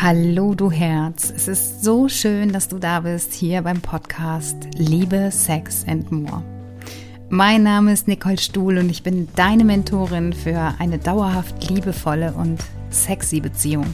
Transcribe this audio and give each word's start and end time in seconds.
Hallo 0.00 0.54
du 0.54 0.70
Herz, 0.70 1.32
es 1.34 1.48
ist 1.48 1.82
so 1.82 2.08
schön, 2.08 2.52
dass 2.52 2.68
du 2.68 2.78
da 2.78 3.00
bist 3.00 3.32
hier 3.32 3.62
beim 3.62 3.80
Podcast 3.80 4.56
Liebe, 4.76 5.30
Sex 5.32 5.84
and 5.88 6.12
More. 6.12 6.42
Mein 7.28 7.62
Name 7.62 7.92
ist 7.92 8.06
Nicole 8.06 8.38
Stuhl 8.38 8.78
und 8.78 8.88
ich 8.88 9.02
bin 9.02 9.26
deine 9.34 9.64
Mentorin 9.64 10.32
für 10.32 10.74
eine 10.78 10.98
dauerhaft 10.98 11.68
liebevolle 11.68 12.32
und 12.34 12.58
sexy 12.90 13.40
Beziehung. 13.40 13.86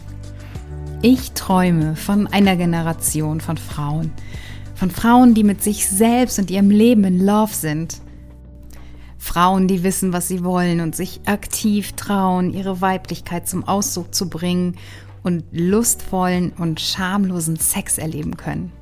Ich 1.00 1.32
träume 1.32 1.96
von 1.96 2.26
einer 2.26 2.56
Generation 2.56 3.40
von 3.40 3.56
Frauen, 3.56 4.12
von 4.74 4.90
Frauen, 4.90 5.34
die 5.34 5.44
mit 5.44 5.62
sich 5.62 5.88
selbst 5.88 6.38
und 6.38 6.50
ihrem 6.50 6.70
Leben 6.70 7.04
in 7.04 7.24
Love 7.24 7.54
sind. 7.54 8.00
Frauen, 9.18 9.68
die 9.68 9.82
wissen, 9.82 10.12
was 10.12 10.28
sie 10.28 10.44
wollen 10.44 10.80
und 10.80 10.94
sich 10.94 11.20
aktiv 11.26 11.92
trauen, 11.92 12.52
ihre 12.52 12.80
Weiblichkeit 12.80 13.48
zum 13.48 13.66
Ausdruck 13.66 14.14
zu 14.14 14.28
bringen 14.28 14.76
und 15.22 15.44
lustvollen 15.52 16.52
und 16.52 16.80
schamlosen 16.80 17.56
Sex 17.56 17.98
erleben 17.98 18.36
können. 18.36 18.72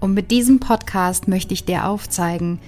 Und 0.00 0.14
mit 0.14 0.30
diesem 0.30 0.60
Podcast 0.60 1.26
möchte 1.26 1.54
ich 1.54 1.64
dir 1.64 1.86
aufzeigen, 1.86 2.60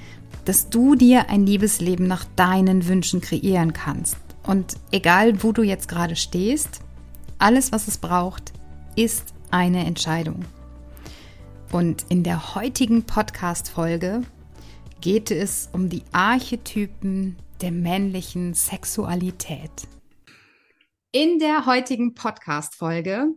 dass 0.45 0.69
du 0.69 0.95
dir 0.95 1.29
ein 1.29 1.47
Liebesleben 1.47 2.07
nach 2.07 2.25
deinen 2.37 2.89
Wünschen 2.89 3.21
kreieren 3.21 3.73
kannst. 3.73 4.17
Und 4.43 4.75
egal, 4.91 5.43
wo 5.43 5.53
du 5.53 5.63
jetzt 5.63 5.89
gerade 5.89 6.17
stehst, 6.17 6.81
alles, 7.39 7.73
was 7.73 7.89
es 7.89 7.99
braucht, 7.99 8.53
ist 8.97 9.33
eine 9.51 9.85
Entscheidung. 9.85 10.45
Und 11.73 12.05
in 12.09 12.25
der 12.25 12.55
heutigen 12.57 13.05
Podcast-Folge 13.05 14.23
geht 15.01 15.31
es 15.31 15.69
um 15.73 15.89
die 15.89 16.03
Archetypen 16.13 17.37
der 17.61 17.71
männlichen 17.71 18.55
Sexualität. 18.55 19.71
In 21.13 21.41
der 21.41 21.67
heutigen 21.67 22.15
Podcast-Folge 22.15 23.35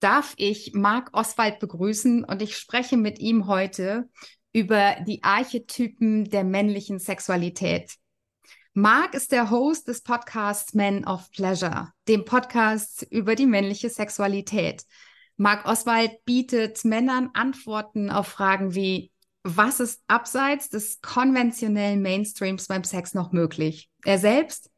darf 0.00 0.32
ich 0.38 0.72
Marc 0.72 1.10
Oswald 1.12 1.58
begrüßen 1.58 2.24
und 2.24 2.40
ich 2.40 2.56
spreche 2.56 2.96
mit 2.96 3.18
ihm 3.18 3.46
heute 3.46 4.08
über 4.54 4.96
die 5.06 5.22
Archetypen 5.22 6.24
der 6.24 6.44
männlichen 6.44 6.98
Sexualität. 6.98 7.96
Marc 8.72 9.12
ist 9.12 9.32
der 9.32 9.50
Host 9.50 9.86
des 9.88 10.02
Podcasts 10.02 10.72
Men 10.72 11.06
of 11.06 11.30
Pleasure, 11.30 11.92
dem 12.08 12.24
Podcast 12.24 13.06
über 13.10 13.34
die 13.34 13.46
männliche 13.46 13.90
Sexualität. 13.90 14.84
Marc 15.36 15.66
Oswald 15.66 16.24
bietet 16.24 16.86
Männern 16.86 17.28
Antworten 17.34 18.08
auf 18.08 18.28
Fragen 18.28 18.74
wie, 18.74 19.12
was 19.42 19.78
ist 19.78 20.02
abseits 20.06 20.70
des 20.70 21.02
konventionellen 21.02 22.00
Mainstreams 22.00 22.66
beim 22.66 22.82
Sex 22.82 23.12
noch 23.12 23.30
möglich? 23.30 23.90
Er 24.06 24.18
selbst 24.18 24.70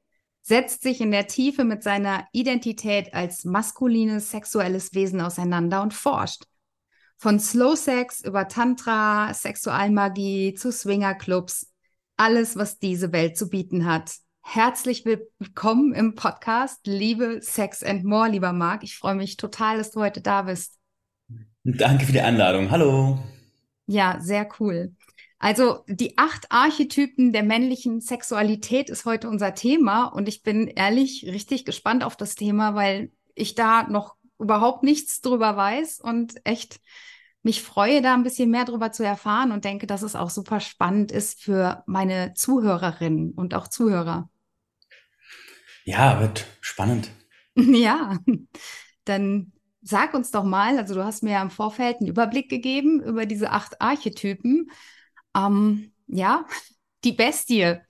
setzt 0.46 0.84
sich 0.84 1.00
in 1.00 1.10
der 1.10 1.26
Tiefe 1.26 1.64
mit 1.64 1.82
seiner 1.82 2.24
Identität 2.30 3.12
als 3.14 3.44
maskulines 3.44 4.30
sexuelles 4.30 4.94
Wesen 4.94 5.20
auseinander 5.20 5.82
und 5.82 5.92
forscht. 5.92 6.44
Von 7.16 7.40
Slow 7.40 7.74
Sex 7.74 8.20
über 8.20 8.46
Tantra, 8.46 9.34
Sexualmagie 9.34 10.54
zu 10.54 10.70
Swingerclubs, 10.70 11.72
alles, 12.16 12.54
was 12.54 12.78
diese 12.78 13.10
Welt 13.10 13.36
zu 13.36 13.48
bieten 13.48 13.86
hat. 13.86 14.14
Herzlich 14.40 15.04
willkommen 15.04 15.92
im 15.94 16.14
Podcast 16.14 16.86
Liebe, 16.86 17.40
Sex 17.42 17.82
and 17.82 18.04
More, 18.04 18.28
lieber 18.28 18.52
Marc. 18.52 18.84
Ich 18.84 18.96
freue 18.96 19.16
mich 19.16 19.36
total, 19.36 19.78
dass 19.78 19.90
du 19.90 20.00
heute 20.00 20.20
da 20.20 20.42
bist. 20.42 20.78
Danke 21.64 22.06
für 22.06 22.12
die 22.12 22.20
Einladung. 22.20 22.70
Hallo. 22.70 23.18
Ja, 23.88 24.18
sehr 24.20 24.48
cool. 24.60 24.94
Also 25.38 25.84
die 25.86 26.16
acht 26.16 26.50
Archetypen 26.50 27.32
der 27.32 27.42
männlichen 27.42 28.00
Sexualität 28.00 28.88
ist 28.88 29.04
heute 29.04 29.28
unser 29.28 29.54
Thema 29.54 30.06
und 30.06 30.28
ich 30.28 30.42
bin 30.42 30.66
ehrlich 30.66 31.26
richtig 31.26 31.64
gespannt 31.64 32.04
auf 32.04 32.16
das 32.16 32.34
Thema, 32.36 32.74
weil 32.74 33.10
ich 33.34 33.54
da 33.54 33.82
noch 33.84 34.16
überhaupt 34.38 34.82
nichts 34.82 35.20
drüber 35.20 35.56
weiß 35.56 36.00
und 36.00 36.34
echt 36.44 36.80
mich 37.42 37.62
freue, 37.62 38.02
da 38.02 38.14
ein 38.14 38.24
bisschen 38.24 38.50
mehr 38.50 38.64
drüber 38.64 38.92
zu 38.92 39.04
erfahren 39.04 39.52
und 39.52 39.64
denke, 39.64 39.86
dass 39.86 40.02
es 40.02 40.16
auch 40.16 40.30
super 40.30 40.58
spannend 40.58 41.12
ist 41.12 41.42
für 41.42 41.84
meine 41.86 42.34
Zuhörerinnen 42.34 43.32
und 43.32 43.54
auch 43.54 43.68
Zuhörer. 43.68 44.28
Ja, 45.84 46.20
wird 46.20 46.46
spannend. 46.60 47.10
Ja, 47.58 48.18
dann 49.04 49.52
sag 49.80 50.12
uns 50.12 50.30
doch 50.30 50.44
mal, 50.44 50.76
also 50.76 50.94
du 50.94 51.02
hast 51.02 51.22
mir 51.22 51.30
ja 51.30 51.40
im 51.40 51.48
Vorfeld 51.48 52.00
einen 52.00 52.10
Überblick 52.10 52.50
gegeben 52.50 53.02
über 53.02 53.24
diese 53.24 53.50
acht 53.50 53.80
Archetypen. 53.80 54.70
Ähm, 55.36 55.92
ja, 56.08 56.46
die 57.04 57.12
Bestie 57.12 57.80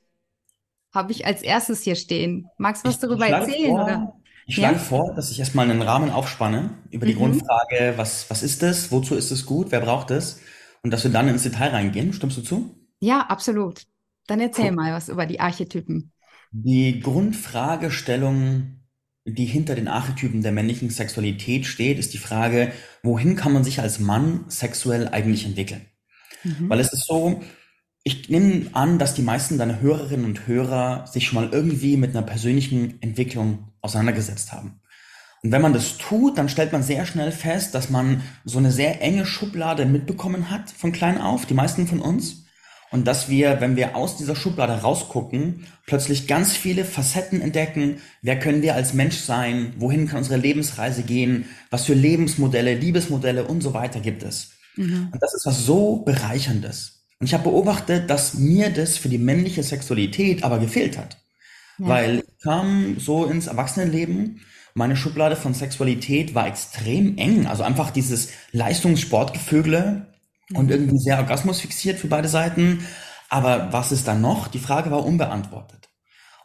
habe 0.93 1.13
ich 1.13 1.27
als 1.27 1.43
erstes 1.43 1.83
hier 1.83 1.95
stehen. 1.97 2.51
Magst 2.59 2.85
du 2.85 2.89
was 2.89 2.99
Ich, 2.99 3.01
darüber 3.01 3.27
ich 3.27 3.27
erzählen, 3.27 3.79
oder? 3.79 4.07
vor, 4.07 4.21
ich 4.47 4.57
Ja? 4.57 4.57
schlage 4.57 4.79
vor, 4.79 5.15
dass 5.15 5.31
ich 5.31 5.39
erstmal 5.41 5.69
einen 5.71 5.83
Rahmen 5.83 6.11
aufspanne 6.11 6.71
über 6.91 7.05
die 7.07 7.15
Mhm. 7.15 7.15
Grundfrage, 7.15 7.95
was, 7.97 8.31
was 8.31 8.43
ist 8.43 8.63
es, 8.63 8.91
wozu 8.93 9.15
ist 9.15 9.31
es 9.31 9.45
gut, 9.47 9.71
wer 9.73 9.81
braucht 9.81 10.11
es, 10.11 10.41
und 10.83 10.91
dass 10.93 11.05
wir 11.05 11.11
dann 11.11 11.29
ins 11.29 11.43
Detail 11.43 11.71
reingehen. 11.71 12.13
Stimmst 12.13 12.37
du 12.39 12.43
zu? 12.43 12.77
Ja, 13.01 13.21
absolut. 13.29 13.85
Dann 14.27 14.41
erzähl 14.41 14.71
Cool. 14.71 14.73
mal 14.73 14.93
was 14.93 15.09
über 15.09 15.25
die 15.27 15.41
Archetypen. 15.41 16.13
Die 16.51 16.99
Grundfragestellung, 17.01 18.81
die 19.25 19.45
hinter 19.45 19.75
den 19.77 19.87
Archetypen 19.89 20.43
der 20.43 20.51
männlichen 20.53 20.91
Sexualität 20.91 21.67
steht, 21.67 21.99
ist 22.01 22.15
die 22.15 22.19
Frage, 22.19 22.73
wohin 23.05 23.37
kann 23.37 23.53
man 23.53 23.63
sich 23.65 23.81
als 23.81 23.99
Mann 24.01 24.45
sexuell 24.49 25.07
eigentlich 25.09 25.45
entwickeln? 25.45 25.87
Mhm. 26.47 26.69
Weil 26.71 26.81
es 26.81 26.93
ist 26.93 27.07
so, 27.07 27.43
ich 28.05 28.29
nehme 28.29 28.67
an, 28.73 28.99
dass 28.99 29.15
die 29.15 29.23
meisten 29.23 29.59
deiner 29.59 29.81
Hörerinnen 29.81 30.25
und 30.25 30.47
Hörer 30.47 31.07
sich 31.07 31.27
schon 31.27 31.43
mal 31.43 31.53
irgendwie 31.53 31.97
mit 31.97 32.11
einer 32.11 32.25
persönlichen 32.25 33.03
Entwicklung 33.03 33.73
auseinandergesetzt 33.81 34.53
haben. 34.53 34.81
Und 35.43 35.53
wenn 35.53 35.63
man 35.63 35.73
das 35.73 35.99
tut, 35.99 36.39
dann 36.39 36.49
stellt 36.49 36.73
man 36.73 36.83
sehr 36.83 37.07
schnell 37.07 37.33
fest, 37.33 37.75
dass 37.75 37.91
man 37.91 38.23
so 38.45 38.59
eine 38.59 38.73
sehr 38.73 39.03
enge 39.03 39.27
Schublade 39.27 39.87
mitbekommen 39.87 40.51
hat 40.51 40.71
von 40.71 40.93
klein 40.93 41.21
auf, 41.21 41.47
die 41.47 41.55
meisten 41.55 41.87
von 41.87 42.01
uns. 42.01 42.45
Und 42.93 43.07
dass 43.07 43.29
wir, 43.29 43.61
wenn 43.61 43.77
wir 43.77 43.97
aus 43.97 44.17
dieser 44.17 44.37
Schublade 44.37 44.73
rausgucken, 44.73 45.67
plötzlich 45.87 46.29
ganz 46.29 46.53
viele 46.53 46.85
Facetten 46.85 47.41
entdecken. 47.41 48.01
Wer 48.23 48.39
können 48.39 48.63
wir 48.63 48.75
als 48.75 48.95
Mensch 48.95 49.17
sein? 49.17 49.75
Wohin 49.79 50.07
kann 50.07 50.19
unsere 50.19 50.39
Lebensreise 50.39 51.03
gehen? 51.03 51.47
Was 51.71 51.85
für 51.85 51.95
Lebensmodelle, 51.95 52.75
Liebesmodelle 52.75 53.45
und 53.45 53.61
so 53.61 53.75
weiter 53.75 54.01
gibt 54.01 54.23
es? 54.23 54.56
Mhm. 54.77 55.09
Und 55.13 55.23
das 55.23 55.35
ist 55.35 55.47
was 55.47 55.65
so 55.65 55.97
Bereicherndes. 55.97 57.05
Und 57.19 57.27
ich 57.27 57.35
habe 57.35 57.45
beobachtet, 57.45 58.11
dass 58.11 58.35
mir 58.35 58.71
das 58.71 58.97
für 58.99 59.09
die 59.09 59.19
männliche 59.19 59.63
Sexualität 59.63 60.45
aber 60.45 60.59
gefehlt 60.59 60.99
hat. 60.99 61.19
Ja. 61.79 61.89
Weil 61.89 62.19
ich 62.19 62.43
kam 62.43 62.99
so 62.99 63.25
ins 63.27 63.47
Erwachsenenleben, 63.47 64.41
meine 64.75 64.97
Schublade 64.97 65.37
von 65.37 65.55
Sexualität 65.55 66.35
war 66.35 66.47
extrem 66.47 67.17
eng. 67.17 67.47
Also 67.47 67.63
einfach 67.63 67.91
dieses 67.91 68.29
Leistungssportgevögele 68.53 70.15
und 70.53 70.71
irgendwie 70.71 70.99
sehr 70.99 71.17
orgasmusfixiert 71.19 71.99
für 71.99 72.09
beide 72.09 72.29
Seiten. 72.29 72.87
Aber 73.31 73.73
was 73.73 73.91
ist 73.91 74.07
dann 74.07 74.21
noch? 74.21 74.49
Die 74.49 74.59
Frage 74.59 74.91
war 74.91 75.05
unbeantwortet. 75.05 75.89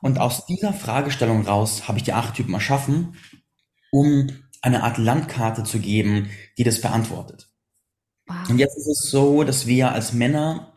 Und 0.01 0.17
aus 0.17 0.45
dieser 0.45 0.73
Fragestellung 0.73 1.45
raus 1.45 1.87
habe 1.87 1.97
ich 1.97 2.05
die 2.05 2.13
Archetypen 2.13 2.53
erschaffen, 2.53 3.15
um 3.91 4.27
eine 4.61 4.83
Art 4.83 4.97
Landkarte 4.97 5.63
zu 5.63 5.79
geben, 5.79 6.29
die 6.57 6.63
das 6.63 6.81
beantwortet. 6.81 7.50
Und 8.49 8.57
jetzt 8.57 8.77
ist 8.77 8.87
es 8.87 9.09
so, 9.09 9.43
dass 9.43 9.67
wir 9.67 9.91
als 9.91 10.13
Männer, 10.13 10.73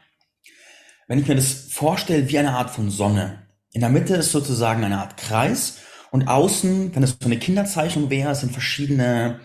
wenn 1.08 1.18
ich 1.18 1.28
mir 1.28 1.34
das 1.36 1.52
vorstelle, 1.70 2.28
wie 2.28 2.38
eine 2.38 2.52
Art 2.52 2.70
von 2.70 2.90
Sonne. 2.90 3.46
In 3.72 3.80
der 3.80 3.90
Mitte 3.90 4.14
ist 4.14 4.32
sozusagen 4.32 4.84
eine 4.84 4.98
Art 4.98 5.16
Kreis 5.16 5.78
und 6.10 6.28
außen, 6.28 6.94
wenn 6.94 7.02
es 7.02 7.16
so 7.20 7.26
eine 7.26 7.38
Kinderzeichnung 7.38 8.10
wäre, 8.10 8.34
sind 8.34 8.52
verschiedene, 8.52 9.40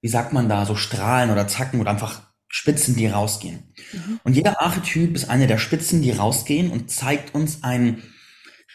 wie 0.00 0.08
sagt 0.08 0.32
man 0.32 0.48
da, 0.48 0.66
so 0.66 0.74
Strahlen 0.74 1.30
oder 1.30 1.46
Zacken 1.46 1.80
oder 1.80 1.90
einfach 1.90 2.22
Spitzen, 2.48 2.96
die 2.96 3.06
rausgehen. 3.06 3.74
Mhm. 3.92 4.20
Und 4.24 4.34
jeder 4.34 4.60
Archetyp 4.60 5.14
ist 5.14 5.28
eine 5.28 5.46
der 5.46 5.58
Spitzen, 5.58 6.02
die 6.02 6.10
rausgehen 6.10 6.70
und 6.70 6.90
zeigt 6.90 7.34
uns 7.34 7.62
ein, 7.62 8.02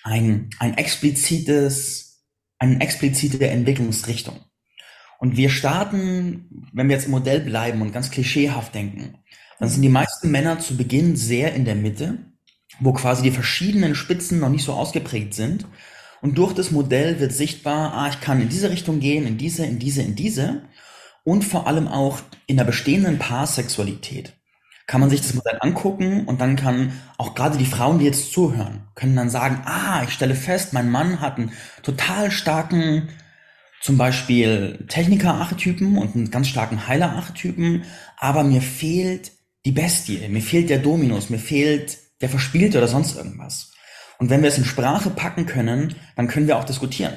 ein, 0.04 0.52
ein 0.60 0.78
explizites, 0.78 2.24
eine 2.60 2.80
explizite 2.82 3.46
Entwicklungsrichtung. 3.48 4.40
Und 5.24 5.38
wir 5.38 5.50
starten, 5.50 6.68
wenn 6.74 6.90
wir 6.90 6.98
jetzt 6.98 7.06
im 7.06 7.12
Modell 7.12 7.40
bleiben 7.40 7.82
und 7.82 7.94
ganz 7.94 8.12
klischeehaft 8.12 8.76
denken, 8.76 9.20
dann 9.58 9.70
sind 9.70 9.82
die 9.82 9.88
meisten 9.88 10.30
Männer 10.30 10.60
zu 10.60 10.76
Beginn 10.76 11.16
sehr 11.16 11.54
in 11.54 11.64
der 11.64 11.76
Mitte, 11.76 12.18
wo 12.82 12.92
quasi 12.92 13.24
die 13.24 13.32
verschiedenen 13.32 13.96
Spitzen 13.96 14.42
noch 14.42 14.50
nicht 14.50 14.66
so 14.66 14.74
ausgeprägt 14.74 15.34
sind. 15.34 15.66
Und 16.22 16.38
durch 16.38 16.52
das 16.52 16.72
Modell 16.72 17.22
wird 17.22 17.32
sichtbar, 17.32 17.94
ah, 17.94 18.10
ich 18.10 18.20
kann 18.20 18.42
in 18.42 18.50
diese 18.50 18.70
Richtung 18.70 19.00
gehen, 19.00 19.26
in 19.26 19.38
diese, 19.38 19.66
in 19.66 19.80
diese, 19.80 20.02
in 20.02 20.16
diese. 20.16 20.64
Und 21.24 21.46
vor 21.46 21.68
allem 21.68 21.88
auch 21.88 22.20
in 22.46 22.58
der 22.58 22.66
bestehenden 22.66 23.18
Paarsexualität 23.18 24.34
kann 24.88 25.00
man 25.00 25.10
sich 25.10 25.22
das 25.22 25.36
Modell 25.36 25.58
angucken 25.62 26.26
und 26.26 26.42
dann 26.42 26.58
kann 26.58 26.92
auch 27.18 27.34
gerade 27.34 27.58
die 27.58 27.66
Frauen, 27.66 28.00
die 28.00 28.06
jetzt 28.06 28.34
zuhören, 28.34 28.90
können 28.94 29.16
dann 29.16 29.30
sagen, 29.30 29.62
ah, 29.64 30.04
ich 30.04 30.12
stelle 30.12 30.36
fest, 30.36 30.74
mein 30.74 30.92
Mann 30.92 31.22
hat 31.22 31.38
einen 31.38 31.54
total 31.82 32.30
starken, 32.30 33.08
zum 33.84 33.98
Beispiel 33.98 34.86
Techniker-Archetypen 34.88 35.98
und 35.98 36.16
einen 36.16 36.32
ganz 36.32 36.48
starken 36.48 36.88
Heiler-Archetypen, 36.88 37.84
aber 38.18 38.46
mir 38.46 38.62
fehlt 38.62 39.34
die 39.66 39.74
Bestie, 39.74 40.26
mir 40.30 40.42
fehlt 40.42 40.70
der 40.70 40.80
Dominus, 40.80 41.30
mir 41.30 41.38
fehlt 41.38 41.98
der 42.22 42.30
Verspielte 42.30 42.78
oder 42.78 42.88
sonst 42.88 43.18
irgendwas. 43.18 43.74
Und 44.20 44.30
wenn 44.30 44.42
wir 44.42 44.48
es 44.48 44.58
in 44.58 44.64
Sprache 44.64 45.10
packen 45.10 45.46
können, 45.46 45.96
dann 46.16 46.30
können 46.30 46.48
wir 46.48 46.58
auch 46.58 46.64
diskutieren. 46.64 47.14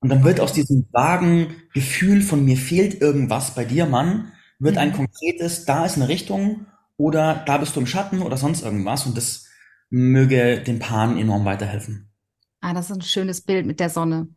Und 0.00 0.08
dann 0.08 0.24
wird 0.24 0.40
aus 0.40 0.54
diesem 0.54 0.88
vagen 0.90 1.54
Gefühl 1.74 2.22
von 2.22 2.46
mir 2.46 2.56
fehlt 2.56 3.02
irgendwas 3.02 3.54
bei 3.54 3.66
dir, 3.66 3.84
Mann, 3.84 4.32
wird 4.58 4.78
ein 4.78 4.92
mhm. 4.92 4.94
konkretes, 4.94 5.66
da 5.66 5.84
ist 5.84 5.96
eine 5.96 6.08
Richtung 6.08 6.64
oder 6.96 7.44
da 7.46 7.58
bist 7.58 7.76
du 7.76 7.80
im 7.80 7.86
Schatten 7.86 8.22
oder 8.22 8.38
sonst 8.38 8.62
irgendwas 8.62 9.04
und 9.04 9.18
das 9.18 9.44
möge 9.90 10.62
den 10.62 10.78
Paaren 10.78 11.18
enorm 11.18 11.44
weiterhelfen. 11.44 12.10
Ah, 12.62 12.72
das 12.72 12.88
ist 12.88 12.96
ein 12.96 13.02
schönes 13.02 13.42
Bild 13.42 13.66
mit 13.66 13.80
der 13.80 13.90
Sonne. 13.90 14.28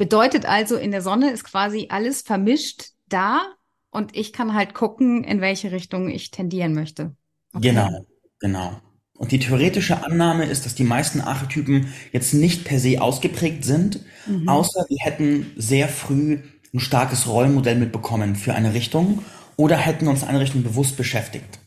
Bedeutet 0.00 0.46
also, 0.46 0.76
in 0.76 0.92
der 0.92 1.02
Sonne 1.02 1.30
ist 1.30 1.44
quasi 1.44 1.88
alles 1.90 2.22
vermischt 2.22 2.92
da 3.10 3.42
und 3.90 4.16
ich 4.16 4.32
kann 4.32 4.54
halt 4.54 4.72
gucken, 4.72 5.24
in 5.24 5.42
welche 5.42 5.72
Richtung 5.72 6.08
ich 6.08 6.30
tendieren 6.30 6.72
möchte. 6.72 7.14
Okay. 7.52 7.68
Genau, 7.68 8.06
genau. 8.38 8.80
Und 9.12 9.30
die 9.30 9.38
theoretische 9.38 10.02
Annahme 10.02 10.46
ist, 10.46 10.64
dass 10.64 10.74
die 10.74 10.84
meisten 10.84 11.20
Archetypen 11.20 11.92
jetzt 12.12 12.32
nicht 12.32 12.64
per 12.64 12.78
se 12.78 13.02
ausgeprägt 13.02 13.62
sind, 13.62 14.00
mhm. 14.26 14.48
außer 14.48 14.86
wir 14.88 14.96
hätten 15.00 15.52
sehr 15.56 15.86
früh 15.86 16.38
ein 16.72 16.80
starkes 16.80 17.28
Rollmodell 17.28 17.76
mitbekommen 17.76 18.36
für 18.36 18.54
eine 18.54 18.72
Richtung 18.72 19.22
oder 19.56 19.76
hätten 19.76 20.08
uns 20.08 20.24
eine 20.24 20.40
Richtung 20.40 20.62
bewusst 20.62 20.96
beschäftigt. 20.96 21.58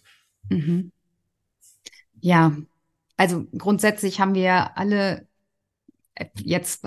Mhm. 0.49 0.91
Ja, 2.19 2.57
also 3.15 3.45
grundsätzlich 3.55 4.19
haben 4.19 4.33
wir 4.33 4.75
alle 4.75 5.27
äh, 6.15 6.25
jetzt 6.41 6.83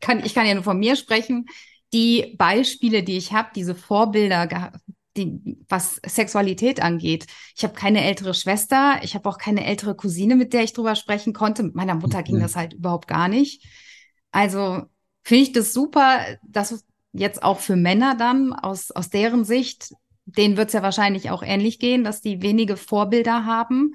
kann 0.00 0.24
ich 0.24 0.34
kann 0.34 0.46
ja 0.46 0.54
nur 0.54 0.64
von 0.64 0.78
mir 0.78 0.96
sprechen. 0.96 1.46
Die 1.92 2.34
Beispiele, 2.38 3.02
die 3.02 3.16
ich 3.16 3.32
habe, 3.32 3.50
diese 3.54 3.74
Vorbilder, 3.74 4.72
die, 5.16 5.58
was 5.68 6.00
Sexualität 6.06 6.80
angeht. 6.80 7.26
Ich 7.56 7.64
habe 7.64 7.74
keine 7.74 8.04
ältere 8.04 8.34
Schwester, 8.34 9.00
ich 9.02 9.14
habe 9.14 9.28
auch 9.28 9.38
keine 9.38 9.64
ältere 9.64 9.94
Cousine, 9.94 10.36
mit 10.36 10.52
der 10.52 10.62
ich 10.62 10.72
drüber 10.72 10.94
sprechen 10.94 11.32
konnte. 11.32 11.62
Mit 11.62 11.74
meiner 11.74 11.96
Mutter 11.96 12.22
ging 12.22 12.38
das 12.38 12.56
halt 12.56 12.74
überhaupt 12.74 13.08
gar 13.08 13.28
nicht. 13.28 13.64
Also 14.30 14.82
finde 15.24 15.42
ich 15.42 15.52
das 15.52 15.72
super, 15.72 16.20
dass 16.46 16.84
jetzt 17.12 17.42
auch 17.42 17.58
für 17.60 17.76
Männer 17.76 18.14
dann 18.16 18.52
aus, 18.52 18.90
aus 18.92 19.10
deren 19.10 19.44
Sicht, 19.44 19.92
denen 20.26 20.56
wird 20.56 20.68
es 20.68 20.74
ja 20.74 20.82
wahrscheinlich 20.82 21.30
auch 21.30 21.42
ähnlich 21.42 21.78
gehen, 21.80 22.04
dass 22.04 22.20
die 22.20 22.42
wenige 22.42 22.76
Vorbilder 22.76 23.44
haben, 23.44 23.94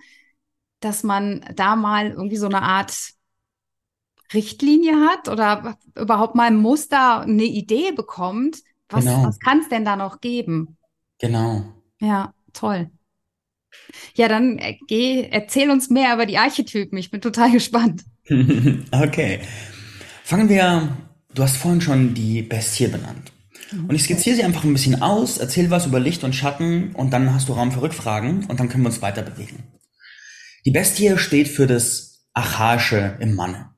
dass 0.82 1.04
man 1.04 1.46
da 1.56 1.76
mal 1.76 2.12
irgendwie 2.12 2.38
so 2.38 2.48
eine 2.48 2.62
Art 2.62 3.15
Richtlinie 4.34 4.96
hat 5.10 5.30
oder 5.30 5.78
überhaupt 5.96 6.36
mal 6.36 6.48
ein 6.48 6.58
Muster, 6.58 7.22
eine 7.22 7.44
Idee 7.44 7.92
bekommt, 7.92 8.58
was, 8.90 9.06
genau. 9.06 9.24
was 9.24 9.40
kann 9.40 9.60
es 9.60 9.70
denn 9.70 9.86
da 9.86 9.96
noch 9.96 10.22
geben? 10.22 10.78
Genau. 11.20 11.66
Ja, 12.00 12.34
toll. 12.54 12.90
Ja, 14.16 14.28
dann 14.28 14.58
äh, 14.58 14.78
geh, 14.88 15.28
erzähl 15.30 15.70
uns 15.70 15.90
mehr 15.90 16.14
über 16.14 16.26
die 16.26 16.38
Archetypen. 16.38 16.98
Ich 16.98 17.12
bin 17.12 17.22
total 17.22 17.52
gespannt. 17.54 18.04
okay. 18.92 19.42
Fangen 20.24 20.50
wir, 20.50 20.96
du 21.34 21.44
hast 21.44 21.58
vorhin 21.58 21.82
schon 21.82 22.14
die 22.14 22.42
Bestie 22.42 22.88
benannt. 22.88 23.32
Mhm. 23.72 23.86
Und 23.86 23.96
ich 23.96 24.04
skizziere 24.04 24.36
sie 24.36 24.44
einfach 24.44 24.64
ein 24.64 24.74
bisschen 24.74 25.02
aus, 25.02 25.38
erzähl 25.38 25.70
was 25.70 25.86
über 25.86 26.00
Licht 26.00 26.24
und 26.24 26.34
Schatten 26.34 26.94
und 26.94 27.12
dann 27.12 27.34
hast 27.34 27.50
du 27.50 27.54
Raum 27.54 27.72
für 27.72 27.82
Rückfragen 27.82 28.46
und 28.46 28.60
dann 28.60 28.70
können 28.70 28.84
wir 28.84 28.90
uns 28.90 29.02
weiter 29.02 29.22
bewegen. 29.22 29.64
Die 30.66 30.72
Bestie 30.72 31.18
steht 31.18 31.48
für 31.48 31.68
das 31.68 32.28
Archaische 32.34 33.18
im 33.20 33.36
Manne 33.36 33.75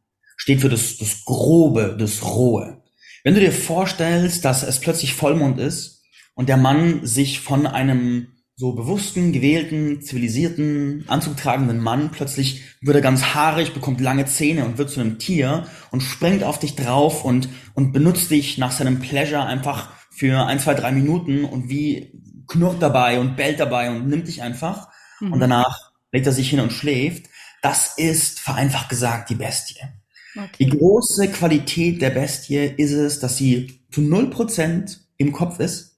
steht 0.48 0.62
für 0.62 0.70
das, 0.70 0.96
das 0.96 1.26
Grobe, 1.26 1.98
das 2.00 2.24
Rohe. 2.24 2.82
Wenn 3.26 3.34
du 3.34 3.42
dir 3.42 3.52
vorstellst, 3.52 4.46
dass 4.46 4.64
es 4.64 4.80
plötzlich 4.80 5.14
Vollmond 5.14 5.60
ist 5.60 6.06
und 6.36 6.48
der 6.48 6.56
Mann 6.56 7.06
sich 7.06 7.42
von 7.42 7.68
einem 7.68 8.30
so 8.56 8.72
bewussten, 8.72 9.34
gewählten, 9.34 10.02
zivilisierten, 10.02 11.04
anzugtragenden 11.10 11.82
Mann 11.82 12.12
plötzlich 12.12 12.64
wird 12.80 12.96
er 12.96 13.02
ganz 13.02 13.36
haarig, 13.36 13.74
bekommt 13.74 14.00
lange 14.00 14.26
Zähne 14.26 14.64
und 14.64 14.78
wird 14.78 14.90
zu 14.90 15.02
einem 15.02 15.20
Tier 15.20 15.68
und 15.92 16.00
springt 16.00 16.46
auf 16.46 16.60
dich 16.60 16.78
drauf 16.78 17.26
und, 17.26 17.50
und 17.74 17.92
benutzt 17.92 18.32
dich 18.32 18.58
nach 18.58 18.72
seinem 18.72 19.00
Pleasure 19.00 19.44
einfach 19.44 19.90
für 20.12 20.46
ein, 20.46 20.62
zwei, 20.62 20.76
drei 20.76 20.94
Minuten 20.94 21.44
und 21.44 21.68
wie 21.68 22.14
knurrt 22.48 22.82
dabei 22.82 23.20
und 23.20 23.36
bellt 23.36 23.60
dabei 23.60 23.92
und 23.92 24.08
nimmt 24.08 24.30
dich 24.30 24.42
einfach 24.42 24.88
mhm. 25.20 25.34
und 25.34 25.42
danach 25.42 25.92
legt 26.14 26.26
er 26.26 26.32
sich 26.32 26.50
hin 26.50 26.62
und 26.62 26.72
schläft. 26.72 27.26
Das 27.62 27.98
ist 27.98 28.40
vereinfacht 28.40 28.88
gesagt 28.88 29.30
die 29.30 29.36
Bestie. 29.36 29.76
Okay. 30.38 30.66
Die 30.66 30.70
große 30.70 31.30
Qualität 31.30 32.02
der 32.02 32.12
Bestie 32.12 32.74
ist 32.78 32.92
es, 32.92 33.20
dass 33.20 33.38
sie 33.38 33.82
zu 33.92 34.02
null 34.02 34.30
Prozent 34.30 35.02
im 35.18 35.32
Kopf 35.32 35.60
ist, 35.60 35.98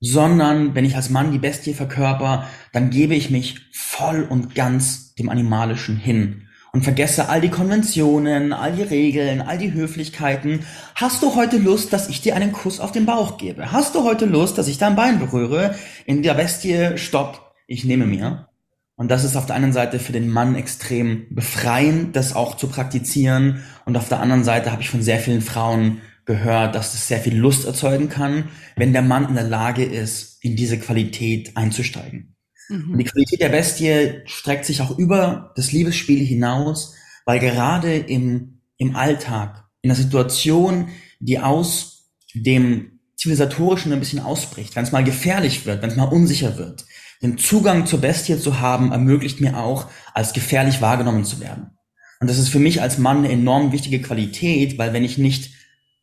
sondern 0.00 0.74
wenn 0.74 0.84
ich 0.84 0.96
als 0.96 1.10
Mann 1.10 1.32
die 1.32 1.38
Bestie 1.38 1.74
verkörper, 1.74 2.46
dann 2.72 2.90
gebe 2.90 3.14
ich 3.14 3.30
mich 3.30 3.60
voll 3.72 4.22
und 4.22 4.54
ganz 4.54 5.14
dem 5.14 5.28
Animalischen 5.28 5.96
hin 5.96 6.46
und 6.72 6.82
vergesse 6.82 7.30
all 7.30 7.40
die 7.40 7.48
Konventionen, 7.48 8.52
all 8.52 8.72
die 8.72 8.82
Regeln, 8.82 9.40
all 9.40 9.56
die 9.56 9.72
Höflichkeiten. 9.72 10.66
Hast 10.94 11.22
du 11.22 11.34
heute 11.34 11.56
Lust, 11.56 11.92
dass 11.92 12.10
ich 12.10 12.20
dir 12.20 12.36
einen 12.36 12.52
Kuss 12.52 12.80
auf 12.80 12.92
den 12.92 13.06
Bauch 13.06 13.38
gebe? 13.38 13.72
Hast 13.72 13.94
du 13.94 14.04
heute 14.04 14.26
Lust, 14.26 14.58
dass 14.58 14.68
ich 14.68 14.76
dein 14.76 14.96
Bein 14.96 15.18
berühre? 15.18 15.74
In 16.04 16.22
der 16.22 16.34
Bestie, 16.34 16.98
stopp, 16.98 17.54
ich 17.66 17.84
nehme 17.84 18.06
mir. 18.06 18.48
Und 18.96 19.10
das 19.10 19.24
ist 19.24 19.36
auf 19.36 19.46
der 19.46 19.56
einen 19.56 19.74
Seite 19.74 19.98
für 19.98 20.12
den 20.12 20.28
Mann 20.28 20.54
extrem 20.54 21.26
befreiend, 21.30 22.16
das 22.16 22.34
auch 22.34 22.56
zu 22.56 22.68
praktizieren. 22.68 23.62
Und 23.84 23.96
auf 23.96 24.08
der 24.08 24.20
anderen 24.20 24.42
Seite 24.42 24.72
habe 24.72 24.82
ich 24.82 24.88
von 24.88 25.02
sehr 25.02 25.18
vielen 25.18 25.42
Frauen 25.42 26.00
gehört, 26.24 26.74
dass 26.74 26.94
es 26.94 27.06
sehr 27.06 27.20
viel 27.20 27.36
Lust 27.36 27.66
erzeugen 27.66 28.08
kann, 28.08 28.48
wenn 28.74 28.92
der 28.92 29.02
Mann 29.02 29.28
in 29.28 29.34
der 29.34 29.44
Lage 29.44 29.84
ist, 29.84 30.42
in 30.42 30.56
diese 30.56 30.78
Qualität 30.78 31.56
einzusteigen. 31.56 32.34
Mhm. 32.68 32.92
Und 32.92 32.98
die 32.98 33.04
Qualität 33.04 33.40
der 33.40 33.50
Bestie 33.50 34.22
streckt 34.24 34.64
sich 34.64 34.80
auch 34.80 34.98
über 34.98 35.52
das 35.56 35.72
Liebesspiel 35.72 36.24
hinaus, 36.24 36.94
weil 37.26 37.38
gerade 37.38 37.96
im, 37.96 38.60
im 38.78 38.96
Alltag, 38.96 39.64
in 39.82 39.88
der 39.88 39.96
Situation, 39.96 40.88
die 41.20 41.38
aus 41.38 42.10
dem 42.34 43.00
Zivilisatorischen 43.16 43.92
ein 43.92 44.00
bisschen 44.00 44.20
ausbricht, 44.20 44.74
wenn 44.74 44.84
es 44.84 44.92
mal 44.92 45.04
gefährlich 45.04 45.64
wird, 45.64 45.82
wenn 45.82 45.90
es 45.90 45.96
mal 45.96 46.04
unsicher 46.04 46.58
wird, 46.58 46.86
den 47.22 47.38
Zugang 47.38 47.86
zur 47.86 48.00
Bestie 48.00 48.38
zu 48.38 48.60
haben, 48.60 48.92
ermöglicht 48.92 49.40
mir 49.40 49.58
auch, 49.58 49.88
als 50.14 50.32
gefährlich 50.32 50.80
wahrgenommen 50.80 51.24
zu 51.24 51.40
werden. 51.40 51.76
Und 52.20 52.30
das 52.30 52.38
ist 52.38 52.48
für 52.48 52.58
mich 52.58 52.80
als 52.80 52.98
Mann 52.98 53.18
eine 53.18 53.30
enorm 53.30 53.72
wichtige 53.72 54.00
Qualität, 54.00 54.78
weil 54.78 54.92
wenn 54.92 55.04
ich 55.04 55.18
nicht, 55.18 55.54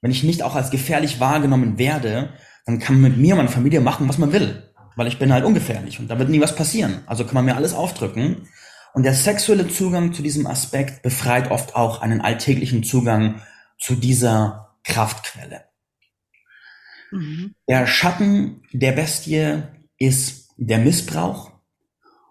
wenn 0.02 0.12
ich 0.12 0.24
nicht 0.24 0.44
auch 0.44 0.56
als 0.56 0.70
gefährlich 0.70 1.20
wahrgenommen 1.20 1.78
werde, 1.78 2.34
dann 2.66 2.80
kann 2.80 3.00
man 3.00 3.12
mit 3.12 3.20
mir 3.20 3.34
und 3.34 3.38
meiner 3.38 3.50
Familie 3.50 3.82
machen, 3.82 4.08
was 4.08 4.18
man 4.18 4.32
will. 4.32 4.72
Weil 4.96 5.08
ich 5.08 5.18
bin 5.18 5.34
halt 5.34 5.44
ungefährlich 5.44 6.00
und 6.00 6.08
da 6.10 6.20
wird 6.20 6.30
nie 6.30 6.42
was 6.42 6.56
passieren. 6.56 7.02
Also 7.08 7.26
kann 7.26 7.34
man 7.34 7.46
mir 7.46 7.56
alles 7.56 7.74
aufdrücken. 7.74 8.48
Und 8.94 9.04
der 9.04 9.16
sexuelle 9.16 9.68
Zugang 9.68 10.14
zu 10.14 10.22
diesem 10.22 10.46
Aspekt 10.46 11.02
befreit 11.02 11.50
oft 11.50 11.76
auch 11.76 12.02
einen 12.02 12.22
alltäglichen 12.22 12.84
Zugang 12.84 13.42
zu 13.80 13.96
dieser 13.96 14.76
Kraftquelle. 14.84 15.66
Mhm. 17.12 17.56
Der 17.68 17.88
Schatten 17.88 18.62
der 18.72 18.92
Bestie 18.92 19.64
ist 19.98 20.43
der 20.68 20.80
Missbrauch. 20.80 21.52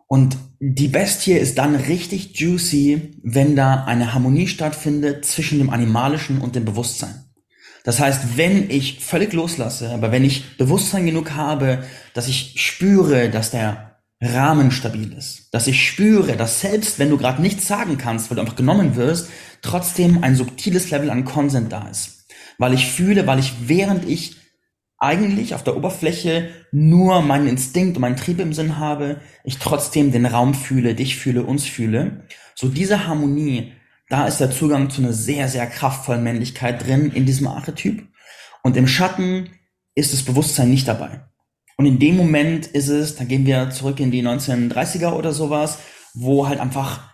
Und 0.06 0.36
die 0.60 0.88
Bestie 0.88 1.32
ist 1.32 1.58
dann 1.58 1.74
richtig 1.74 2.38
juicy, 2.38 3.18
wenn 3.22 3.56
da 3.56 3.84
eine 3.84 4.14
Harmonie 4.14 4.46
stattfindet 4.46 5.24
zwischen 5.24 5.58
dem 5.58 5.70
Animalischen 5.70 6.40
und 6.40 6.54
dem 6.54 6.64
Bewusstsein. 6.64 7.24
Das 7.84 7.98
heißt, 7.98 8.36
wenn 8.36 8.70
ich 8.70 9.00
völlig 9.00 9.32
loslasse, 9.32 9.90
aber 9.90 10.12
wenn 10.12 10.24
ich 10.24 10.56
Bewusstsein 10.56 11.06
genug 11.06 11.32
habe, 11.32 11.82
dass 12.14 12.28
ich 12.28 12.54
spüre, 12.62 13.28
dass 13.28 13.50
der 13.50 13.98
Rahmen 14.20 14.70
stabil 14.70 15.12
ist, 15.12 15.48
dass 15.52 15.66
ich 15.66 15.84
spüre, 15.84 16.36
dass 16.36 16.60
selbst 16.60 17.00
wenn 17.00 17.10
du 17.10 17.18
gerade 17.18 17.42
nichts 17.42 17.66
sagen 17.66 17.98
kannst, 17.98 18.30
weil 18.30 18.36
du 18.36 18.42
einfach 18.42 18.54
genommen 18.54 18.94
wirst, 18.94 19.28
trotzdem 19.62 20.22
ein 20.22 20.36
subtiles 20.36 20.90
Level 20.90 21.10
an 21.10 21.24
Konsent 21.24 21.72
da 21.72 21.88
ist. 21.88 22.26
Weil 22.58 22.72
ich 22.72 22.86
fühle, 22.86 23.26
weil 23.26 23.40
ich 23.40 23.52
während 23.66 24.08
ich 24.08 24.36
eigentlich 25.02 25.54
auf 25.54 25.64
der 25.64 25.76
Oberfläche 25.76 26.50
nur 26.70 27.22
meinen 27.22 27.48
Instinkt 27.48 27.96
und 27.96 28.02
meinen 28.02 28.16
Trieb 28.16 28.38
im 28.38 28.52
Sinn 28.52 28.78
habe, 28.78 29.20
ich 29.42 29.58
trotzdem 29.58 30.12
den 30.12 30.26
Raum 30.26 30.54
fühle, 30.54 30.94
dich 30.94 31.16
fühle, 31.16 31.42
uns 31.42 31.64
fühle. 31.64 32.24
So 32.54 32.68
diese 32.68 33.06
Harmonie, 33.06 33.72
da 34.08 34.26
ist 34.26 34.38
der 34.38 34.52
Zugang 34.52 34.90
zu 34.90 35.02
einer 35.02 35.12
sehr, 35.12 35.48
sehr 35.48 35.66
kraftvollen 35.66 36.22
Männlichkeit 36.22 36.86
drin 36.86 37.10
in 37.10 37.26
diesem 37.26 37.48
Archetyp. 37.48 38.06
Und 38.62 38.76
im 38.76 38.86
Schatten 38.86 39.50
ist 39.96 40.12
das 40.12 40.22
Bewusstsein 40.22 40.70
nicht 40.70 40.86
dabei. 40.86 41.24
Und 41.76 41.86
in 41.86 41.98
dem 41.98 42.16
Moment 42.16 42.68
ist 42.68 42.88
es, 42.88 43.16
da 43.16 43.24
gehen 43.24 43.44
wir 43.44 43.70
zurück 43.70 43.98
in 43.98 44.12
die 44.12 44.22
1930er 44.22 45.14
oder 45.14 45.32
sowas, 45.32 45.78
wo 46.14 46.46
halt 46.46 46.60
einfach 46.60 47.10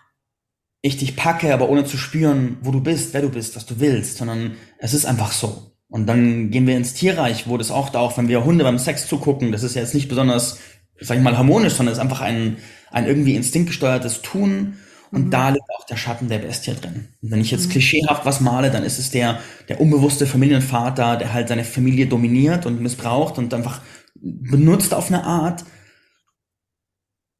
ich 0.81 0.97
dich 0.97 1.15
packe, 1.15 1.53
aber 1.53 1.69
ohne 1.69 1.85
zu 1.85 1.97
spüren, 1.97 2.57
wo 2.61 2.71
du 2.71 2.81
bist, 2.81 3.13
wer 3.13 3.21
du 3.21 3.29
bist, 3.29 3.55
was 3.55 3.65
du 3.65 3.79
willst, 3.79 4.17
sondern 4.17 4.57
es 4.77 4.93
ist 4.93 5.05
einfach 5.05 5.31
so. 5.31 5.68
Und 5.89 6.05
dann 6.05 6.51
gehen 6.51 6.67
wir 6.67 6.77
ins 6.77 6.93
Tierreich, 6.93 7.47
wo 7.47 7.57
das 7.57 7.71
auch 7.71 7.89
da 7.89 7.99
auch, 7.99 8.17
wenn 8.17 8.27
wir 8.27 8.45
Hunde 8.45 8.63
beim 8.63 8.77
Sex 8.77 9.07
zugucken, 9.07 9.51
das 9.51 9.63
ist 9.63 9.75
ja 9.75 9.81
jetzt 9.81 9.95
nicht 9.95 10.07
besonders, 10.07 10.59
sag 10.99 11.17
ich 11.17 11.23
mal, 11.23 11.37
harmonisch, 11.37 11.73
sondern 11.73 11.93
es 11.93 11.97
ist 11.97 12.03
einfach 12.03 12.21
ein, 12.21 12.57
ein 12.91 13.07
irgendwie 13.07 13.35
instinktgesteuertes 13.35 14.21
Tun. 14.21 14.75
Und 15.11 15.25
mhm. 15.25 15.31
da 15.31 15.49
liegt 15.49 15.65
auch 15.75 15.85
der 15.85 15.97
Schatten 15.97 16.29
der 16.29 16.37
Bestie 16.37 16.75
drin. 16.75 17.07
Und 17.23 17.31
wenn 17.31 17.41
ich 17.41 17.49
jetzt 17.49 17.67
mhm. 17.67 17.71
klischeehaft 17.71 18.25
was 18.25 18.39
male, 18.39 18.69
dann 18.69 18.83
ist 18.83 18.99
es 18.99 19.09
der, 19.09 19.39
der 19.67 19.81
unbewusste 19.81 20.27
Familienvater, 20.27 21.17
der 21.17 21.33
halt 21.33 21.47
seine 21.47 21.63
Familie 21.63 22.05
dominiert 22.05 22.67
und 22.67 22.81
missbraucht 22.81 23.39
und 23.39 23.51
einfach 23.53 23.81
benutzt 24.21 24.93
auf 24.93 25.07
eine 25.07 25.23
Art 25.23 25.65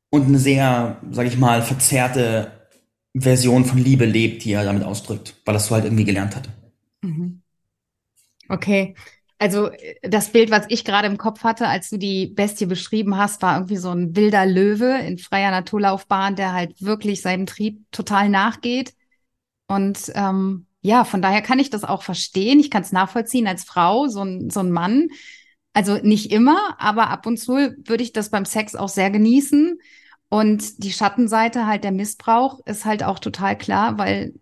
und 0.10 0.25
eine 0.25 0.39
sehr, 0.39 0.98
sag 1.12 1.27
ich 1.27 1.38
mal, 1.38 1.62
verzerrte 1.62 2.51
Version 3.15 3.65
von 3.65 3.77
Liebe 3.77 4.06
lebt, 4.06 4.44
die 4.44 4.53
er 4.53 4.63
damit 4.63 4.84
ausdrückt, 4.84 5.36
weil 5.46 5.56
er 5.56 5.58
es 5.58 5.68
so 5.68 5.75
halt 5.75 5.86
irgendwie 5.86 6.06
gelernt 6.06 6.36
hat. 6.36 6.50
Mhm. 7.01 7.41
Okay. 8.50 8.96
Also 9.41 9.70
das 10.01 10.34
Bild, 10.34 10.51
was 10.51 10.65
ich 10.68 10.84
gerade 10.84 11.08
im 11.08 11.18
Kopf 11.18 11.44
hatte, 11.46 11.68
als 11.68 11.89
du 11.89 11.98
die 11.98 12.27
Bestie 12.27 12.65
beschrieben 12.65 13.15
hast, 13.15 13.41
war 13.41 13.56
irgendwie 13.56 13.77
so 13.77 13.89
ein 13.89 14.13
wilder 14.15 14.46
Löwe 14.46 15.00
in 15.00 15.18
freier 15.18 15.51
Naturlaufbahn, 15.51 16.36
der 16.36 16.51
halt 16.51 16.82
wirklich 16.82 17.22
seinem 17.22 17.46
Trieb 17.46 17.89
total 17.91 18.27
nachgeht. 18.27 18.94
Und 19.68 20.12
ähm, 20.13 20.65
ja, 20.82 21.06
von 21.06 21.22
daher 21.22 21.41
kann 21.41 21.60
ich 21.60 21.70
das 21.70 21.86
auch 21.86 22.03
verstehen. 22.03 22.60
Ich 22.60 22.70
kann 22.70 22.82
es 22.82 22.91
nachvollziehen 22.91 23.48
als 23.48 23.63
Frau, 23.63 24.08
so 24.08 24.24
ein, 24.24 24.50
so 24.50 24.60
ein 24.60 24.72
Mann. 24.72 25.08
Also 25.72 25.96
nicht 25.98 26.34
immer, 26.34 26.75
aber 26.77 27.10
ab 27.10 27.25
und 27.25 27.38
zu 27.38 27.53
würde 27.53 28.03
ich 28.03 28.12
das 28.12 28.32
beim 28.32 28.44
Sex 28.44 28.75
auch 28.75 28.89
sehr 28.89 29.10
genießen. 29.10 29.79
Und 30.27 30.84
die 30.84 30.91
Schattenseite 30.91 31.65
halt 31.65 31.86
der 31.86 31.91
Missbrauch 31.91 32.60
ist 32.65 32.84
halt 32.84 33.03
auch 33.03 33.20
total 33.20 33.58
klar, 33.58 33.98
weil 33.98 34.34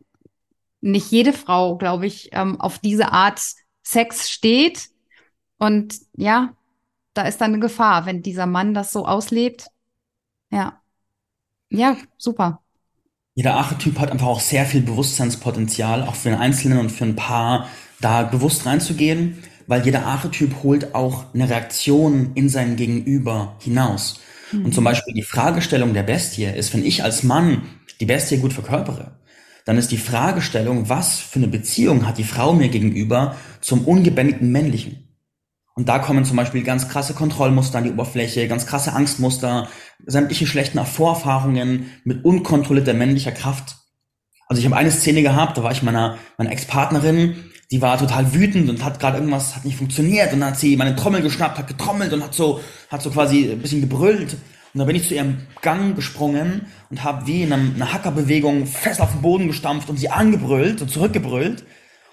nicht 0.82 1.12
jede 1.12 1.34
Frau, 1.34 1.78
glaube 1.78 2.08
ich, 2.08 2.30
ähm, 2.32 2.60
auf 2.60 2.80
diese 2.80 3.12
Art 3.12 3.42
Sex 3.88 4.30
steht. 4.30 4.90
Und 5.58 5.96
ja, 6.16 6.54
da 7.14 7.24
ist 7.24 7.40
dann 7.40 7.54
eine 7.54 7.60
Gefahr, 7.60 8.06
wenn 8.06 8.22
dieser 8.22 8.46
Mann 8.46 8.74
das 8.74 8.92
so 8.92 9.06
auslebt. 9.06 9.68
Ja. 10.52 10.82
Ja, 11.70 11.98
super. 12.18 12.62
Jeder 13.34 13.56
Archetyp 13.56 14.00
hat 14.00 14.12
einfach 14.12 14.28
auch 14.28 14.40
sehr 14.40 14.66
viel 14.66 14.82
Bewusstseinspotenzial, 14.82 16.04
auch 16.04 16.16
für 16.16 16.30
einen 16.30 16.40
Einzelnen 16.40 16.80
und 16.80 16.92
für 16.92 17.06
ein 17.06 17.16
Paar, 17.16 17.70
da 18.00 18.24
bewusst 18.24 18.66
reinzugehen, 18.66 19.44
weil 19.68 19.84
jeder 19.84 20.06
Archetyp 20.06 20.64
holt 20.64 20.94
auch 20.94 21.34
eine 21.34 21.50
Reaktion 21.50 22.32
in 22.36 22.50
sein 22.50 22.76
Gegenüber 22.76 23.56
hinaus. 23.60 24.20
Mhm. 24.52 24.66
Und 24.66 24.74
zum 24.74 24.84
Beispiel 24.84 25.14
die 25.14 25.24
Fragestellung 25.24 25.94
der 25.94 26.04
Bestie 26.04 26.46
ist, 26.46 26.74
wenn 26.74 26.86
ich 26.86 27.04
als 27.04 27.24
Mann 27.24 27.64
die 28.00 28.06
Bestie 28.06 28.38
gut 28.38 28.54
verkörpere, 28.54 29.18
dann 29.68 29.78
ist 29.78 29.92
die 29.92 29.98
Fragestellung, 29.98 30.88
was 30.88 31.20
für 31.20 31.40
eine 31.40 31.50
Beziehung 31.50 32.08
hat 32.08 32.18
die 32.18 32.24
Frau 32.24 32.54
mir 32.54 32.70
gegenüber 32.70 33.36
zum 33.60 33.84
ungebändigten 33.84 34.50
Männlichen? 34.50 35.10
Und 35.76 35.90
da 35.90 36.00
kommen 36.00 36.24
zum 36.24 36.38
Beispiel 36.38 36.64
ganz 36.64 36.88
krasse 36.88 37.14
Kontrollmuster 37.14 37.80
an 37.80 37.84
die 37.84 37.92
Oberfläche, 37.92 38.48
ganz 38.48 38.66
krasse 38.66 38.94
Angstmuster, 38.94 39.68
sämtliche 40.06 40.48
schlechten 40.48 40.84
Vorerfahrungen 40.86 41.92
mit 42.06 42.24
unkontrollierter 42.24 42.94
männlicher 42.94 43.34
Kraft. 43.34 43.76
Also 44.48 44.62
ich 44.62 44.66
habe 44.66 44.78
eine 44.78 44.90
Szene 44.90 45.22
gehabt, 45.22 45.58
da 45.58 45.64
war 45.64 45.74
ich 45.74 45.84
meiner, 45.84 46.18
meiner 46.38 46.52
Ex-Partnerin, 46.52 47.36
die 47.70 47.82
war 47.82 47.98
total 47.98 48.34
wütend 48.34 48.70
und 48.70 48.86
hat 48.86 49.02
gerade 49.02 49.18
irgendwas, 49.18 49.58
hat 49.58 49.66
nicht 49.66 49.78
funktioniert 49.78 50.32
und 50.32 50.40
dann 50.40 50.52
hat 50.52 50.60
sie 50.60 50.78
meine 50.78 50.96
Trommel 50.96 51.22
geschnappt, 51.22 51.58
hat 51.58 51.68
getrommelt 51.68 52.14
und 52.14 52.24
hat 52.24 52.34
so, 52.34 52.62
hat 52.90 53.02
so 53.02 53.10
quasi 53.10 53.52
ein 53.52 53.60
bisschen 53.60 53.82
gebrüllt. 53.82 54.38
Und 54.78 54.82
dann 54.82 54.88
bin 54.90 54.96
ich 54.96 55.08
zu 55.08 55.16
ihrem 55.16 55.38
Gang 55.64 55.96
gesprungen 55.96 56.68
und 56.92 57.04
habe 57.04 57.26
wie 57.26 57.42
in 57.42 57.52
einer 57.52 57.94
Hackerbewegung 57.94 58.68
fest 58.68 59.02
auf 59.02 59.12
den 59.12 59.24
Boden 59.24 59.48
gestampft 59.48 59.90
und 59.90 59.98
sie 59.98 60.10
angebrüllt 60.10 60.84
und 60.84 60.92
zurückgebrüllt. 60.92 61.66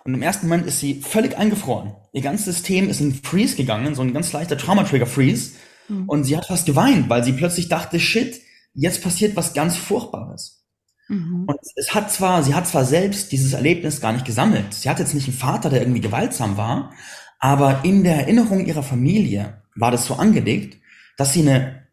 Und 0.02 0.14
im 0.14 0.22
ersten 0.22 0.48
Moment 0.48 0.66
ist 0.66 0.80
sie 0.80 1.02
völlig 1.02 1.36
eingefroren. 1.36 1.92
Ihr 2.14 2.22
ganzes 2.22 2.46
System 2.46 2.88
ist 2.88 3.02
in 3.02 3.12
Freeze 3.12 3.56
gegangen, 3.56 3.94
so 3.94 4.00
ein 4.00 4.14
ganz 4.14 4.32
leichter 4.32 4.56
Trauma-Trigger-Freeze. 4.56 5.56
Mhm. 5.90 6.08
Und 6.08 6.24
sie 6.24 6.38
hat 6.38 6.46
fast 6.46 6.64
geweint, 6.64 7.10
weil 7.10 7.22
sie 7.22 7.34
plötzlich 7.34 7.68
dachte, 7.68 8.00
shit, 8.00 8.40
jetzt 8.72 9.02
passiert 9.02 9.36
was 9.36 9.52
ganz 9.52 9.76
Furchtbares. 9.76 10.64
Mhm. 11.08 11.44
Und 11.46 11.58
es 11.76 11.94
hat 11.94 12.10
zwar, 12.10 12.42
sie 12.42 12.54
hat 12.54 12.66
zwar 12.66 12.86
selbst 12.86 13.30
dieses 13.30 13.52
Erlebnis 13.52 14.00
gar 14.00 14.14
nicht 14.14 14.24
gesammelt. 14.24 14.72
Sie 14.72 14.88
hat 14.88 15.00
jetzt 15.00 15.12
nicht 15.12 15.28
einen 15.28 15.36
Vater, 15.36 15.68
der 15.68 15.82
irgendwie 15.82 16.00
gewaltsam 16.00 16.56
war, 16.56 16.94
aber 17.38 17.84
in 17.84 18.04
der 18.04 18.20
Erinnerung 18.20 18.64
ihrer 18.64 18.82
Familie 18.82 19.60
war 19.76 19.90
das 19.90 20.06
so 20.06 20.14
angelegt, 20.14 20.78
dass 21.18 21.34
sie 21.34 21.42
eine 21.42 21.83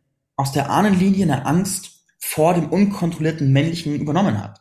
aus 0.41 0.51
der 0.51 0.71
Ahnenlinie 0.71 1.24
eine 1.24 1.45
Angst 1.45 2.03
vor 2.17 2.55
dem 2.55 2.69
unkontrollierten 2.69 3.53
Männlichen 3.53 3.95
übernommen 3.95 4.41
hat. 4.41 4.60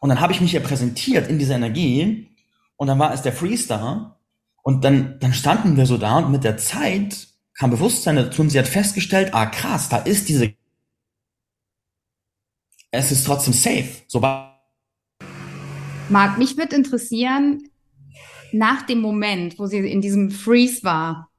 Und 0.00 0.08
dann 0.08 0.20
habe 0.20 0.32
ich 0.32 0.40
mich 0.40 0.52
ja 0.52 0.58
präsentiert 0.58 1.30
in 1.30 1.38
dieser 1.38 1.54
Energie 1.54 2.36
und 2.76 2.88
dann 2.88 2.98
war 2.98 3.14
es 3.14 3.22
der 3.22 3.32
Freestar 3.32 4.20
und 4.62 4.84
dann, 4.84 5.20
dann 5.20 5.32
standen 5.32 5.76
wir 5.76 5.86
so 5.86 5.96
da 5.96 6.18
und 6.18 6.32
mit 6.32 6.42
der 6.42 6.56
Zeit 6.56 7.28
kam 7.54 7.70
Bewusstsein 7.70 8.16
dazu 8.16 8.42
und 8.42 8.50
sie 8.50 8.58
hat 8.58 8.66
festgestellt, 8.66 9.32
ah 9.32 9.46
krass, 9.46 9.88
da 9.88 9.98
ist 9.98 10.28
diese, 10.28 10.54
es 12.90 13.12
ist 13.12 13.24
trotzdem 13.24 13.54
safe. 13.54 13.88
So 14.08 14.18
Marc, 16.08 16.36
mich 16.36 16.56
würde 16.56 16.74
interessieren, 16.74 17.70
nach 18.52 18.82
dem 18.82 19.00
Moment, 19.00 19.56
wo 19.60 19.66
sie 19.66 19.78
in 19.78 20.00
diesem 20.00 20.32
Freeze 20.32 20.82
war, 20.82 21.31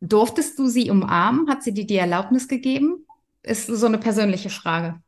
Durftest 0.00 0.58
du 0.58 0.68
sie 0.68 0.90
umarmen? 0.90 1.48
Hat 1.48 1.62
sie 1.62 1.74
dir 1.74 1.86
die 1.86 1.96
Erlaubnis 1.96 2.48
gegeben? 2.48 3.04
Ist 3.42 3.66
so 3.66 3.86
eine 3.86 3.98
persönliche 3.98 4.50
Frage. 4.50 5.00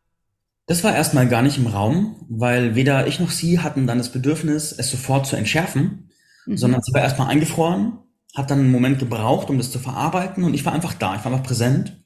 Das 0.67 0.85
war 0.85 0.95
erstmal 0.95 1.29
gar 1.29 1.43
nicht 1.43 1.59
im 1.59 1.67
Raum, 1.67 2.15
weil 2.29 2.77
weder 2.77 3.07
ich 3.07 3.19
noch 3.19 3.31
sie 3.31 3.59
hatten 3.59 3.87
dann 3.87 3.99
das 3.99 4.13
Bedürfnis, 4.13 4.73
es 4.73 4.91
sofort 4.91 5.27
zu 5.27 5.37
entschärfen, 5.37 6.11
mhm. 6.47 6.57
sondern 6.57 6.83
sie 6.83 6.95
war 6.95 7.03
erstmal 7.03 7.29
eingefroren, 7.29 7.99
hat 8.37 8.51
dann 8.51 8.61
einen 8.61 8.71
Moment 8.71 9.01
gebraucht, 9.01 9.51
um 9.51 9.59
das 9.59 9.73
zu 9.73 9.81
verarbeiten 9.81 10.45
und 10.45 10.55
ich 10.55 10.65
war 10.65 10.73
einfach 10.73 10.95
da, 10.95 11.17
ich 11.17 11.25
war 11.25 11.33
einfach 11.33 11.47
präsent. 11.47 12.01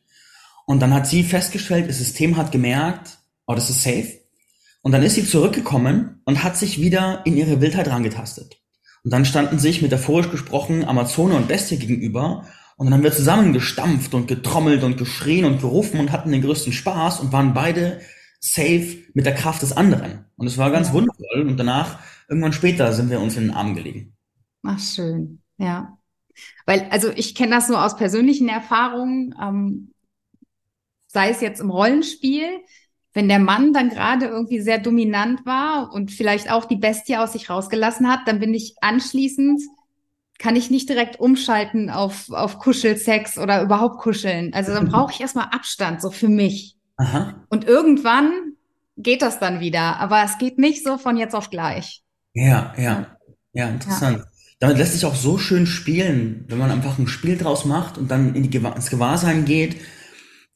Und 0.66 0.80
dann 0.80 0.94
hat 0.94 1.06
sie 1.06 1.24
festgestellt, 1.24 1.90
das 1.90 1.98
System 1.98 2.38
hat 2.38 2.52
gemerkt, 2.52 3.18
oh, 3.46 3.54
das 3.54 3.68
ist 3.68 3.82
safe. 3.82 4.12
Und 4.80 4.92
dann 4.92 5.02
ist 5.02 5.14
sie 5.14 5.26
zurückgekommen 5.26 6.22
und 6.24 6.42
hat 6.42 6.56
sich 6.56 6.80
wieder 6.80 7.20
in 7.26 7.36
ihre 7.36 7.60
Wildheit 7.60 7.88
rangetastet. 7.88 8.56
Und 9.02 9.12
dann 9.12 9.26
standen 9.26 9.58
sich 9.58 9.82
metaphorisch 9.82 10.30
gesprochen 10.30 10.84
Amazone 10.84 11.34
und 11.34 11.48
Bestie 11.48 11.76
gegenüber 11.76 12.46
und 12.76 12.86
dann 12.86 12.94
haben 12.94 13.02
wir 13.02 13.12
zusammen 13.12 13.52
gestampft 13.52 14.14
und 14.14 14.26
getrommelt 14.26 14.82
und 14.82 14.98
geschrien 14.98 15.44
und 15.44 15.60
gerufen 15.60 16.00
und 16.00 16.10
hatten 16.10 16.32
den 16.32 16.42
größten 16.42 16.72
Spaß 16.72 17.20
und 17.20 17.32
waren 17.32 17.54
beide 17.54 18.00
safe 18.40 18.98
mit 19.14 19.26
der 19.26 19.34
Kraft 19.34 19.62
des 19.62 19.76
anderen. 19.76 20.26
Und 20.36 20.46
es 20.46 20.58
war 20.58 20.70
ganz 20.70 20.88
ja. 20.88 20.94
wundervoll. 20.94 21.42
Und 21.48 21.56
danach, 21.56 21.98
irgendwann 22.28 22.52
später, 22.52 22.92
sind 22.92 23.10
wir 23.10 23.20
uns 23.20 23.36
in 23.36 23.44
den 23.44 23.56
Arm 23.56 23.74
gelegen. 23.74 24.16
Ach, 24.64 24.78
schön. 24.78 25.40
Ja. 25.56 25.98
Weil, 26.66 26.88
also 26.90 27.10
ich 27.10 27.34
kenne 27.34 27.54
das 27.54 27.68
nur 27.68 27.84
aus 27.84 27.96
persönlichen 27.96 28.48
Erfahrungen, 28.48 29.34
ähm, 29.40 29.92
sei 31.06 31.30
es 31.30 31.40
jetzt 31.40 31.60
im 31.60 31.70
Rollenspiel, 31.70 32.48
wenn 33.12 33.28
der 33.28 33.38
Mann 33.38 33.72
dann 33.72 33.90
gerade 33.90 34.26
irgendwie 34.26 34.60
sehr 34.60 34.78
dominant 34.78 35.46
war 35.46 35.92
und 35.92 36.10
vielleicht 36.10 36.50
auch 36.50 36.64
die 36.64 36.76
Bestie 36.76 37.16
aus 37.16 37.32
sich 37.32 37.48
rausgelassen 37.48 38.10
hat, 38.10 38.26
dann 38.26 38.40
bin 38.40 38.52
ich 38.52 38.74
anschließend 38.80 39.62
kann 40.38 40.56
ich 40.56 40.70
nicht 40.70 40.88
direkt 40.88 41.20
umschalten 41.20 41.90
auf, 41.90 42.30
auf 42.30 42.58
Kuschelsex 42.58 43.38
oder 43.38 43.62
überhaupt 43.62 43.98
kuscheln. 43.98 44.52
Also 44.52 44.72
dann 44.72 44.88
brauche 44.88 45.12
ich 45.12 45.20
erstmal 45.20 45.48
Abstand, 45.52 46.02
so 46.02 46.10
für 46.10 46.28
mich. 46.28 46.76
Aha. 46.96 47.46
Und 47.48 47.64
irgendwann 47.64 48.54
geht 48.96 49.22
das 49.22 49.38
dann 49.38 49.60
wieder, 49.60 49.98
aber 49.98 50.22
es 50.24 50.38
geht 50.38 50.58
nicht 50.58 50.84
so 50.84 50.98
von 50.98 51.16
jetzt 51.16 51.34
auf 51.34 51.50
gleich. 51.50 52.02
Ja, 52.32 52.72
ja, 52.76 53.16
ja, 53.52 53.68
interessant. 53.68 54.18
Ja. 54.18 54.24
Damit 54.60 54.78
lässt 54.78 54.92
sich 54.92 55.04
auch 55.04 55.14
so 55.14 55.38
schön 55.38 55.66
spielen, 55.66 56.44
wenn 56.48 56.58
man 56.58 56.70
einfach 56.70 56.98
ein 56.98 57.08
Spiel 57.08 57.36
draus 57.36 57.64
macht 57.64 57.98
und 57.98 58.10
dann 58.10 58.34
in 58.34 58.44
die 58.44 58.50
Gewahr 58.50 58.76
ins 58.76 58.90
Gewahrsein 58.90 59.44
geht, 59.44 59.76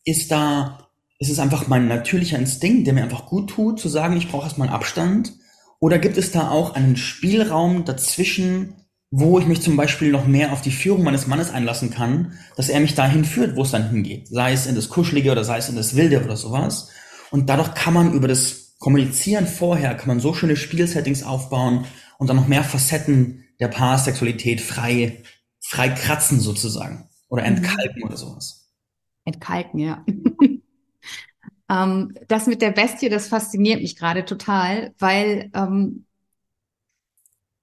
ist 0.05 0.31
da, 0.31 0.89
ist 1.19 1.31
es 1.31 1.39
einfach 1.39 1.69
mein 1.69 1.89
natürlicher 1.89 2.39
Instinkt, 2.39 2.87
der 2.87 2.95
mir 2.95 3.03
einfach 3.03 3.27
gut 3.27 3.51
tut, 3.51 3.81
zu 3.81 3.89
sagen, 3.89 4.17
ich 4.17 4.31
brauche 4.31 4.45
erstmal 4.45 4.69
einen 4.69 4.77
Abstand. 4.77 5.33
Oder 5.81 5.99
gibt 5.99 6.17
es 6.17 6.33
da 6.33 6.51
auch 6.51 6.75
einen 6.75 6.97
Spielraum 6.97 7.85
dazwischen, 7.85 8.75
wo 9.11 9.39
ich 9.39 9.47
mich 9.47 9.63
zum 9.63 9.77
Beispiel 9.77 10.11
noch 10.11 10.27
mehr 10.27 10.53
auf 10.53 10.61
die 10.61 10.71
Führung 10.71 11.03
meines 11.03 11.27
Mannes 11.27 11.51
einlassen 11.51 11.91
kann, 11.91 12.39
dass 12.57 12.69
er 12.69 12.81
mich 12.81 12.95
dahin 12.95 13.25
führt, 13.25 13.57
wo 13.57 13.63
es 13.63 13.71
dann 13.71 13.89
hingeht. 13.89 14.29
Sei 14.29 14.53
es 14.53 14.67
in 14.67 14.75
das 14.75 14.91
Kuschelige 14.91 15.33
oder 15.33 15.45
sei 15.45 15.59
es 15.59 15.69
in 15.69 15.77
das 15.77 15.97
Wilde 15.97 16.23
oder 16.23 16.37
sowas. 16.37 16.91
Und 17.31 17.49
dadurch 17.49 17.75
kann 17.75 17.95
man 17.95 18.13
über 18.13 18.29
das 18.29 18.77
Kommunizieren 18.79 19.47
vorher, 19.47 19.97
kann 19.97 20.09
man 20.09 20.21
so 20.21 20.35
schöne 20.35 20.57
Spielsettings 20.57 21.23
aufbauen 21.23 21.87
und 22.19 22.29
dann 22.29 22.37
noch 22.37 22.47
mehr 22.47 22.63
Facetten 22.63 23.45
der 23.61 23.69
Paarsexualität 23.69 24.61
frei, 24.61 25.23
frei 25.61 25.89
kratzen 25.89 26.39
sozusagen. 26.39 27.09
Oder 27.29 27.43
mhm. 27.43 27.57
entkalken 27.57 28.05
oder 28.05 28.17
sowas. 28.17 28.71
Entkalken, 29.25 29.81
ja. 29.81 30.05
ähm, 31.71 32.15
das 32.29 32.47
mit 32.47 32.63
der 32.63 32.71
Bestie, 32.71 33.09
das 33.09 33.29
fasziniert 33.29 33.81
mich 33.81 33.97
gerade 33.97 34.25
total, 34.25 34.95
weil 34.99 35.51
ähm, 35.55 36.07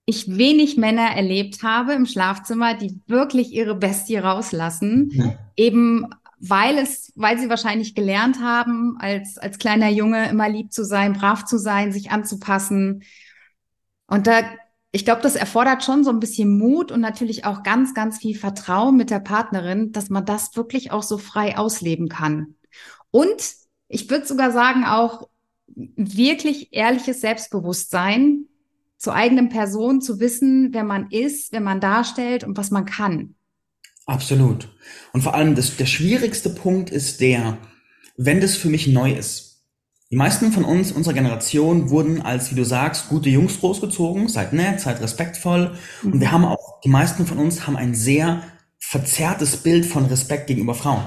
ich 0.06 0.38
wenig 0.38 0.78
Männer 0.78 1.16
erlebt 1.16 1.64
habe 1.64 1.94
im 1.94 2.06
Schlafzimmer, 2.06 2.76
die 2.76 3.02
wirklich 3.08 3.52
ihre 3.52 3.76
Bestie 3.76 4.18
rauslassen, 4.18 5.10
ja. 5.12 5.34
eben 5.56 6.08
weil 6.40 6.78
es, 6.78 7.12
weil 7.16 7.40
sie 7.40 7.50
wahrscheinlich 7.50 7.96
gelernt 7.96 8.40
haben, 8.40 8.98
als, 9.00 9.38
als 9.38 9.58
kleiner 9.58 9.90
Junge 9.90 10.30
immer 10.30 10.50
lieb 10.50 10.72
zu 10.72 10.84
sein, 10.84 11.14
brav 11.14 11.46
zu 11.46 11.58
sein, 11.58 11.92
sich 11.92 12.12
anzupassen. 12.12 13.04
Und 14.08 14.28
da, 14.28 14.42
ich 14.92 15.06
glaube, 15.06 15.22
das 15.22 15.36
erfordert 15.36 15.84
schon 15.84 16.04
so 16.04 16.12
ein 16.12 16.20
bisschen 16.20 16.58
Mut 16.58 16.92
und 16.92 17.02
natürlich 17.02 17.46
auch 17.46 17.64
ganz, 17.64 17.94
ganz 17.94 18.20
viel 18.20 18.38
Vertrauen 18.38 18.96
mit 18.96 19.10
der 19.10 19.20
Partnerin, 19.20 19.92
dass 19.92 20.10
man 20.10 20.26
das 20.26 20.56
wirklich 20.56 20.92
auch 20.92 21.04
so 21.04 21.18
frei 21.18 21.58
ausleben 21.58 22.10
kann. 22.10 22.56
Und 23.12 23.56
ich 23.88 24.10
würde 24.10 24.28
sogar 24.28 24.52
sagen, 24.52 24.84
auch 24.86 25.28
wirklich 25.68 26.74
ehrliches 26.74 27.22
Selbstbewusstsein, 27.22 28.48
zur 28.98 29.14
eigenen 29.14 29.50
Person 29.50 30.02
zu 30.02 30.20
wissen, 30.20 30.70
wer 30.72 30.84
man 30.84 31.10
ist, 31.12 31.52
wer 31.52 31.62
man 31.62 31.80
darstellt 31.80 32.44
und 32.44 32.58
was 32.58 32.72
man 32.72 32.86
kann. 32.86 33.36
Absolut. 34.06 34.70
Und 35.14 35.22
vor 35.22 35.34
allem 35.34 35.56
das, 35.56 35.76
der 35.78 35.86
schwierigste 35.86 36.50
Punkt 36.50 36.90
ist 36.90 37.22
der, 37.22 37.58
wenn 38.18 38.42
das 38.42 38.56
für 38.56 38.70
mich 38.70 38.88
neu 38.88 39.12
ist. 39.12 39.64
Die 40.12 40.16
meisten 40.16 40.52
von 40.52 40.64
uns, 40.64 40.92
unserer 40.92 41.16
Generation, 41.16 41.90
wurden 41.90 42.22
als, 42.22 42.52
wie 42.52 42.56
du 42.56 42.64
sagst, 42.64 43.10
gute 43.10 43.30
Jungs 43.30 43.60
großgezogen, 43.60 44.28
seid 44.28 44.54
nett, 44.54 44.80
seid 44.80 45.02
respektvoll. 45.02 45.76
Mhm. 46.04 46.14
Und 46.14 46.20
wir 46.22 46.32
haben 46.32 46.46
auch, 46.46 46.80
die 46.82 46.90
meisten 46.90 47.26
von 47.26 47.40
uns 47.40 47.66
haben 47.66 47.76
ein 47.76 47.96
sehr 47.96 48.44
verzerrtes 48.78 49.58
Bild 49.58 49.86
von 49.86 50.06
Respekt 50.06 50.48
gegenüber 50.48 50.76
Frauen. 50.76 51.06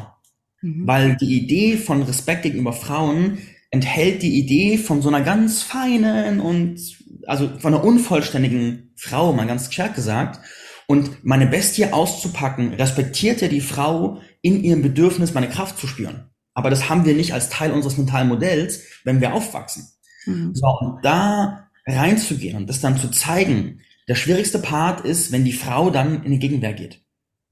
Mhm. 0.62 0.86
Weil 0.86 1.16
die 1.16 1.38
Idee 1.38 1.76
von 1.76 2.02
Respekt 2.02 2.42
gegenüber 2.42 2.72
Frauen 2.72 3.38
enthält 3.70 4.22
die 4.22 4.36
Idee 4.38 4.78
von 4.78 5.00
so 5.00 5.08
einer 5.08 5.20
ganz 5.20 5.62
feinen 5.62 6.40
und, 6.40 6.97
also 7.26 7.48
von 7.58 7.74
einer 7.74 7.84
unvollständigen 7.84 8.92
Frau, 8.96 9.32
mal 9.32 9.46
ganz 9.46 9.72
stark 9.72 9.94
gesagt. 9.94 10.40
Und 10.86 11.24
meine 11.24 11.46
Bestie 11.46 11.86
auszupacken, 11.92 12.72
respektiert 12.74 13.40
ja 13.42 13.48
die 13.48 13.60
Frau 13.60 14.20
in 14.40 14.64
ihrem 14.64 14.82
Bedürfnis, 14.82 15.34
meine 15.34 15.48
Kraft 15.48 15.78
zu 15.78 15.86
spüren. 15.86 16.30
Aber 16.54 16.70
das 16.70 16.88
haben 16.88 17.04
wir 17.04 17.14
nicht 17.14 17.34
als 17.34 17.50
Teil 17.50 17.72
unseres 17.72 17.98
mentalen 17.98 18.28
Modells, 18.28 18.82
wenn 19.04 19.20
wir 19.20 19.34
aufwachsen. 19.34 19.86
Mhm. 20.26 20.54
So, 20.54 20.66
und 20.66 21.04
da 21.04 21.68
reinzugehen 21.86 22.56
und 22.56 22.68
das 22.68 22.80
dann 22.80 22.98
zu 22.98 23.10
zeigen, 23.10 23.80
der 24.08 24.14
schwierigste 24.14 24.58
Part 24.58 25.02
ist, 25.02 25.30
wenn 25.30 25.44
die 25.44 25.52
Frau 25.52 25.90
dann 25.90 26.24
in 26.24 26.32
die 26.32 26.38
Gegenwehr 26.38 26.72
geht. 26.72 27.04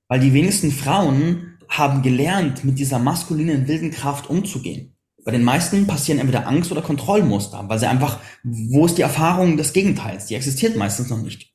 Weil 0.09 0.21
die 0.21 0.33
wenigsten 0.33 0.73
Frauen 0.73 1.59
haben 1.69 2.03
gelernt, 2.03 2.65
mit 2.65 2.79
dieser 2.79 2.99
maskulinen 2.99 3.69
wilden 3.69 3.91
Kraft 3.91 4.31
umzugehen. 4.31 4.96
Bei 5.27 5.33
den 5.33 5.43
meisten 5.43 5.89
passieren 5.89 6.21
entweder 6.21 6.47
Angst 6.47 6.71
oder 6.71 6.83
Kontrollmuster, 6.83 7.65
weil 7.67 7.81
sie 7.81 7.89
einfach, 7.89 8.21
wo 8.45 8.87
ist 8.87 8.97
die 8.97 9.03
Erfahrung 9.03 9.57
des 9.57 9.73
Gegenteils? 9.73 10.27
Die 10.27 10.37
existiert 10.37 10.77
meistens 10.77 11.11
noch 11.11 11.21
nicht. 11.21 11.53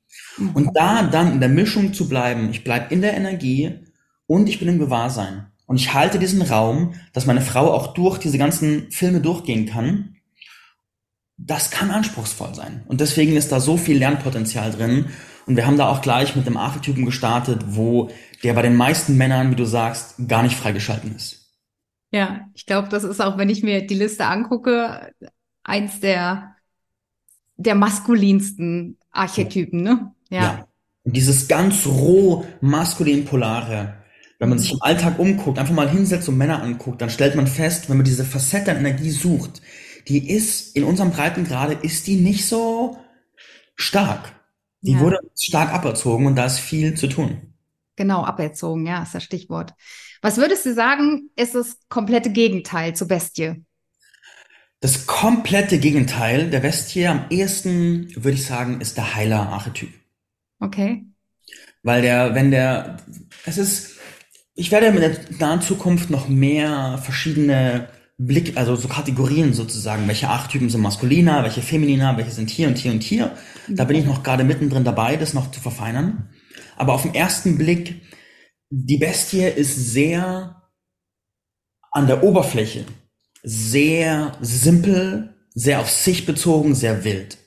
Und 0.53 0.71
da 0.75 1.03
dann 1.03 1.31
in 1.31 1.39
der 1.39 1.47
Mischung 1.47 1.93
zu 1.93 2.09
bleiben, 2.09 2.49
ich 2.51 2.65
bleibe 2.65 2.93
in 2.93 3.01
der 3.01 3.15
Energie 3.15 3.79
und 4.27 4.49
ich 4.49 4.59
bin 4.59 4.67
im 4.67 4.77
Gewahrsein. 4.77 5.45
Und 5.67 5.77
ich 5.77 5.93
halte 5.93 6.19
diesen 6.19 6.41
Raum, 6.41 6.95
dass 7.13 7.25
meine 7.25 7.39
Frau 7.39 7.71
auch 7.71 7.93
durch 7.93 8.17
diese 8.17 8.37
ganzen 8.37 8.91
Filme 8.91 9.21
durchgehen 9.21 9.67
kann. 9.67 10.17
Das 11.37 11.71
kann 11.71 11.91
anspruchsvoll 11.91 12.53
sein. 12.53 12.83
Und 12.87 12.99
deswegen 12.99 13.37
ist 13.37 13.53
da 13.53 13.61
so 13.61 13.77
viel 13.77 13.97
Lernpotenzial 13.97 14.71
drin. 14.71 15.05
Und 15.45 15.55
wir 15.55 15.65
haben 15.65 15.77
da 15.77 15.87
auch 15.87 16.01
gleich 16.01 16.35
mit 16.35 16.45
dem 16.45 16.57
Archetypen 16.57 17.05
gestartet, 17.05 17.61
wo 17.67 18.09
der 18.43 18.53
bei 18.53 18.63
den 18.63 18.75
meisten 18.75 19.15
Männern, 19.15 19.49
wie 19.49 19.55
du 19.55 19.65
sagst, 19.65 20.15
gar 20.27 20.43
nicht 20.43 20.57
freigeschalten 20.57 21.15
ist. 21.15 21.40
Ja, 22.11 22.41
ich 22.53 22.65
glaube, 22.65 22.89
das 22.89 23.03
ist 23.03 23.21
auch, 23.21 23.37
wenn 23.37 23.49
ich 23.49 23.63
mir 23.63 23.87
die 23.87 23.95
Liste 23.95 24.25
angucke, 24.25 25.13
eins 25.63 26.01
der, 26.01 26.55
der 27.55 27.75
maskulinsten 27.75 28.97
Archetypen, 29.11 29.81
ne? 29.81 30.13
Ja. 30.29 30.41
ja. 30.41 30.67
Dieses 31.03 31.47
ganz 31.47 31.87
roh 31.87 32.45
maskulin-polare, 32.59 33.95
wenn 34.39 34.49
man 34.49 34.59
sich 34.59 34.73
im 34.73 34.81
Alltag 34.81 35.19
umguckt, 35.19 35.57
einfach 35.57 35.73
mal 35.73 35.89
hinsetzt 35.89 36.27
und 36.27 36.37
Männer 36.37 36.61
anguckt, 36.61 37.01
dann 37.01 37.09
stellt 37.09 37.35
man 37.35 37.47
fest, 37.47 37.89
wenn 37.89 37.97
man 37.97 38.05
diese 38.05 38.25
Facette 38.25 38.71
an 38.71 38.77
Energie 38.77 39.09
sucht, 39.09 39.61
die 40.07 40.29
ist 40.29 40.75
in 40.75 40.83
unserem 40.83 41.11
Breitengrade, 41.11 41.73
ist 41.73 42.07
die 42.07 42.17
nicht 42.17 42.45
so 42.45 42.97
stark. 43.75 44.33
Die 44.81 44.93
ja. 44.93 44.99
wurde 44.99 45.19
stark 45.39 45.73
aberzogen 45.73 46.25
und 46.25 46.35
da 46.35 46.45
ist 46.45 46.59
viel 46.59 46.95
zu 46.95 47.07
tun. 47.07 47.53
Genau, 47.95 48.23
aberzogen, 48.23 48.85
ja, 48.85 49.03
ist 49.03 49.13
das 49.13 49.23
Stichwort. 49.23 49.73
Was 50.21 50.37
würdest 50.37 50.65
du 50.65 50.73
sagen, 50.73 51.29
ist 51.35 51.55
das 51.55 51.77
komplette 51.89 52.29
Gegenteil 52.29 52.95
zur 52.95 53.07
Bestie? 53.07 53.63
Das 54.79 55.05
komplette 55.05 55.79
Gegenteil 55.79 56.49
der 56.49 56.59
Bestie 56.59 57.07
am 57.07 57.25
ehesten, 57.29 58.11
würde 58.15 58.37
ich 58.37 58.45
sagen, 58.45 58.81
ist 58.81 58.97
der 58.97 59.15
Heiler-Archetyp. 59.15 59.93
Okay. 60.59 61.05
Weil 61.83 62.01
der, 62.01 62.35
wenn 62.35 62.51
der, 62.51 62.97
es 63.45 63.57
ist, 63.57 63.97
ich 64.55 64.71
werde 64.71 64.87
in 64.87 64.95
der 64.95 65.17
nahen 65.39 65.61
Zukunft 65.61 66.09
noch 66.09 66.27
mehr 66.27 66.99
verschiedene 67.03 67.89
Blick, 68.17 68.57
also 68.57 68.75
so 68.75 68.87
Kategorien 68.87 69.53
sozusagen, 69.53 70.07
welche 70.07 70.29
Archetypen 70.29 70.69
sind 70.69 70.81
maskuliner, 70.81 71.43
welche 71.43 71.61
femininer, 71.61 72.17
welche 72.17 72.31
sind 72.31 72.49
hier 72.49 72.67
und 72.67 72.77
hier 72.77 72.91
und 72.91 73.01
hier. 73.01 73.35
Da 73.67 73.85
bin 73.85 73.97
ich 73.97 74.05
noch 74.05 74.21
gerade 74.21 74.43
mittendrin 74.43 74.83
dabei, 74.83 75.15
das 75.15 75.33
noch 75.33 75.49
zu 75.51 75.59
verfeinern. 75.59 76.29
Aber 76.77 76.93
auf 76.93 77.03
den 77.03 77.15
ersten 77.15 77.57
Blick, 77.57 78.01
die 78.73 78.97
Bestie 78.97 79.43
ist 79.43 79.75
sehr 79.91 80.55
an 81.91 82.07
der 82.07 82.23
Oberfläche, 82.23 82.85
sehr 83.43 84.37
simpel, 84.39 85.35
sehr 85.53 85.81
auf 85.81 85.89
sich 85.89 86.25
bezogen, 86.25 86.73
sehr 86.73 87.03
wild. 87.03 87.37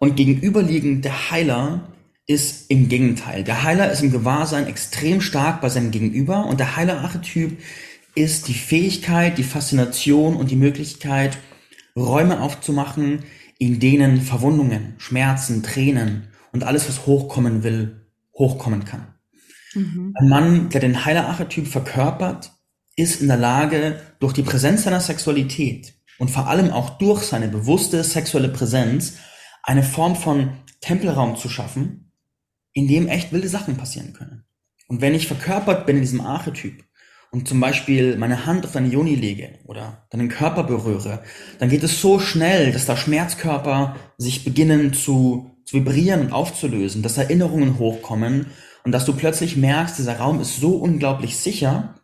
Und 0.00 0.16
gegenüberliegend 0.16 1.04
der 1.04 1.30
Heiler 1.30 1.92
ist 2.26 2.70
im 2.70 2.88
Gegenteil. 2.88 3.44
Der 3.44 3.62
Heiler 3.62 3.92
ist 3.92 4.02
im 4.02 4.10
Gewahrsein 4.10 4.66
extrem 4.66 5.20
stark 5.20 5.60
bei 5.60 5.68
seinem 5.68 5.92
Gegenüber 5.92 6.46
und 6.46 6.58
der 6.58 6.74
Heiler-Archetyp 6.74 7.56
ist 8.16 8.48
die 8.48 8.54
Fähigkeit, 8.54 9.38
die 9.38 9.44
Faszination 9.44 10.34
und 10.34 10.50
die 10.50 10.56
Möglichkeit, 10.56 11.38
Räume 11.96 12.40
aufzumachen, 12.40 13.22
in 13.58 13.78
denen 13.78 14.20
Verwundungen, 14.20 14.94
Schmerzen, 14.98 15.62
Tränen 15.62 16.28
und 16.52 16.64
alles, 16.64 16.88
was 16.88 17.06
hochkommen 17.06 17.62
will, 17.62 18.08
hochkommen 18.34 18.84
kann. 18.84 19.17
Mhm. 19.78 20.12
Ein 20.16 20.28
Mann, 20.28 20.68
der 20.70 20.80
den 20.80 21.04
Heiler-Archetyp 21.04 21.68
verkörpert, 21.68 22.52
ist 22.96 23.20
in 23.20 23.28
der 23.28 23.36
Lage, 23.36 24.00
durch 24.18 24.32
die 24.32 24.42
Präsenz 24.42 24.82
seiner 24.82 25.00
Sexualität 25.00 25.94
und 26.18 26.30
vor 26.30 26.48
allem 26.48 26.70
auch 26.70 26.98
durch 26.98 27.22
seine 27.22 27.48
bewusste 27.48 28.02
sexuelle 28.02 28.48
Präsenz 28.48 29.18
eine 29.62 29.84
Form 29.84 30.16
von 30.16 30.50
Tempelraum 30.80 31.36
zu 31.36 31.48
schaffen, 31.48 32.12
in 32.72 32.88
dem 32.88 33.06
echt 33.06 33.32
wilde 33.32 33.48
Sachen 33.48 33.76
passieren 33.76 34.12
können. 34.14 34.44
Und 34.88 35.00
wenn 35.00 35.14
ich 35.14 35.28
verkörpert 35.28 35.86
bin 35.86 35.96
in 35.96 36.02
diesem 36.02 36.20
Archetyp 36.20 36.84
und 37.30 37.46
zum 37.46 37.60
Beispiel 37.60 38.16
meine 38.16 38.46
Hand 38.46 38.64
auf 38.64 38.72
deine 38.72 38.88
Joni 38.88 39.14
lege 39.14 39.58
oder 39.64 40.06
deinen 40.10 40.28
Körper 40.28 40.64
berühre, 40.64 41.22
dann 41.58 41.68
geht 41.68 41.84
es 41.84 42.00
so 42.00 42.18
schnell, 42.18 42.72
dass 42.72 42.86
da 42.86 42.96
Schmerzkörper 42.96 43.96
sich 44.16 44.44
beginnen 44.44 44.92
zu, 44.92 45.50
zu 45.64 45.76
vibrieren 45.76 46.22
und 46.22 46.32
aufzulösen, 46.32 47.02
dass 47.02 47.18
Erinnerungen 47.18 47.78
hochkommen 47.78 48.46
und 48.84 48.92
dass 48.92 49.04
du 49.04 49.12
plötzlich 49.12 49.56
merkst, 49.56 49.98
dieser 49.98 50.18
Raum 50.18 50.40
ist 50.40 50.60
so 50.60 50.76
unglaublich 50.76 51.36
sicher, 51.36 51.94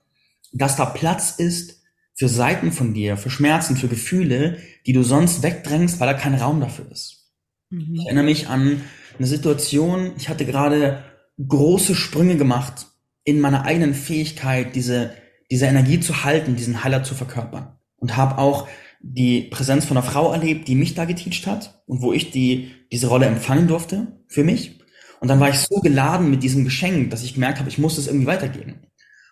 dass 0.52 0.76
da 0.76 0.84
Platz 0.84 1.32
ist 1.38 1.82
für 2.14 2.28
Seiten 2.28 2.72
von 2.72 2.94
dir, 2.94 3.16
für 3.16 3.30
Schmerzen, 3.30 3.76
für 3.76 3.88
Gefühle, 3.88 4.58
die 4.86 4.92
du 4.92 5.02
sonst 5.02 5.42
wegdrängst, 5.42 5.98
weil 5.98 6.06
da 6.06 6.14
kein 6.14 6.34
Raum 6.34 6.60
dafür 6.60 6.90
ist. 6.90 7.32
Mhm. 7.70 7.94
Ich 7.94 8.06
erinnere 8.06 8.24
mich 8.24 8.48
an 8.48 8.82
eine 9.18 9.26
Situation, 9.26 10.12
ich 10.16 10.28
hatte 10.28 10.44
gerade 10.44 11.04
große 11.44 11.94
Sprünge 11.94 12.36
gemacht 12.36 12.86
in 13.24 13.40
meiner 13.40 13.64
eigenen 13.64 13.94
Fähigkeit, 13.94 14.74
diese, 14.76 15.14
diese 15.50 15.66
Energie 15.66 16.00
zu 16.00 16.24
halten, 16.24 16.56
diesen 16.56 16.84
Heiler 16.84 17.02
zu 17.02 17.14
verkörpern. 17.14 17.76
Und 17.96 18.16
habe 18.16 18.38
auch 18.38 18.68
die 19.00 19.42
Präsenz 19.42 19.84
von 19.86 19.96
einer 19.96 20.06
Frau 20.06 20.32
erlebt, 20.32 20.68
die 20.68 20.74
mich 20.74 20.94
da 20.94 21.04
geteacht 21.04 21.46
hat 21.46 21.82
und 21.86 22.02
wo 22.02 22.12
ich 22.12 22.30
die, 22.30 22.70
diese 22.92 23.08
Rolle 23.08 23.26
empfangen 23.26 23.66
durfte 23.66 24.20
für 24.28 24.44
mich. 24.44 24.78
Und 25.24 25.28
dann 25.28 25.40
war 25.40 25.48
ich 25.48 25.58
so 25.58 25.80
geladen 25.80 26.28
mit 26.28 26.42
diesem 26.42 26.64
Geschenk, 26.64 27.08
dass 27.08 27.24
ich 27.24 27.32
gemerkt 27.32 27.58
habe, 27.58 27.70
ich 27.70 27.78
muss 27.78 27.96
es 27.96 28.08
irgendwie 28.08 28.26
weitergeben. 28.26 28.74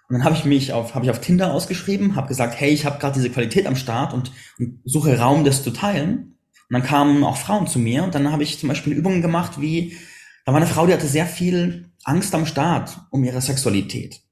Und 0.09 0.15
dann 0.15 0.25
habe 0.25 0.35
ich 0.35 0.47
mich 0.47 0.73
auf, 0.73 0.95
habe 0.95 1.05
ich 1.05 1.11
auf 1.11 1.21
Tinder 1.21 1.53
ausgeschrieben, 1.53 2.17
habe 2.17 2.29
gesagt, 2.29 2.59
hey, 2.59 2.71
ich 2.71 2.87
habe 2.87 2.99
gerade 2.99 3.13
diese 3.13 3.29
Qualität 3.29 3.67
am 3.67 3.77
Start 3.77 4.15
und, 4.15 4.33
und 4.59 4.81
suche 4.87 5.19
Raum, 5.19 5.45
das 5.45 5.63
zu 5.63 5.71
teilen. 5.71 6.39
Und 6.71 6.71
dann 6.71 6.83
kamen 6.83 7.23
auch 7.25 7.37
Frauen 7.37 7.67
zu 7.67 7.79
mir 7.79 8.05
und 8.05 8.15
dann 8.15 8.33
habe 8.33 8.43
ich 8.43 8.59
zum 8.59 8.71
Beispiel 8.71 8.95
Übungen 8.95 9.21
gemacht, 9.21 9.61
wie, 9.61 9.99
da 10.47 10.53
war 10.53 10.63
eine 10.63 10.67
Frau, 10.67 10.87
die 10.87 10.95
hatte 10.95 11.07
sehr 11.07 11.27
viel 11.27 11.91
Angst 12.05 12.35
am 12.35 12.47
Start 12.47 12.97
um 13.11 13.23
ihre 13.23 13.43
Sexualität. 13.43 14.23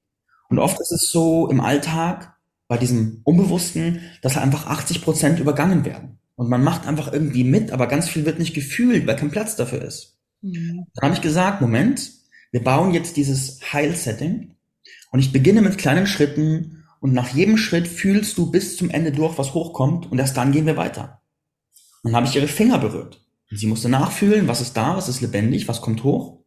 Und 0.49 0.61
oft 0.61 0.81
ist 0.81 0.93
es 0.93 1.11
so 1.11 1.51
im 1.51 1.61
Alltag, 1.61 2.37
bei 2.69 2.79
diesem 2.79 3.21
Unbewussten, 3.25 4.01
dass 4.23 4.37
halt 4.37 4.47
einfach 4.47 4.67
80 4.67 5.03
Prozent 5.03 5.41
übergangen 5.41 5.85
werden. 5.85 6.21
Und 6.37 6.49
man 6.49 6.65
macht 6.65 6.87
einfach 6.87 7.13
irgendwie 7.13 7.45
mit, 7.45 7.71
aber 7.71 7.87
ganz 7.87 8.09
viel 8.09 8.25
wird 8.25 8.39
nicht 8.39 8.55
gefühlt, 8.55 9.07
weil 9.07 9.17
kein 9.17 9.31
Platz 9.31 9.57
dafür 9.57 9.83
ist. 9.83 10.20
Mhm. 10.43 10.87
Dann 10.95 11.05
habe 11.05 11.15
ich 11.15 11.21
gesagt, 11.21 11.61
Moment, 11.61 12.11
wir 12.51 12.63
bauen 12.63 12.93
jetzt 12.93 13.17
dieses 13.17 13.61
Heil-Setting 13.73 14.55
und 15.13 15.21
ich 15.21 15.33
beginne 15.33 15.63
mit 15.63 15.79
kleinen 15.79 16.07
Schritten 16.07 16.85
und 17.01 17.13
nach 17.13 17.29
jedem 17.29 17.57
Schritt 17.57 17.89
fühlst 17.89 18.37
du 18.39 18.51
bis 18.51 18.77
zum 18.77 18.91
Ende 18.91 19.13
durch, 19.13 19.39
was 19.39 19.55
hochkommt 19.55 20.11
und 20.11 20.19
erst 20.19 20.37
dann 20.37 20.53
gehen 20.53 20.67
wir 20.67 20.77
weiter. 20.77 21.23
Und 22.03 22.13
dann 22.13 22.17
habe 22.17 22.27
ich 22.27 22.37
ihre 22.37 22.49
Finger 22.49 22.79
berührt. 22.79 23.25
Und 23.51 23.57
sie 23.57 23.67
musste 23.67 23.89
nachfühlen, 23.89 24.49
was 24.49 24.61
ist 24.61 24.77
da, 24.77 24.97
was 24.97 25.09
ist 25.09 25.21
lebendig, 25.21 25.69
was 25.69 25.81
kommt 25.81 26.05
hoch. 26.05 26.45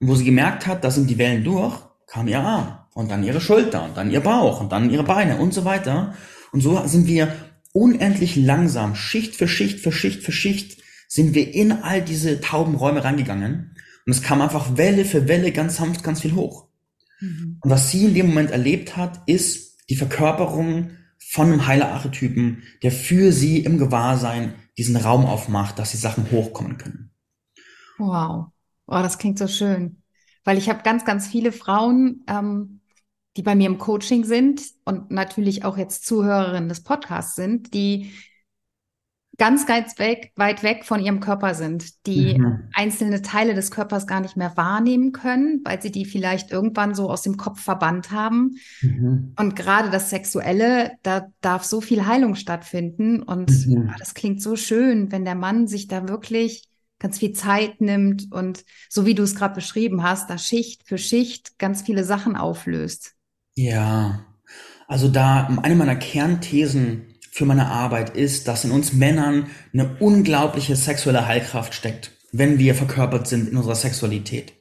Und 0.00 0.08
wo 0.08 0.14
sie 0.14 0.24
gemerkt 0.24 0.66
hat, 0.66 0.84
da 0.84 0.90
sind 0.90 1.08
die 1.08 1.18
Wellen 1.18 1.44
durch, 1.44 1.78
kam 2.06 2.28
ihr 2.28 2.40
Arm 2.40 2.78
und 2.94 3.10
dann 3.10 3.24
ihre 3.24 3.40
Schulter 3.40 3.84
und 3.84 3.96
dann 3.96 4.10
ihr 4.10 4.20
Bauch 4.20 4.60
und 4.60 4.72
dann 4.72 4.90
ihre 4.90 5.04
Beine 5.04 5.38
und 5.38 5.54
so 5.54 5.64
weiter. 5.64 6.14
Und 6.52 6.60
so 6.60 6.86
sind 6.86 7.06
wir 7.06 7.34
unendlich 7.72 8.36
langsam, 8.36 8.94
Schicht 8.94 9.34
für 9.34 9.48
Schicht 9.48 9.80
für 9.80 9.92
Schicht 9.92 10.22
für 10.22 10.32
Schicht, 10.32 10.81
sind 11.12 11.34
wir 11.34 11.52
in 11.52 11.72
all 11.72 12.00
diese 12.00 12.40
tauben 12.40 12.74
Räume 12.74 13.04
reingegangen. 13.04 13.76
Und 14.06 14.12
es 14.12 14.22
kam 14.22 14.40
einfach 14.40 14.78
Welle 14.78 15.04
für 15.04 15.28
Welle 15.28 15.52
ganz 15.52 15.76
sanft, 15.76 16.02
ganz 16.02 16.22
viel 16.22 16.34
hoch. 16.34 16.68
Mhm. 17.20 17.58
Und 17.60 17.70
was 17.70 17.90
sie 17.90 18.06
in 18.06 18.14
dem 18.14 18.28
Moment 18.28 18.50
erlebt 18.50 18.96
hat, 18.96 19.20
ist 19.26 19.76
die 19.90 19.96
Verkörperung 19.96 20.92
von 21.18 21.48
einem 21.48 21.66
Heilerarchetypen, 21.66 22.62
der 22.82 22.92
für 22.92 23.30
sie 23.30 23.58
im 23.58 23.76
Gewahrsein 23.76 24.54
diesen 24.78 24.96
Raum 24.96 25.26
aufmacht, 25.26 25.78
dass 25.78 25.90
die 25.90 25.98
Sachen 25.98 26.30
hochkommen 26.30 26.78
können. 26.78 27.10
Wow, 27.98 28.46
oh, 28.86 29.02
das 29.02 29.18
klingt 29.18 29.38
so 29.38 29.48
schön, 29.48 30.02
weil 30.44 30.56
ich 30.56 30.70
habe 30.70 30.82
ganz, 30.82 31.04
ganz 31.04 31.26
viele 31.26 31.52
Frauen, 31.52 32.24
ähm, 32.26 32.80
die 33.36 33.42
bei 33.42 33.54
mir 33.54 33.66
im 33.66 33.76
Coaching 33.76 34.24
sind 34.24 34.62
und 34.86 35.10
natürlich 35.10 35.66
auch 35.66 35.76
jetzt 35.76 36.06
Zuhörerinnen 36.06 36.70
des 36.70 36.82
Podcasts 36.82 37.34
sind, 37.34 37.74
die 37.74 38.12
ganz, 39.38 39.66
ganz 39.66 39.98
weg, 39.98 40.32
weit 40.36 40.62
weg 40.62 40.84
von 40.84 41.00
ihrem 41.00 41.20
Körper 41.20 41.54
sind, 41.54 42.06
die 42.06 42.38
mhm. 42.38 42.68
einzelne 42.74 43.22
Teile 43.22 43.54
des 43.54 43.70
Körpers 43.70 44.06
gar 44.06 44.20
nicht 44.20 44.36
mehr 44.36 44.56
wahrnehmen 44.56 45.12
können, 45.12 45.60
weil 45.64 45.80
sie 45.80 45.90
die 45.90 46.04
vielleicht 46.04 46.52
irgendwann 46.52 46.94
so 46.94 47.10
aus 47.10 47.22
dem 47.22 47.36
Kopf 47.36 47.60
verbannt 47.60 48.10
haben. 48.10 48.56
Mhm. 48.82 49.32
Und 49.38 49.56
gerade 49.56 49.90
das 49.90 50.10
Sexuelle, 50.10 50.92
da 51.02 51.28
darf 51.40 51.64
so 51.64 51.80
viel 51.80 52.06
Heilung 52.06 52.34
stattfinden. 52.34 53.22
Und 53.22 53.50
mhm. 53.66 53.88
oh, 53.90 53.94
das 53.98 54.14
klingt 54.14 54.42
so 54.42 54.56
schön, 54.56 55.10
wenn 55.12 55.24
der 55.24 55.34
Mann 55.34 55.66
sich 55.66 55.88
da 55.88 56.08
wirklich 56.08 56.68
ganz 56.98 57.18
viel 57.18 57.32
Zeit 57.32 57.80
nimmt 57.80 58.30
und 58.30 58.64
so 58.88 59.06
wie 59.06 59.14
du 59.14 59.24
es 59.24 59.34
gerade 59.34 59.56
beschrieben 59.56 60.04
hast, 60.04 60.30
da 60.30 60.38
Schicht 60.38 60.86
für 60.86 60.98
Schicht 60.98 61.58
ganz 61.58 61.82
viele 61.82 62.04
Sachen 62.04 62.36
auflöst. 62.36 63.14
Ja, 63.56 64.24
also 64.86 65.08
da 65.08 65.48
eine 65.62 65.74
meiner 65.74 65.96
Kernthesen 65.96 67.11
für 67.32 67.46
meine 67.46 67.68
Arbeit 67.68 68.14
ist, 68.14 68.46
dass 68.46 68.64
in 68.64 68.70
uns 68.70 68.92
Männern 68.92 69.46
eine 69.72 69.96
unglaubliche 70.00 70.76
sexuelle 70.76 71.26
Heilkraft 71.26 71.72
steckt, 71.72 72.12
wenn 72.30 72.58
wir 72.58 72.74
verkörpert 72.74 73.26
sind 73.26 73.48
in 73.48 73.56
unserer 73.56 73.74
Sexualität. 73.74 74.52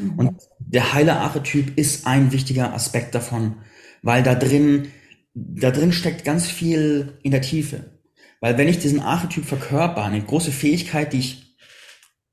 Mhm. 0.00 0.18
Und 0.18 0.40
der 0.58 0.92
heile 0.92 1.20
Archetyp 1.20 1.78
ist 1.78 2.04
ein 2.04 2.32
wichtiger 2.32 2.74
Aspekt 2.74 3.14
davon, 3.14 3.58
weil 4.02 4.24
da 4.24 4.34
drin, 4.34 4.88
da 5.34 5.70
drin 5.70 5.92
steckt 5.92 6.24
ganz 6.24 6.50
viel 6.50 7.16
in 7.22 7.30
der 7.30 7.42
Tiefe. 7.42 7.92
Weil 8.40 8.58
wenn 8.58 8.66
ich 8.66 8.80
diesen 8.80 9.00
Archetyp 9.00 9.44
verkörper, 9.44 10.02
eine 10.02 10.20
große 10.20 10.50
Fähigkeit, 10.50 11.12
die 11.12 11.20
ich 11.20 11.56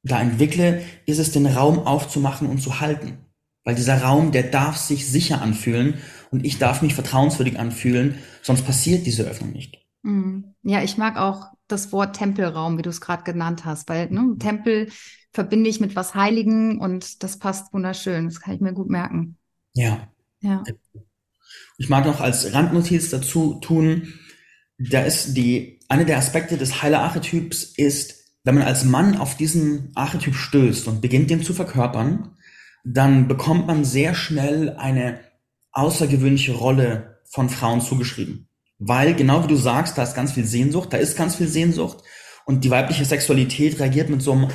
da 0.02 0.20
entwickle, 0.20 0.82
ist 1.06 1.20
es, 1.20 1.32
den 1.32 1.46
Raum 1.46 1.78
aufzumachen 1.78 2.50
und 2.50 2.64
zu 2.64 2.80
halten. 2.80 3.20
Weil 3.64 3.76
dieser 3.76 4.02
Raum, 4.02 4.32
der 4.32 4.44
darf 4.44 4.76
sich 4.76 5.08
sicher 5.08 5.44
anfühlen 5.44 6.00
und 6.32 6.44
ich 6.44 6.58
darf 6.58 6.82
mich 6.82 6.96
vertrauenswürdig 6.96 7.60
anfühlen, 7.60 8.18
sonst 8.42 8.66
passiert 8.66 9.06
diese 9.06 9.24
Öffnung 9.24 9.52
nicht. 9.52 9.83
Mhm. 10.04 10.54
Ja, 10.64 10.84
ich 10.84 10.98
mag 10.98 11.18
auch 11.18 11.48
das 11.68 11.92
Wort 11.92 12.16
Tempelraum, 12.16 12.78
wie 12.78 12.82
du 12.84 12.90
es 12.90 13.02
gerade 13.02 13.24
genannt 13.24 13.66
hast, 13.66 13.90
weil 13.90 14.10
ne, 14.12 14.36
Tempel 14.38 14.90
verbinde 15.32 15.70
ich 15.70 15.80
mit 15.80 15.96
was 15.96 16.14
Heiligen 16.14 16.80
und 16.80 17.24
das 17.24 17.40
passt 17.40 17.74
wunderschön. 17.74 18.26
Das 18.26 18.40
kann 18.40 18.54
ich 18.54 18.62
mir 18.62 18.74
gut 18.74 18.90
merken. 18.90 19.38
Ja. 19.74 20.08
Ja. 20.42 20.64
Ich 21.78 21.90
mag 21.90 22.06
noch 22.06 22.22
als 22.22 22.54
Randnotiz 22.54 23.10
dazu 23.10 23.56
tun, 23.56 24.14
da 24.78 25.02
ist 25.02 25.36
die, 25.36 25.80
eine 25.88 26.06
der 26.06 26.18
Aspekte 26.18 26.58
des 26.58 26.82
Heiler-Archetyps 26.82 27.64
ist, 27.64 28.24
wenn 28.44 28.56
man 28.56 28.64
als 28.66 28.84
Mann 28.84 29.18
auf 29.18 29.38
diesen 29.38 29.92
Archetyp 29.96 30.36
stößt 30.36 30.88
und 30.88 31.02
beginnt, 31.02 31.30
den 31.30 31.44
zu 31.44 31.54
verkörpern, 31.54 32.36
dann 32.84 33.28
bekommt 33.28 33.68
man 33.68 33.86
sehr 33.86 34.14
schnell 34.14 34.72
eine 34.72 35.20
außergewöhnliche 35.72 36.54
Rolle 36.54 37.22
von 37.24 37.50
Frauen 37.50 37.82
zugeschrieben. 37.82 38.48
Weil, 38.80 39.14
genau 39.16 39.44
wie 39.44 39.48
du 39.48 39.56
sagst, 39.56 39.98
da 39.98 40.04
ist 40.04 40.16
ganz 40.16 40.34
viel 40.34 40.46
Sehnsucht, 40.46 40.92
da 40.92 40.98
ist 40.98 41.18
ganz 41.18 41.36
viel 41.36 41.48
Sehnsucht 41.48 42.04
und 42.46 42.64
die 42.64 42.70
weibliche 42.70 43.06
Sexualität 43.06 43.80
reagiert 43.80 44.10
mit 44.10 44.22
so 44.22 44.34
einem, 44.34 44.50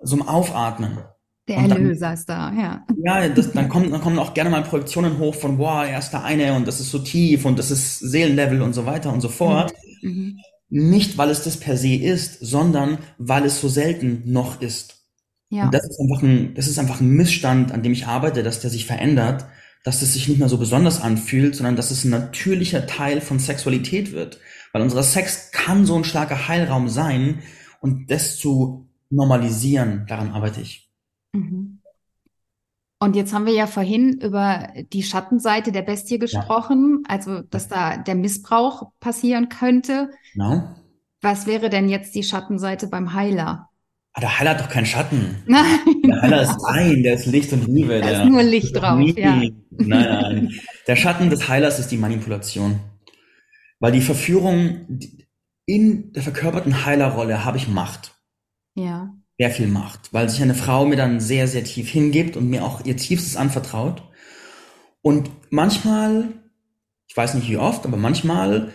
so 0.00 0.16
einem 0.16 0.28
Aufatmen. 0.28 0.98
Der 1.46 1.58
Erlöser 1.58 2.06
dann, 2.06 2.14
ist 2.14 2.28
da, 2.28 2.52
ja. 2.52 2.86
Ja, 3.04 3.28
das, 3.28 3.52
dann, 3.52 3.68
kommen, 3.68 3.90
dann 3.90 4.00
kommen 4.00 4.18
auch 4.18 4.32
gerne 4.32 4.48
mal 4.48 4.62
Projektionen 4.62 5.18
hoch 5.18 5.34
von, 5.34 5.58
wow, 5.58 5.84
er 5.86 5.98
ist 5.98 6.10
der 6.10 6.24
eine 6.24 6.54
und 6.54 6.66
das 6.66 6.80
ist 6.80 6.90
so 6.90 6.98
tief 7.00 7.44
und 7.44 7.58
das 7.58 7.70
ist 7.70 7.98
Seelenlevel 7.98 8.62
und 8.62 8.72
so 8.72 8.86
weiter 8.86 9.12
und 9.12 9.20
so 9.20 9.28
fort. 9.28 9.74
Mhm. 10.02 10.10
mhm. 10.10 10.38
Nicht, 10.70 11.18
weil 11.18 11.30
es 11.30 11.44
das 11.44 11.58
per 11.58 11.76
se 11.76 11.94
ist, 11.94 12.40
sondern 12.40 12.98
weil 13.18 13.44
es 13.44 13.60
so 13.60 13.68
selten 13.68 14.22
noch 14.24 14.60
ist. 14.60 15.04
Ja. 15.50 15.66
Und 15.66 15.74
das 15.74 15.84
ist 15.84 16.00
einfach 16.00 16.22
ein, 16.22 16.54
das 16.54 16.66
ist 16.66 16.78
einfach 16.80 17.00
ein 17.00 17.10
Missstand, 17.10 17.70
an 17.70 17.82
dem 17.82 17.92
ich 17.92 18.06
arbeite, 18.06 18.42
dass 18.42 18.60
der 18.60 18.70
sich 18.70 18.86
verändert 18.86 19.46
dass 19.84 20.02
es 20.02 20.14
sich 20.14 20.28
nicht 20.28 20.38
mehr 20.40 20.48
so 20.48 20.58
besonders 20.58 21.00
anfühlt, 21.00 21.54
sondern 21.54 21.76
dass 21.76 21.90
es 21.90 22.04
ein 22.04 22.10
natürlicher 22.10 22.86
Teil 22.86 23.20
von 23.20 23.38
Sexualität 23.38 24.12
wird. 24.12 24.40
Weil 24.72 24.82
unser 24.82 25.02
Sex 25.04 25.52
kann 25.52 25.86
so 25.86 25.94
ein 25.94 26.04
starker 26.04 26.48
Heilraum 26.48 26.88
sein 26.88 27.42
und 27.80 28.10
das 28.10 28.38
zu 28.38 28.88
normalisieren, 29.10 30.06
daran 30.08 30.32
arbeite 30.32 30.62
ich. 30.62 30.90
Mhm. 31.32 31.80
Und 32.98 33.16
jetzt 33.16 33.34
haben 33.34 33.44
wir 33.44 33.52
ja 33.52 33.66
vorhin 33.66 34.18
über 34.20 34.68
die 34.92 35.02
Schattenseite 35.02 35.70
der 35.70 35.82
Bestie 35.82 36.18
gesprochen, 36.18 37.02
ja. 37.06 37.14
also 37.14 37.42
dass 37.42 37.68
da 37.68 37.98
der 37.98 38.14
Missbrauch 38.14 38.90
passieren 39.00 39.50
könnte. 39.50 40.10
Genau. 40.32 40.74
Was 41.20 41.46
wäre 41.46 41.68
denn 41.68 41.90
jetzt 41.90 42.14
die 42.14 42.22
Schattenseite 42.22 42.86
beim 42.86 43.12
Heiler? 43.12 43.68
Ah, 44.16 44.20
der 44.20 44.38
Heiler 44.38 44.50
hat 44.50 44.60
doch 44.60 44.68
keinen 44.68 44.86
Schatten. 44.86 45.42
Nein. 45.46 45.80
Der 46.06 46.22
Heiler 46.22 46.42
ist 46.42 46.64
rein, 46.64 47.02
der 47.02 47.14
ist 47.14 47.26
Licht 47.26 47.52
und 47.52 47.66
Liebe. 47.66 48.00
Da 48.00 48.22
ist 48.22 48.30
nur 48.30 48.44
Licht 48.44 48.76
drauf, 48.76 48.96
nie, 48.96 49.12
ja. 49.18 49.34
Nein, 49.34 49.64
nein. 49.70 50.52
Der 50.86 50.94
Schatten 50.94 51.30
des 51.30 51.48
Heilers 51.48 51.80
ist 51.80 51.90
die 51.90 51.96
Manipulation. 51.96 52.78
Weil 53.80 53.90
die 53.90 54.00
Verführung, 54.00 55.00
in 55.66 56.12
der 56.12 56.22
verkörperten 56.22 56.86
Heilerrolle 56.86 57.44
habe 57.44 57.56
ich 57.56 57.66
Macht. 57.66 58.14
Ja. 58.76 59.12
Sehr 59.36 59.50
viel 59.50 59.66
Macht. 59.66 60.12
Weil 60.12 60.28
sich 60.28 60.40
eine 60.40 60.54
Frau 60.54 60.86
mir 60.86 60.96
dann 60.96 61.18
sehr, 61.18 61.48
sehr 61.48 61.64
tief 61.64 61.90
hingibt 61.90 62.36
und 62.36 62.48
mir 62.48 62.64
auch 62.64 62.84
ihr 62.84 62.96
Tiefstes 62.96 63.36
anvertraut. 63.36 64.04
Und 65.02 65.28
manchmal, 65.50 66.28
ich 67.08 67.16
weiß 67.16 67.34
nicht 67.34 67.48
wie 67.48 67.56
oft, 67.56 67.84
aber 67.84 67.96
manchmal 67.96 68.70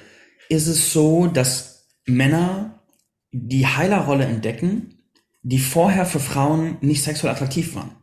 ist 0.50 0.68
es 0.68 0.92
so, 0.92 1.28
dass 1.28 1.88
Männer 2.06 2.84
die 3.32 3.68
Heilerrolle 3.68 4.26
entdecken 4.26 4.99
die 5.42 5.60
vorher 5.60 6.06
für 6.06 6.20
Frauen 6.20 6.78
nicht 6.82 7.04
sexuell 7.04 7.34
attraktiv 7.34 7.76
waren. 7.76 7.96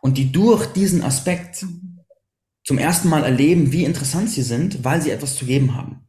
Und 0.00 0.18
die 0.18 0.32
durch 0.32 0.66
diesen 0.66 1.02
Aspekt 1.02 1.66
zum 2.64 2.78
ersten 2.78 3.08
Mal 3.08 3.24
erleben, 3.24 3.72
wie 3.72 3.84
interessant 3.84 4.30
sie 4.30 4.42
sind, 4.42 4.84
weil 4.84 5.02
sie 5.02 5.10
etwas 5.10 5.36
zu 5.36 5.44
geben 5.44 5.74
haben. 5.74 6.06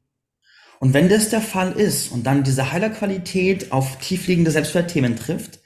Und 0.80 0.94
wenn 0.94 1.10
das 1.10 1.30
der 1.30 1.42
Fall 1.42 1.74
ist 1.74 2.12
und 2.12 2.26
dann 2.26 2.44
diese 2.44 2.72
Heilerqualität 2.72 3.72
auf 3.72 4.00
tiefliegende 4.00 4.52
Selbstwertthemen 4.52 5.16
trifft, 5.16 5.60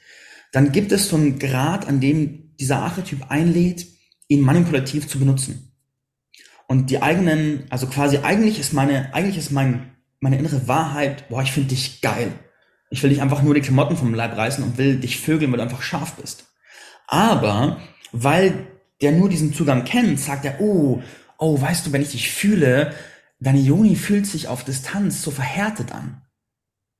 dann 0.52 0.72
gibt 0.72 0.92
es 0.92 1.08
so 1.08 1.16
einen 1.16 1.38
Grad, 1.38 1.88
an 1.88 2.00
dem 2.00 2.54
dieser 2.56 2.78
Archetyp 2.78 3.30
einlädt, 3.30 3.86
ihn 4.28 4.40
manipulativ 4.40 5.08
zu 5.08 5.18
benutzen. 5.18 5.72
Und 6.68 6.90
die 6.90 7.00
eigenen, 7.00 7.64
also 7.70 7.86
quasi 7.86 8.18
eigentlich 8.18 8.58
ist 8.58 8.72
meine, 8.72 9.14
eigentlich 9.14 9.38
ist 9.38 9.52
mein, 9.52 9.92
meine 10.20 10.38
innere 10.38 10.66
Wahrheit, 10.66 11.28
boah, 11.28 11.42
ich 11.42 11.52
finde 11.52 11.70
dich 11.70 12.00
geil. 12.00 12.32
Ich 12.96 13.02
will 13.02 13.10
dich 13.10 13.20
einfach 13.20 13.42
nur 13.42 13.52
die 13.52 13.60
Klamotten 13.60 13.94
vom 13.94 14.14
Leib 14.14 14.34
reißen 14.38 14.64
und 14.64 14.78
will 14.78 14.96
dich 14.96 15.20
vögeln, 15.20 15.52
weil 15.52 15.58
du 15.58 15.64
einfach 15.64 15.82
scharf 15.82 16.14
bist. 16.14 16.46
Aber 17.06 17.78
weil 18.10 18.68
der 19.02 19.12
nur 19.12 19.28
diesen 19.28 19.52
Zugang 19.52 19.84
kennt, 19.84 20.18
sagt 20.18 20.46
er, 20.46 20.62
oh, 20.62 21.02
oh, 21.36 21.60
weißt 21.60 21.86
du, 21.86 21.92
wenn 21.92 22.00
ich 22.00 22.12
dich 22.12 22.30
fühle, 22.30 22.94
deine 23.38 23.58
Joni 23.58 23.96
fühlt 23.96 24.26
sich 24.26 24.48
auf 24.48 24.64
Distanz 24.64 25.20
so 25.20 25.30
verhärtet 25.30 25.92
an. 25.92 26.22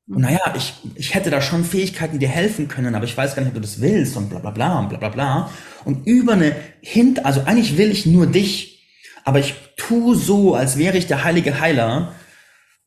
Und 0.07 0.21
naja, 0.21 0.55
ich, 0.55 0.75
ich 0.97 1.15
hätte 1.15 1.31
da 1.31 1.41
schon 1.41 1.65
Fähigkeiten, 1.65 2.13
die 2.13 2.27
dir 2.27 2.29
helfen 2.29 2.69
können, 2.69 2.95
aber 2.95 3.07
ich 3.07 3.17
weiß 3.17 3.35
gar 3.35 3.41
nicht, 3.41 3.49
ob 3.49 3.55
du 3.55 3.63
das 3.63 3.81
willst 3.81 4.19
und 4.19 4.29
bla 4.29 4.41
bla 4.41 4.51
bla 4.51 4.79
und 4.81 4.91
bla 4.91 4.99
bla 4.99 5.09
bla. 5.09 5.51
Und 5.87 6.07
über 6.07 6.35
eine 6.35 6.55
Hint, 6.83 7.25
also 7.25 7.41
eigentlich 7.47 7.79
will 7.79 7.91
ich 7.91 8.05
nur 8.05 8.27
dich, 8.27 8.87
aber 9.25 9.39
ich 9.39 9.55
tu 9.79 10.15
so, 10.15 10.55
als 10.55 10.77
wäre 10.77 10.99
ich 10.99 11.07
der 11.07 11.25
heilige 11.25 11.59
Heiler 11.59 12.13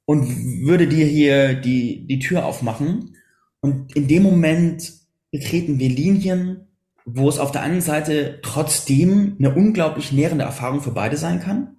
und 0.09 0.65
würde 0.65 0.87
dir 0.87 1.05
hier 1.05 1.53
die, 1.53 2.07
die 2.07 2.17
Tür 2.17 2.43
aufmachen. 2.43 3.15
Und 3.59 3.95
in 3.95 4.07
dem 4.07 4.23
Moment 4.23 4.91
betreten 5.29 5.77
wir 5.77 5.87
Linien, 5.87 6.67
wo 7.05 7.29
es 7.29 7.37
auf 7.37 7.51
der 7.51 7.61
einen 7.61 7.81
Seite 7.81 8.39
trotzdem 8.41 9.35
eine 9.37 9.53
unglaublich 9.53 10.11
nährende 10.11 10.45
Erfahrung 10.45 10.81
für 10.81 10.89
beide 10.89 11.15
sein 11.15 11.39
kann. 11.39 11.77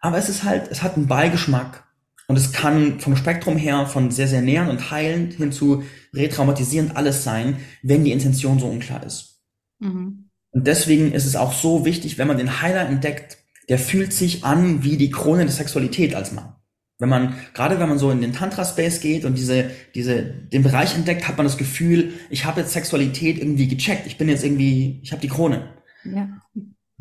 Aber 0.00 0.18
es 0.18 0.28
ist 0.28 0.42
halt, 0.42 0.68
es 0.68 0.82
hat 0.82 0.96
einen 0.96 1.06
Beigeschmack. 1.06 1.84
Und 2.26 2.36
es 2.36 2.50
kann 2.50 2.98
vom 2.98 3.14
Spektrum 3.14 3.56
her 3.56 3.86
von 3.86 4.10
sehr, 4.10 4.26
sehr 4.26 4.42
nährend 4.42 4.70
und 4.70 4.90
heilend 4.90 5.34
hin 5.34 5.52
zu 5.52 5.84
retraumatisierend 6.12 6.96
alles 6.96 7.22
sein, 7.22 7.58
wenn 7.84 8.02
die 8.02 8.10
Intention 8.10 8.58
so 8.58 8.66
unklar 8.66 9.06
ist. 9.06 9.44
Mhm. 9.78 10.28
Und 10.50 10.66
deswegen 10.66 11.12
ist 11.12 11.24
es 11.24 11.36
auch 11.36 11.52
so 11.52 11.84
wichtig, 11.84 12.18
wenn 12.18 12.26
man 12.26 12.38
den 12.38 12.60
Heiler 12.62 12.88
entdeckt, 12.88 13.38
der 13.68 13.78
fühlt 13.78 14.12
sich 14.12 14.42
an 14.42 14.82
wie 14.82 14.96
die 14.96 15.10
Krone 15.12 15.44
der 15.44 15.54
Sexualität 15.54 16.16
als 16.16 16.32
Mann. 16.32 16.53
Wenn 16.98 17.08
man, 17.08 17.34
gerade 17.54 17.80
wenn 17.80 17.88
man 17.88 17.98
so 17.98 18.10
in 18.10 18.20
den 18.20 18.32
Tantra-Space 18.32 19.00
geht 19.00 19.24
und 19.24 19.36
diese, 19.36 19.70
diese, 19.94 20.22
den 20.22 20.62
Bereich 20.62 20.94
entdeckt, 20.94 21.26
hat 21.26 21.36
man 21.36 21.46
das 21.46 21.58
Gefühl, 21.58 22.12
ich 22.30 22.44
habe 22.44 22.60
jetzt 22.60 22.72
Sexualität 22.72 23.38
irgendwie 23.38 23.66
gecheckt. 23.66 24.06
Ich 24.06 24.16
bin 24.16 24.28
jetzt 24.28 24.44
irgendwie, 24.44 25.00
ich 25.02 25.10
habe 25.10 25.20
die 25.20 25.28
Krone. 25.28 25.74
Ja. 26.04 26.28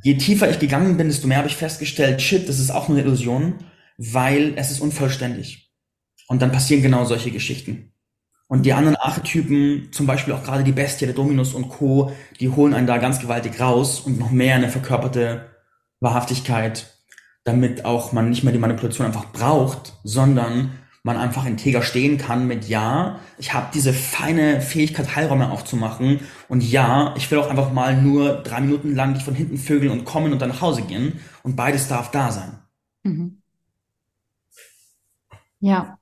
Je 0.02 0.16
tiefer 0.16 0.50
ich 0.50 0.60
gegangen 0.60 0.98
bin, 0.98 1.08
desto 1.08 1.28
mehr 1.28 1.38
habe 1.38 1.48
ich 1.48 1.56
festgestellt, 1.56 2.22
shit, 2.22 2.50
das 2.50 2.60
ist 2.60 2.72
auch 2.72 2.90
nur 2.90 2.98
eine 2.98 3.06
Illusion, 3.06 3.56
weil 3.98 4.54
es 4.56 4.72
ist 4.72 4.80
unvollständig. 4.80 5.72
Und 6.28 6.42
dann 6.42 6.52
passieren 6.52 6.82
genau 6.82 7.06
solche 7.06 7.32
Geschichten. 7.32 7.94
Und 8.48 8.66
die 8.66 8.74
anderen 8.74 8.98
Archetypen, 8.98 9.90
zum 9.92 10.06
Beispiel 10.06 10.34
auch 10.34 10.44
gerade 10.44 10.64
die 10.64 10.72
Bestie, 10.72 11.06
der 11.06 11.16
Dominus 11.16 11.54
und 11.54 11.70
Co., 11.70 12.12
die 12.40 12.50
holen 12.50 12.74
einen 12.74 12.88
da 12.88 12.98
ganz 12.98 13.20
gewaltig 13.20 13.60
raus 13.60 14.00
und 14.02 14.20
noch 14.20 14.32
mehr 14.32 14.56
eine 14.56 14.70
verkörperte 14.70 15.50
Wahrhaftigkeit 16.00 16.93
damit 17.44 17.86
auch 17.86 18.12
man 18.14 18.30
nicht 18.30 18.44
mehr 18.44 18.54
die 18.54 18.60
Manipulation 18.60 19.06
einfach 19.06 19.32
braucht, 19.32 19.94
sondern 20.04 20.72
man 21.04 21.18
einfach 21.18 21.46
integer 21.46 21.82
stehen 21.82 22.18
kann 22.18 22.48
mit 22.48 22.70
ja, 22.70 23.20
ich 23.38 23.54
habe 23.54 23.68
diese 23.74 23.92
feine 23.92 24.62
Fähigkeit, 24.62 25.16
Heilräume 25.18 25.52
aufzumachen 25.52 26.22
und 26.48 26.64
ja, 26.64 27.14
ich 27.18 27.30
will 27.30 27.40
auch 27.40 27.50
einfach 27.50 27.74
mal 27.74 28.02
nur 28.02 28.36
drei 28.44 28.62
Minuten 28.62 28.96
lang 28.96 29.14
dich 29.14 29.24
von 29.24 29.36
hinten 29.36 29.58
vögeln 29.58 29.92
und 29.92 30.06
kommen 30.06 30.32
und 30.32 30.42
dann 30.42 30.50
nach 30.50 30.62
Hause 30.62 30.84
gehen 30.84 31.20
und 31.44 31.58
beides 31.58 31.90
darf 31.90 32.12
da 32.12 32.32
sein. 32.32 32.58
Mhm. 33.04 33.42
Ja. 35.60 35.98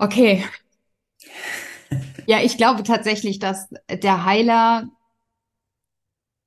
Okay. 0.00 0.44
Ja, 2.26 2.40
ich 2.40 2.56
glaube 2.56 2.82
tatsächlich, 2.82 3.38
dass 3.38 3.68
der 3.90 4.24
Heiler, 4.24 4.88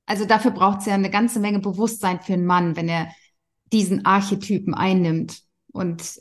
also 0.06 0.24
dafür 0.24 0.52
braucht 0.52 0.80
es 0.80 0.86
ja 0.86 0.94
eine 0.94 1.10
ganze 1.10 1.40
Menge 1.40 1.58
Bewusstsein 1.58 2.20
für 2.20 2.32
einen 2.32 2.46
Mann, 2.46 2.76
wenn 2.76 2.88
er 2.88 3.08
diesen 3.72 4.04
Archetypen 4.04 4.72
einnimmt. 4.72 5.42
Und 5.72 6.20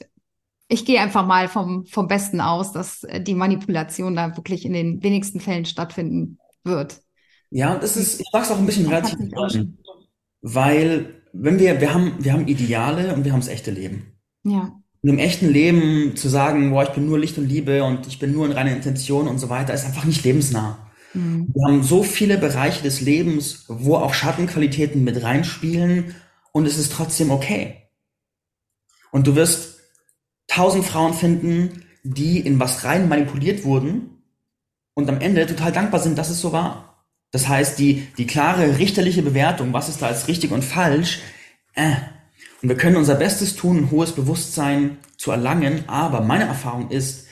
ich 0.67 0.85
gehe 0.85 0.99
einfach 0.99 1.25
mal 1.25 1.47
vom, 1.47 1.85
vom 1.85 2.07
Besten 2.07 2.41
aus, 2.41 2.71
dass 2.71 3.05
die 3.21 3.35
Manipulation 3.35 4.15
da 4.15 4.35
wirklich 4.35 4.65
in 4.65 4.73
den 4.73 5.03
wenigsten 5.03 5.39
Fällen 5.39 5.65
stattfinden 5.65 6.39
wird. 6.63 7.01
Ja, 7.51 7.75
und 7.75 7.83
das 7.83 7.95
ist, 7.95 8.19
ich 8.19 8.27
mag 8.33 8.43
es 8.43 8.51
auch 8.51 8.57
ein 8.57 8.65
bisschen 8.65 8.87
relativ 8.87 9.15
weil 10.41 11.21
wenn 11.33 11.59
wir, 11.59 11.81
wir 11.81 11.93
haben, 11.93 12.13
wir 12.19 12.33
haben 12.33 12.47
Ideale 12.47 13.13
und 13.15 13.25
wir 13.25 13.33
haben 13.33 13.39
das 13.39 13.49
echte 13.49 13.71
Leben. 13.71 14.13
Ja. 14.43 14.79
Und 15.01 15.09
im 15.09 15.17
echten 15.19 15.49
Leben 15.49 16.15
zu 16.15 16.29
sagen, 16.29 16.71
boah, 16.71 16.83
ich 16.83 16.89
bin 16.89 17.05
nur 17.05 17.19
Licht 17.19 17.37
und 17.37 17.47
Liebe 17.47 17.83
und 17.83 18.07
ich 18.07 18.19
bin 18.19 18.31
nur 18.31 18.45
in 18.45 18.51
reiner 18.51 18.75
Intention 18.75 19.27
und 19.27 19.39
so 19.39 19.49
weiter, 19.49 19.73
ist 19.73 19.85
einfach 19.85 20.05
nicht 20.05 20.23
lebensnah. 20.23 20.84
Mhm. 21.15 21.51
Wir 21.53 21.67
haben 21.67 21.83
so 21.83 22.03
viele 22.03 22.37
Bereiche 22.37 22.83
des 22.83 23.01
Lebens, 23.01 23.65
wo 23.67 23.95
auch 23.95 24.13
Schattenqualitäten 24.13 25.03
mit 25.03 25.23
reinspielen 25.23 26.15
und 26.51 26.65
es 26.65 26.77
ist 26.77 26.91
trotzdem 26.91 27.31
okay. 27.31 27.89
Und 29.11 29.27
du 29.27 29.35
wirst 29.35 29.79
tausend 30.47 30.85
Frauen 30.85 31.13
finden, 31.13 31.83
die 32.03 32.39
in 32.39 32.59
was 32.59 32.83
rein 32.83 33.09
manipuliert 33.09 33.63
wurden 33.63 34.21
und 34.93 35.09
am 35.09 35.19
Ende 35.19 35.45
total 35.47 35.71
dankbar 35.71 35.99
sind, 35.99 36.17
dass 36.17 36.29
es 36.29 36.41
so 36.41 36.51
war. 36.51 37.05
Das 37.31 37.47
heißt, 37.47 37.79
die, 37.79 38.07
die 38.17 38.27
klare 38.27 38.77
richterliche 38.77 39.23
Bewertung, 39.23 39.73
was 39.73 39.89
ist 39.89 40.01
da 40.01 40.07
als 40.07 40.27
richtig 40.27 40.51
und 40.51 40.63
falsch, 40.63 41.19
äh, 41.73 41.95
und 42.61 42.69
wir 42.69 42.77
können 42.77 42.95
unser 42.95 43.15
Bestes 43.15 43.55
tun, 43.55 43.77
ein 43.77 43.91
hohes 43.91 44.13
Bewusstsein 44.13 44.97
zu 45.17 45.31
erlangen, 45.31 45.87
aber 45.87 46.21
meine 46.21 46.45
Erfahrung 46.45 46.89
ist, 46.89 47.27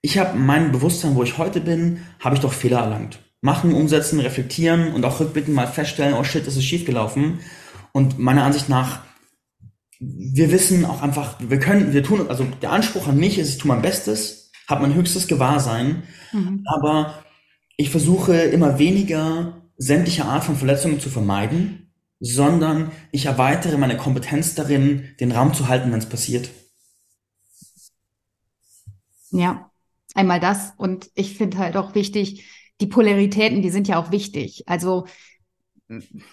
ich 0.00 0.16
habe 0.18 0.38
mein 0.38 0.72
Bewusstsein, 0.72 1.16
wo 1.16 1.22
ich 1.22 1.38
heute 1.38 1.60
bin, 1.60 2.04
habe 2.20 2.36
ich 2.36 2.40
doch 2.40 2.52
Fehler 2.52 2.78
erlangt. 2.78 3.18
Machen, 3.40 3.72
umsetzen, 3.72 4.20
reflektieren 4.20 4.92
und 4.92 5.04
auch 5.04 5.20
rückblickend 5.20 5.54
mal 5.54 5.66
feststellen, 5.66 6.14
oh 6.14 6.24
shit, 6.24 6.46
das 6.46 6.56
ist 6.56 6.64
schiefgelaufen. 6.64 7.40
Und 7.92 8.18
meiner 8.18 8.44
Ansicht 8.44 8.68
nach, 8.68 9.00
wir 10.00 10.50
wissen 10.50 10.84
auch 10.84 11.02
einfach, 11.02 11.36
wir 11.38 11.58
können, 11.58 11.92
wir 11.92 12.02
tun, 12.02 12.26
also 12.28 12.44
der 12.62 12.72
Anspruch 12.72 13.06
an 13.06 13.18
mich 13.18 13.38
ist, 13.38 13.50
ich 13.50 13.58
tue 13.58 13.68
mein 13.68 13.82
Bestes, 13.82 14.50
habe 14.66 14.82
mein 14.82 14.94
höchstes 14.94 15.28
Gewahrsein, 15.28 16.02
mhm. 16.32 16.64
aber 16.66 17.22
ich 17.76 17.90
versuche 17.90 18.34
immer 18.34 18.78
weniger 18.78 19.62
sämtliche 19.76 20.24
Art 20.24 20.44
von 20.44 20.56
Verletzungen 20.56 21.00
zu 21.00 21.08
vermeiden 21.08 21.88
sondern 22.20 22.90
ich 23.12 23.26
erweitere 23.26 23.76
meine 23.76 23.96
Kompetenz 23.96 24.54
darin, 24.54 25.14
den 25.20 25.32
Raum 25.32 25.54
zu 25.54 25.68
halten, 25.68 25.92
wenn 25.92 25.98
es 25.98 26.08
passiert. 26.08 26.50
Ja, 29.30 29.70
einmal 30.14 30.40
das. 30.40 30.72
Und 30.76 31.10
ich 31.14 31.36
finde 31.36 31.58
halt 31.58 31.76
auch 31.76 31.94
wichtig, 31.94 32.44
die 32.80 32.86
Polaritäten, 32.86 33.62
die 33.62 33.70
sind 33.70 33.88
ja 33.88 34.00
auch 34.00 34.10
wichtig. 34.10 34.64
Also 34.66 35.04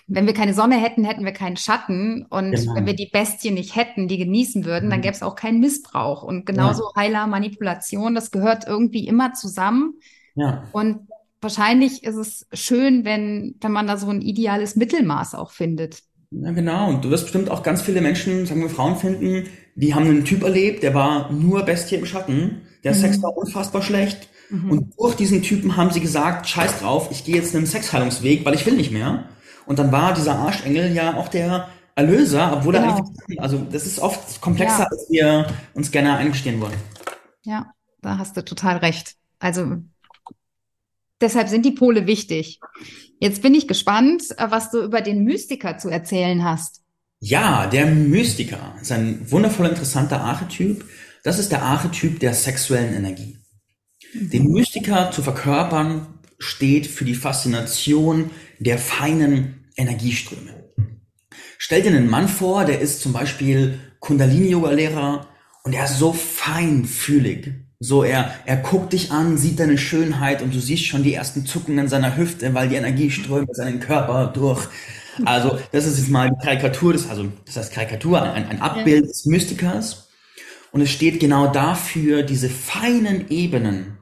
wenn 0.07 0.25
wir 0.25 0.33
keine 0.33 0.53
Sonne 0.53 0.75
hätten, 0.75 1.05
hätten 1.05 1.23
wir 1.23 1.31
keinen 1.31 1.55
Schatten. 1.55 2.25
Und 2.29 2.51
genau. 2.51 2.75
wenn 2.75 2.85
wir 2.85 2.95
die 2.95 3.09
Bestie 3.11 3.51
nicht 3.51 3.75
hätten, 3.75 4.07
die 4.07 4.17
genießen 4.17 4.65
würden, 4.65 4.89
dann 4.89 4.99
mhm. 4.99 5.03
gäbe 5.03 5.15
es 5.15 5.23
auch 5.23 5.35
keinen 5.35 5.59
Missbrauch. 5.59 6.23
Und 6.23 6.45
genauso 6.45 6.83
ja. 6.95 7.01
Heiler, 7.01 7.27
Manipulation, 7.27 8.15
das 8.15 8.31
gehört 8.31 8.67
irgendwie 8.67 9.07
immer 9.07 9.33
zusammen. 9.33 9.93
Ja. 10.35 10.65
Und 10.73 11.07
wahrscheinlich 11.41 12.03
ist 12.03 12.15
es 12.15 12.47
schön, 12.51 13.05
wenn, 13.05 13.55
wenn 13.61 13.71
man 13.71 13.87
da 13.87 13.97
so 13.97 14.09
ein 14.09 14.21
ideales 14.21 14.75
Mittelmaß 14.75 15.35
auch 15.35 15.51
findet. 15.51 16.01
Ja, 16.31 16.51
genau. 16.51 16.89
Und 16.89 17.05
du 17.05 17.09
wirst 17.09 17.23
bestimmt 17.23 17.49
auch 17.49 17.63
ganz 17.63 17.81
viele 17.81 18.01
Menschen, 18.01 18.45
sagen 18.45 18.61
wir 18.61 18.69
Frauen 18.69 18.97
finden, 18.97 19.47
die 19.75 19.95
haben 19.95 20.05
einen 20.05 20.25
Typ 20.25 20.43
erlebt, 20.43 20.83
der 20.83 20.93
war 20.93 21.31
nur 21.31 21.63
Bestie 21.63 21.95
im 21.95 22.05
Schatten. 22.05 22.63
Der 22.83 22.93
mhm. 22.93 22.97
Sex 22.97 23.21
war 23.21 23.37
unfassbar 23.37 23.81
schlecht. 23.81 24.27
Mhm. 24.49 24.71
Und 24.71 24.93
durch 24.97 25.15
diesen 25.15 25.41
Typen 25.41 25.77
haben 25.77 25.91
sie 25.91 26.01
gesagt, 26.01 26.47
scheiß 26.47 26.79
drauf, 26.79 27.09
ich 27.11 27.23
gehe 27.23 27.35
jetzt 27.35 27.55
einen 27.55 27.65
Sexheilungsweg, 27.65 28.45
weil 28.45 28.53
ich 28.53 28.65
will 28.65 28.75
nicht 28.75 28.91
mehr. 28.91 29.29
Und 29.65 29.79
dann 29.79 29.91
war 29.91 30.13
dieser 30.13 30.35
Arschengel 30.35 30.93
ja 30.93 31.15
auch 31.15 31.27
der 31.27 31.67
Erlöser, 31.95 32.57
obwohl 32.57 32.73
genau. 32.73 32.87
er 32.87 32.95
eigentlich, 32.97 33.41
also 33.41 33.57
das 33.71 33.85
ist 33.85 33.99
oft 33.99 34.41
komplexer, 34.41 34.83
ja. 34.83 34.87
als 34.91 35.07
wir 35.09 35.47
uns 35.73 35.91
gerne 35.91 36.15
eingestehen 36.17 36.59
wollen. 36.61 36.75
Ja, 37.43 37.71
da 38.01 38.17
hast 38.17 38.37
du 38.37 38.43
total 38.43 38.77
recht. 38.77 39.15
Also 39.39 39.77
Deshalb 41.21 41.47
sind 41.47 41.65
die 41.65 41.71
Pole 41.71 42.07
wichtig. 42.07 42.59
Jetzt 43.19 43.41
bin 43.41 43.55
ich 43.55 43.67
gespannt, 43.67 44.23
was 44.37 44.71
du 44.71 44.83
über 44.83 45.01
den 45.01 45.23
Mystiker 45.23 45.77
zu 45.77 45.89
erzählen 45.89 46.43
hast. 46.43 46.81
Ja, 47.19 47.67
der 47.67 47.85
Mystiker 47.87 48.75
ist 48.81 48.91
ein 48.91 49.31
wundervoll 49.31 49.67
interessanter 49.67 50.21
Archetyp. 50.21 50.85
Das 51.23 51.39
ist 51.39 51.51
der 51.51 51.63
Archetyp 51.63 52.19
der 52.19 52.33
sexuellen 52.33 52.93
Energie. 52.93 53.37
Den 54.15 54.47
Mystiker 54.51 55.11
zu 55.11 55.21
verkörpern 55.21 56.07
steht 56.39 56.87
für 56.87 57.05
die 57.05 57.15
Faszination 57.15 58.31
der 58.59 58.77
feinen 58.77 59.65
Energieströme. 59.75 60.71
Stell 61.57 61.81
dir 61.81 61.89
einen 61.89 62.09
Mann 62.09 62.27
vor, 62.27 62.65
der 62.65 62.79
ist 62.79 63.01
zum 63.01 63.11
Beispiel 63.11 63.79
Kundalini-Yoga-Lehrer 63.99 65.27
und 65.63 65.73
er 65.73 65.85
ist 65.85 65.99
so 65.99 66.13
feinfühlig, 66.13 67.53
so, 67.79 68.03
er, 68.03 68.33
er 68.45 68.57
guckt 68.57 68.93
dich 68.93 69.11
an, 69.11 69.37
sieht 69.37 69.59
deine 69.59 69.77
Schönheit 69.77 70.41
und 70.41 70.53
du 70.53 70.59
siehst 70.59 70.85
schon 70.85 71.03
die 71.03 71.13
ersten 71.13 71.45
Zuckungen 71.45 71.89
seiner 71.89 72.15
Hüfte, 72.15 72.53
weil 72.53 72.69
die 72.69 72.75
Energie 72.75 73.11
strömt 73.11 73.53
seinen 73.53 73.81
Körper 73.81 74.31
durch. 74.33 74.67
Also, 75.25 75.59
das 75.71 75.85
ist 75.85 75.97
jetzt 75.97 76.09
mal 76.09 76.29
die 76.29 76.45
Karikatur, 76.45 76.93
das, 76.93 77.09
also, 77.09 77.31
das 77.45 77.57
heißt 77.57 77.73
Karikatur, 77.73 78.21
ein, 78.21 78.47
ein 78.47 78.61
Abbild 78.61 79.01
ja. 79.01 79.07
des 79.07 79.25
Mystikers. 79.25 80.09
Und 80.71 80.81
es 80.81 80.89
steht 80.89 81.19
genau 81.19 81.47
dafür, 81.47 82.23
diese 82.23 82.49
feinen 82.49 83.29
Ebenen, 83.29 83.94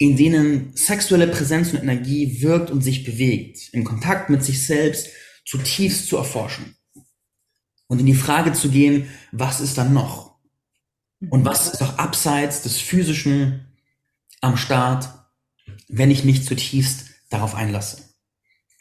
in 0.00 0.16
denen 0.16 0.74
sexuelle 0.74 1.28
Präsenz 1.28 1.72
und 1.72 1.82
Energie 1.82 2.40
wirkt 2.40 2.70
und 2.70 2.80
sich 2.80 3.04
bewegt, 3.04 3.68
in 3.72 3.84
Kontakt 3.84 4.30
mit 4.30 4.42
sich 4.42 4.66
selbst 4.66 5.08
zutiefst 5.44 6.08
zu 6.08 6.16
erforschen. 6.16 6.74
Und 7.86 7.98
in 7.98 8.06
die 8.06 8.14
Frage 8.14 8.54
zu 8.54 8.70
gehen, 8.70 9.10
was 9.30 9.60
ist 9.60 9.76
dann 9.76 9.92
noch? 9.92 10.36
Und 11.28 11.44
was 11.44 11.68
ist 11.68 11.82
auch 11.82 11.98
abseits 11.98 12.62
des 12.62 12.78
Physischen 12.78 13.66
am 14.40 14.56
Start, 14.56 15.10
wenn 15.88 16.10
ich 16.10 16.24
mich 16.24 16.46
zutiefst 16.46 17.10
darauf 17.28 17.54
einlasse? 17.54 17.98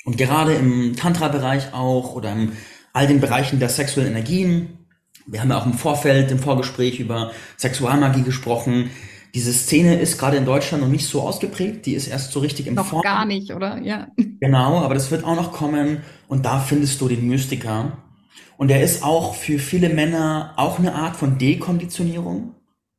Und 0.06 0.18
gerade 0.18 0.54
im 0.54 0.96
Tantra-Bereich 0.96 1.74
auch 1.74 2.16
oder 2.16 2.32
in 2.32 2.54
all 2.94 3.08
den 3.08 3.20
Bereichen 3.20 3.60
der 3.60 3.68
sexuellen 3.68 4.12
Energien, 4.12 4.88
wir 5.28 5.42
haben 5.42 5.50
ja 5.50 5.60
auch 5.60 5.66
im 5.66 5.74
Vorfeld, 5.74 6.32
im 6.32 6.40
Vorgespräch 6.40 7.02
über 7.02 7.34
Sexualmagie 7.58 8.24
gesprochen. 8.24 8.90
Diese 9.34 9.54
Szene 9.54 10.00
ist 10.00 10.18
gerade 10.18 10.38
in 10.38 10.46
Deutschland 10.46 10.84
noch 10.84 10.90
nicht 10.90 11.08
so 11.08 11.22
ausgeprägt, 11.22 11.86
die 11.86 11.94
ist 11.94 12.08
erst 12.08 12.32
so 12.32 12.40
richtig 12.40 12.68
im 12.68 12.76
Noch 12.76 12.88
Form. 12.88 13.02
gar 13.04 13.26
nicht, 13.26 13.54
oder? 13.54 13.82
Ja. 13.82 14.08
Genau, 14.42 14.78
aber 14.78 14.94
das 14.94 15.12
wird 15.12 15.26
auch 15.26 15.36
noch 15.36 15.52
kommen 15.52 15.98
und 16.30 16.46
da 16.46 16.60
findest 16.60 17.02
du 17.02 17.10
den 17.10 17.28
Mystiker, 17.28 17.98
und 18.60 18.70
er 18.72 18.84
ist 18.84 19.04
auch 19.04 19.36
für 19.36 19.58
viele 19.58 19.88
Männer 19.88 20.54
auch 20.58 20.80
eine 20.80 20.94
Art 20.94 21.16
von 21.16 21.38
Dekonditionierung, 21.38 22.56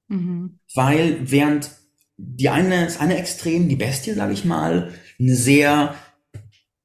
mhm. 0.08 0.58
weil 0.74 1.18
während 1.20 1.70
die 2.16 2.48
eine, 2.48 2.86
das 2.86 2.98
eine 2.98 3.18
Extrem, 3.18 3.68
die 3.68 3.76
Bestie, 3.76 4.14
sage 4.14 4.32
ich 4.32 4.46
mal, 4.46 4.94
eine 5.18 5.36
sehr 5.36 5.94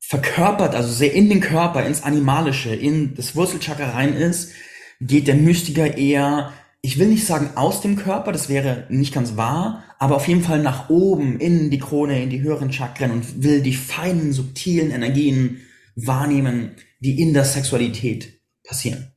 verkörpert, 0.02 0.76
also 0.76 0.92
sehr 0.92 1.14
in 1.14 1.30
den 1.30 1.40
Körper, 1.40 1.86
ins 1.86 2.04
Animalische, 2.04 2.76
in 2.76 3.16
das 3.16 3.38
Wurzelchakra 3.38 3.92
rein 3.92 4.14
ist, 4.14 4.52
geht 5.00 5.30
der 5.30 5.36
Mystiker 5.36 5.96
eher, 5.98 6.52
ich 6.86 7.00
will 7.00 7.08
nicht 7.08 7.26
sagen 7.26 7.50
aus 7.56 7.82
dem 7.82 7.96
Körper, 7.96 8.32
das 8.32 8.48
wäre 8.48 8.86
nicht 8.90 9.12
ganz 9.12 9.36
wahr, 9.36 9.84
aber 9.98 10.16
auf 10.16 10.28
jeden 10.28 10.44
Fall 10.44 10.62
nach 10.62 10.88
oben, 10.88 11.40
in 11.40 11.72
die 11.72 11.80
Krone, 11.80 12.22
in 12.22 12.30
die 12.30 12.44
höheren 12.44 12.72
Chakren 12.72 13.10
und 13.10 13.42
will 13.42 13.64
die 13.64 13.74
feinen, 13.74 14.34
subtilen 14.34 14.92
Energien 14.92 15.62
wahrnehmen, 15.96 16.76
die 17.00 17.20
in 17.20 17.34
der 17.34 17.44
Sexualität 17.44 18.40
passieren. 18.64 19.14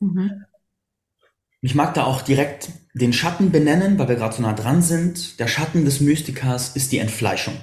Mhm. 0.00 0.44
Ich 1.60 1.76
mag 1.76 1.94
da 1.94 2.02
auch 2.02 2.20
direkt 2.20 2.70
den 2.94 3.12
Schatten 3.12 3.52
benennen, 3.52 3.96
weil 3.96 4.08
wir 4.08 4.16
gerade 4.16 4.34
so 4.34 4.42
nah 4.42 4.52
dran 4.52 4.82
sind. 4.82 5.38
Der 5.38 5.46
Schatten 5.46 5.84
des 5.84 6.00
Mystikers 6.00 6.74
ist 6.74 6.90
die 6.90 6.98
Entfleischung. 6.98 7.54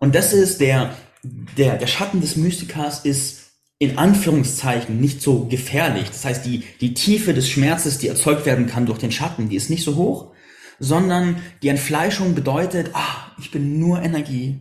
Und 0.00 0.16
das 0.16 0.32
ist 0.32 0.60
der, 0.60 0.96
der, 1.22 1.76
der 1.76 1.86
Schatten 1.86 2.20
des 2.20 2.34
Mystikers 2.34 3.04
ist 3.04 3.51
in 3.82 3.98
Anführungszeichen 3.98 5.00
nicht 5.00 5.22
so 5.22 5.46
gefährlich. 5.46 6.08
Das 6.08 6.24
heißt, 6.24 6.46
die, 6.46 6.64
die 6.80 6.94
Tiefe 6.94 7.34
des 7.34 7.48
Schmerzes, 7.48 7.98
die 7.98 8.08
erzeugt 8.08 8.46
werden 8.46 8.66
kann 8.66 8.86
durch 8.86 8.98
den 8.98 9.12
Schatten, 9.12 9.48
die 9.48 9.56
ist 9.56 9.70
nicht 9.70 9.84
so 9.84 9.96
hoch, 9.96 10.32
sondern 10.78 11.36
die 11.62 11.68
Entfleischung 11.68 12.34
bedeutet, 12.34 12.90
ah, 12.94 13.32
ich 13.38 13.50
bin 13.50 13.78
nur 13.78 14.02
Energie 14.02 14.60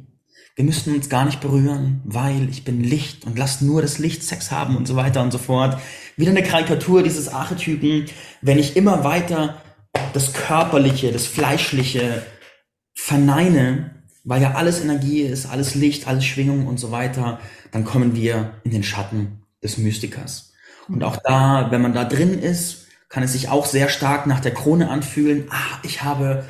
wir 0.55 0.65
müssten 0.65 0.93
uns 0.93 1.09
gar 1.09 1.25
nicht 1.25 1.39
berühren, 1.39 2.01
weil 2.03 2.49
ich 2.49 2.63
bin 2.63 2.83
Licht 2.83 3.25
und 3.25 3.37
lasst 3.37 3.61
nur 3.61 3.81
das 3.81 3.99
Licht 3.99 4.21
Sex 4.21 4.51
haben 4.51 4.75
und 4.75 4.87
so 4.87 4.95
weiter 4.95 5.21
und 5.21 5.31
so 5.31 5.37
fort. 5.37 5.79
Wieder 6.17 6.31
eine 6.31 6.43
Karikatur 6.43 7.03
dieses 7.03 7.29
Archetypen. 7.29 8.05
Wenn 8.41 8.59
ich 8.59 8.75
immer 8.75 9.03
weiter 9.03 9.61
das 10.13 10.33
Körperliche, 10.33 11.11
das 11.11 11.25
Fleischliche 11.25 12.21
verneine, 12.93 14.00
weil 14.23 14.41
ja 14.41 14.53
alles 14.53 14.81
Energie 14.81 15.21
ist, 15.21 15.47
alles 15.47 15.75
Licht, 15.75 16.07
alles 16.07 16.25
Schwingung 16.25 16.67
und 16.67 16.79
so 16.79 16.91
weiter, 16.91 17.39
dann 17.71 17.85
kommen 17.85 18.15
wir 18.15 18.53
in 18.63 18.71
den 18.71 18.83
Schatten 18.83 19.43
des 19.63 19.77
Mystikers. 19.77 20.53
Und 20.87 21.03
auch 21.03 21.17
da, 21.17 21.71
wenn 21.71 21.81
man 21.81 21.93
da 21.93 22.03
drin 22.03 22.37
ist, 22.37 22.87
kann 23.09 23.23
es 23.23 23.33
sich 23.33 23.49
auch 23.49 23.65
sehr 23.65 23.89
stark 23.89 24.27
nach 24.27 24.39
der 24.39 24.53
Krone 24.53 24.89
anfühlen. 24.89 25.47
Ah, 25.49 25.79
ich 25.83 26.03
habe 26.03 26.45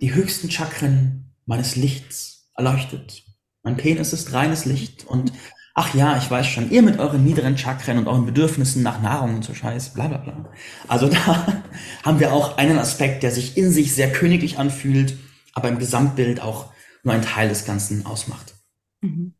die 0.00 0.14
höchsten 0.14 0.50
Chakren 0.50 1.34
meines 1.46 1.76
Lichts 1.76 2.50
erleuchtet. 2.56 3.22
Mein 3.62 3.76
Penis 3.76 4.12
ist 4.12 4.32
reines 4.32 4.64
Licht 4.64 5.06
und 5.06 5.32
ach 5.74 5.94
ja, 5.94 6.16
ich 6.16 6.30
weiß 6.30 6.46
schon, 6.46 6.70
ihr 6.70 6.82
mit 6.82 6.98
euren 6.98 7.24
niederen 7.24 7.56
Chakren 7.56 7.98
und 7.98 8.06
euren 8.06 8.26
Bedürfnissen 8.26 8.82
nach 8.82 9.00
Nahrung 9.00 9.36
und 9.36 9.44
so 9.44 9.54
Scheiß, 9.54 9.94
bla 9.94 10.08
bla 10.08 10.18
bla. 10.18 10.50
Also 10.88 11.08
da 11.08 11.46
haben 12.04 12.20
wir 12.20 12.32
auch 12.32 12.58
einen 12.58 12.78
Aspekt, 12.78 13.22
der 13.22 13.30
sich 13.30 13.56
in 13.56 13.70
sich 13.70 13.94
sehr 13.94 14.12
königlich 14.12 14.58
anfühlt, 14.58 15.16
aber 15.52 15.68
im 15.68 15.78
Gesamtbild 15.78 16.40
auch 16.40 16.73
nur 17.04 17.14
ein 17.14 17.22
Teil 17.22 17.48
des 17.48 17.64
Ganzen 17.64 18.06
ausmacht. 18.06 18.54
Mhm. 19.00 19.34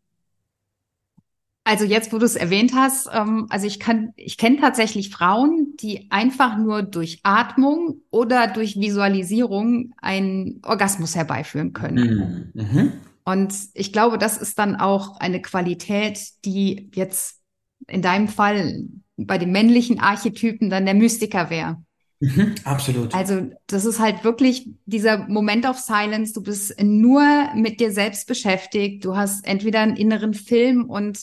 Also 1.66 1.86
jetzt, 1.86 2.12
wo 2.12 2.18
du 2.18 2.26
es 2.26 2.36
erwähnt 2.36 2.72
hast, 2.74 3.08
ähm, 3.10 3.46
also 3.48 3.66
ich 3.66 3.80
kann, 3.80 4.12
ich 4.16 4.36
kenne 4.36 4.60
tatsächlich 4.60 5.08
Frauen, 5.08 5.74
die 5.80 6.10
einfach 6.10 6.58
nur 6.58 6.82
durch 6.82 7.20
Atmung 7.22 8.02
oder 8.10 8.48
durch 8.48 8.76
Visualisierung 8.78 9.94
einen 9.96 10.60
Orgasmus 10.62 11.16
herbeiführen 11.16 11.72
können. 11.72 12.52
Mhm. 12.54 12.62
mhm. 12.62 12.92
Und 13.26 13.54
ich 13.72 13.90
glaube, 13.90 14.18
das 14.18 14.36
ist 14.36 14.58
dann 14.58 14.76
auch 14.76 15.18
eine 15.18 15.40
Qualität, 15.40 16.20
die 16.44 16.90
jetzt 16.94 17.40
in 17.86 18.02
deinem 18.02 18.28
Fall 18.28 18.84
bei 19.16 19.38
den 19.38 19.50
männlichen 19.50 19.98
Archetypen 19.98 20.68
dann 20.68 20.84
der 20.84 20.94
Mystiker 20.94 21.48
wäre. 21.48 21.82
Mhm, 22.24 22.54
absolut. 22.64 23.14
Also 23.14 23.50
das 23.66 23.84
ist 23.84 24.00
halt 24.00 24.24
wirklich 24.24 24.68
dieser 24.86 25.28
Moment 25.28 25.66
of 25.66 25.78
Silence. 25.78 26.32
Du 26.32 26.42
bist 26.42 26.80
nur 26.82 27.22
mit 27.54 27.80
dir 27.80 27.92
selbst 27.92 28.26
beschäftigt. 28.26 29.04
Du 29.04 29.16
hast 29.16 29.46
entweder 29.46 29.80
einen 29.80 29.96
inneren 29.96 30.34
Film 30.34 30.88
und 30.88 31.22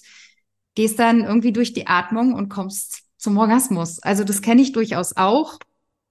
gehst 0.76 1.00
dann 1.00 1.24
irgendwie 1.24 1.52
durch 1.52 1.74
die 1.74 1.88
Atmung 1.88 2.34
und 2.34 2.50
kommst 2.50 3.04
zum 3.18 3.38
Orgasmus. 3.38 4.00
Also 4.00 4.24
das 4.24 4.42
kenne 4.42 4.62
ich 4.62 4.72
durchaus 4.72 5.18
auch. 5.18 5.58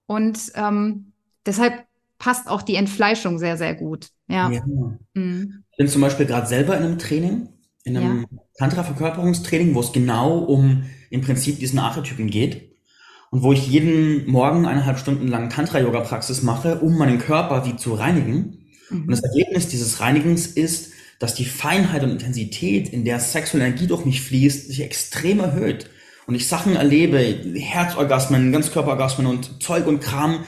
Und 0.06 0.38
ähm, 0.54 1.12
deshalb 1.46 1.84
passt 2.18 2.48
auch 2.48 2.62
die 2.62 2.74
Entfleischung 2.74 3.38
sehr, 3.38 3.56
sehr 3.56 3.74
gut. 3.74 4.08
Ja. 4.28 4.50
ja. 4.50 4.62
Mhm. 5.14 5.64
Ich 5.70 5.76
bin 5.78 5.88
zum 5.88 6.02
Beispiel 6.02 6.26
gerade 6.26 6.46
selber 6.46 6.76
in 6.76 6.84
einem 6.84 6.98
Training, 6.98 7.48
in 7.84 7.96
einem 7.96 8.26
ja. 8.30 8.38
Tantra-Verkörperungstraining, 8.58 9.74
wo 9.74 9.80
es 9.80 9.92
genau 9.92 10.38
um 10.38 10.84
im 11.10 11.22
Prinzip 11.22 11.58
diesen 11.58 11.78
Archetypen 11.78 12.28
geht. 12.28 12.69
Und 13.30 13.42
wo 13.42 13.52
ich 13.52 13.68
jeden 13.68 14.28
Morgen 14.28 14.66
eineinhalb 14.66 14.98
Stunden 14.98 15.28
lang 15.28 15.50
Tantra-Yoga-Praxis 15.50 16.42
mache, 16.42 16.80
um 16.80 16.98
meinen 16.98 17.18
Körper 17.18 17.64
wie 17.64 17.76
zu 17.76 17.94
reinigen. 17.94 18.66
Mhm. 18.90 19.02
Und 19.02 19.10
das 19.10 19.22
Ergebnis 19.22 19.68
dieses 19.68 20.00
Reinigens 20.00 20.46
ist, 20.46 20.92
dass 21.20 21.34
die 21.34 21.44
Feinheit 21.44 22.02
und 22.02 22.10
Intensität, 22.10 22.88
in 22.88 23.04
der 23.04 23.20
sexuelle 23.20 23.66
Energie 23.66 23.86
durch 23.86 24.04
mich 24.04 24.22
fließt, 24.22 24.68
sich 24.68 24.80
extrem 24.80 25.38
erhöht. 25.38 25.90
Und 26.26 26.34
ich 26.34 26.48
Sachen 26.48 26.76
erlebe, 26.76 27.18
Herzorgasmen, 27.54 28.52
Ganzkörperorgasmen 28.52 29.26
und 29.26 29.62
Zeug 29.62 29.86
und 29.86 30.00
Kram, 30.00 30.44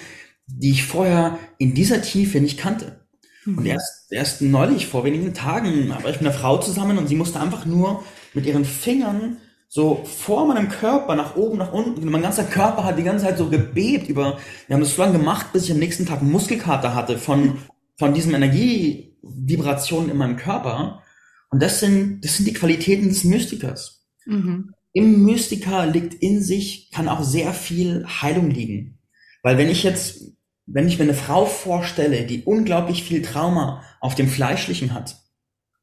die 0.47 0.71
ich 0.71 0.85
vorher 0.85 1.39
in 1.59 1.75
dieser 1.75 2.03
Tiefe 2.03 2.41
nicht 2.41 2.59
kannte. 2.59 3.01
Mhm. 3.45 3.59
Und 3.59 3.67
erst, 3.67 4.11
erst 4.11 4.43
neulich, 4.43 4.87
vor 4.87 5.05
wenigen 5.05 5.35
Tagen, 5.35 5.91
war 5.91 5.99
ich 6.01 6.21
mit 6.21 6.21
einer 6.21 6.33
Frau 6.33 6.59
zusammen 6.59 6.99
und 6.99 7.07
sie 7.07 7.17
musste 7.17 7.39
einfach 7.39 7.67
nur 7.67 8.03
mit 8.35 8.47
ihren 8.47 8.65
Fingern 8.65 9.37
so 9.75 10.05
vor 10.05 10.47
meinem 10.47 10.69
Körper 10.69 11.15
nach 11.15 11.35
oben, 11.35 11.57
nach 11.57 11.73
unten. 11.73 12.07
Mein 12.11 12.21
ganzer 12.21 12.45
Körper 12.45 12.85
hat 12.85 12.99
die 12.99 13.05
ganze 13.05 13.25
Zeit 13.25 13.39
so 13.39 13.49
gebebt 13.49 14.07
über, 14.07 14.37
wir 14.67 14.75
haben 14.75 14.83
das 14.83 14.95
so 14.95 15.01
lange 15.01 15.17
gemacht, 15.17 15.55
bis 15.55 15.65
ich 15.65 15.73
am 15.73 15.79
nächsten 15.79 16.05
Tag 16.05 16.21
Muskelkater 16.21 16.95
hatte 16.95 17.17
von, 17.17 17.57
von 17.97 18.13
diesem 18.13 18.35
Energie, 18.35 19.17
Vibrationen 19.23 20.11
in 20.11 20.19
meinem 20.19 20.37
Körper. 20.37 21.03
Und 21.49 21.63
das 21.63 21.81
sind, 21.81 22.23
das 22.23 22.37
sind 22.37 22.45
die 22.45 22.53
Qualitäten 22.53 23.09
des 23.09 23.25
Mystikers. 23.25 24.05
Mhm. 24.27 24.75
Im 24.93 25.25
Mystiker 25.25 25.87
liegt 25.87 26.13
in 26.23 26.43
sich, 26.43 26.91
kann 26.91 27.09
auch 27.09 27.23
sehr 27.23 27.55
viel 27.55 28.05
Heilung 28.07 28.51
liegen. 28.51 28.99
Weil 29.43 29.57
wenn 29.57 29.71
ich 29.71 29.85
jetzt, 29.85 30.35
wenn 30.67 30.87
ich 30.87 30.99
mir 30.99 31.05
eine 31.05 31.15
Frau 31.15 31.47
vorstelle, 31.47 32.27
die 32.27 32.43
unglaublich 32.43 33.05
viel 33.05 33.23
Trauma 33.23 33.83
auf 34.01 34.15
dem 34.17 34.29
Fleischlichen 34.29 34.93
hat 34.93 35.22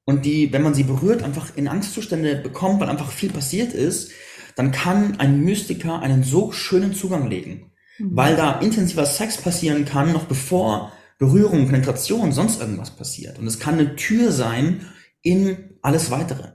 und 0.09 0.25
die, 0.25 0.51
wenn 0.51 0.63
man 0.63 0.73
sie 0.73 0.83
berührt, 0.83 1.21
einfach 1.21 1.55
in 1.55 1.67
Angstzustände 1.67 2.37
bekommt, 2.37 2.79
weil 2.79 2.89
einfach 2.89 3.11
viel 3.11 3.31
passiert 3.31 3.73
ist, 3.73 4.09
dann 4.55 4.71
kann 4.71 5.19
ein 5.19 5.41
Mystiker 5.41 5.99
einen 5.99 6.23
so 6.23 6.51
schönen 6.51 6.95
Zugang 6.95 7.29
legen. 7.29 7.71
Mhm. 7.99 8.15
Weil 8.15 8.35
da 8.35 8.59
intensiver 8.59 9.05
Sex 9.05 9.37
passieren 9.37 9.85
kann, 9.85 10.11
noch 10.11 10.23
bevor 10.23 10.91
Berührung, 11.19 11.67
Penetration, 11.67 12.31
sonst 12.31 12.59
irgendwas 12.59 12.89
passiert. 12.89 13.37
Und 13.37 13.45
es 13.45 13.59
kann 13.59 13.75
eine 13.75 13.95
Tür 13.97 14.31
sein 14.31 14.81
in 15.21 15.75
alles 15.83 16.09
weitere. 16.09 16.53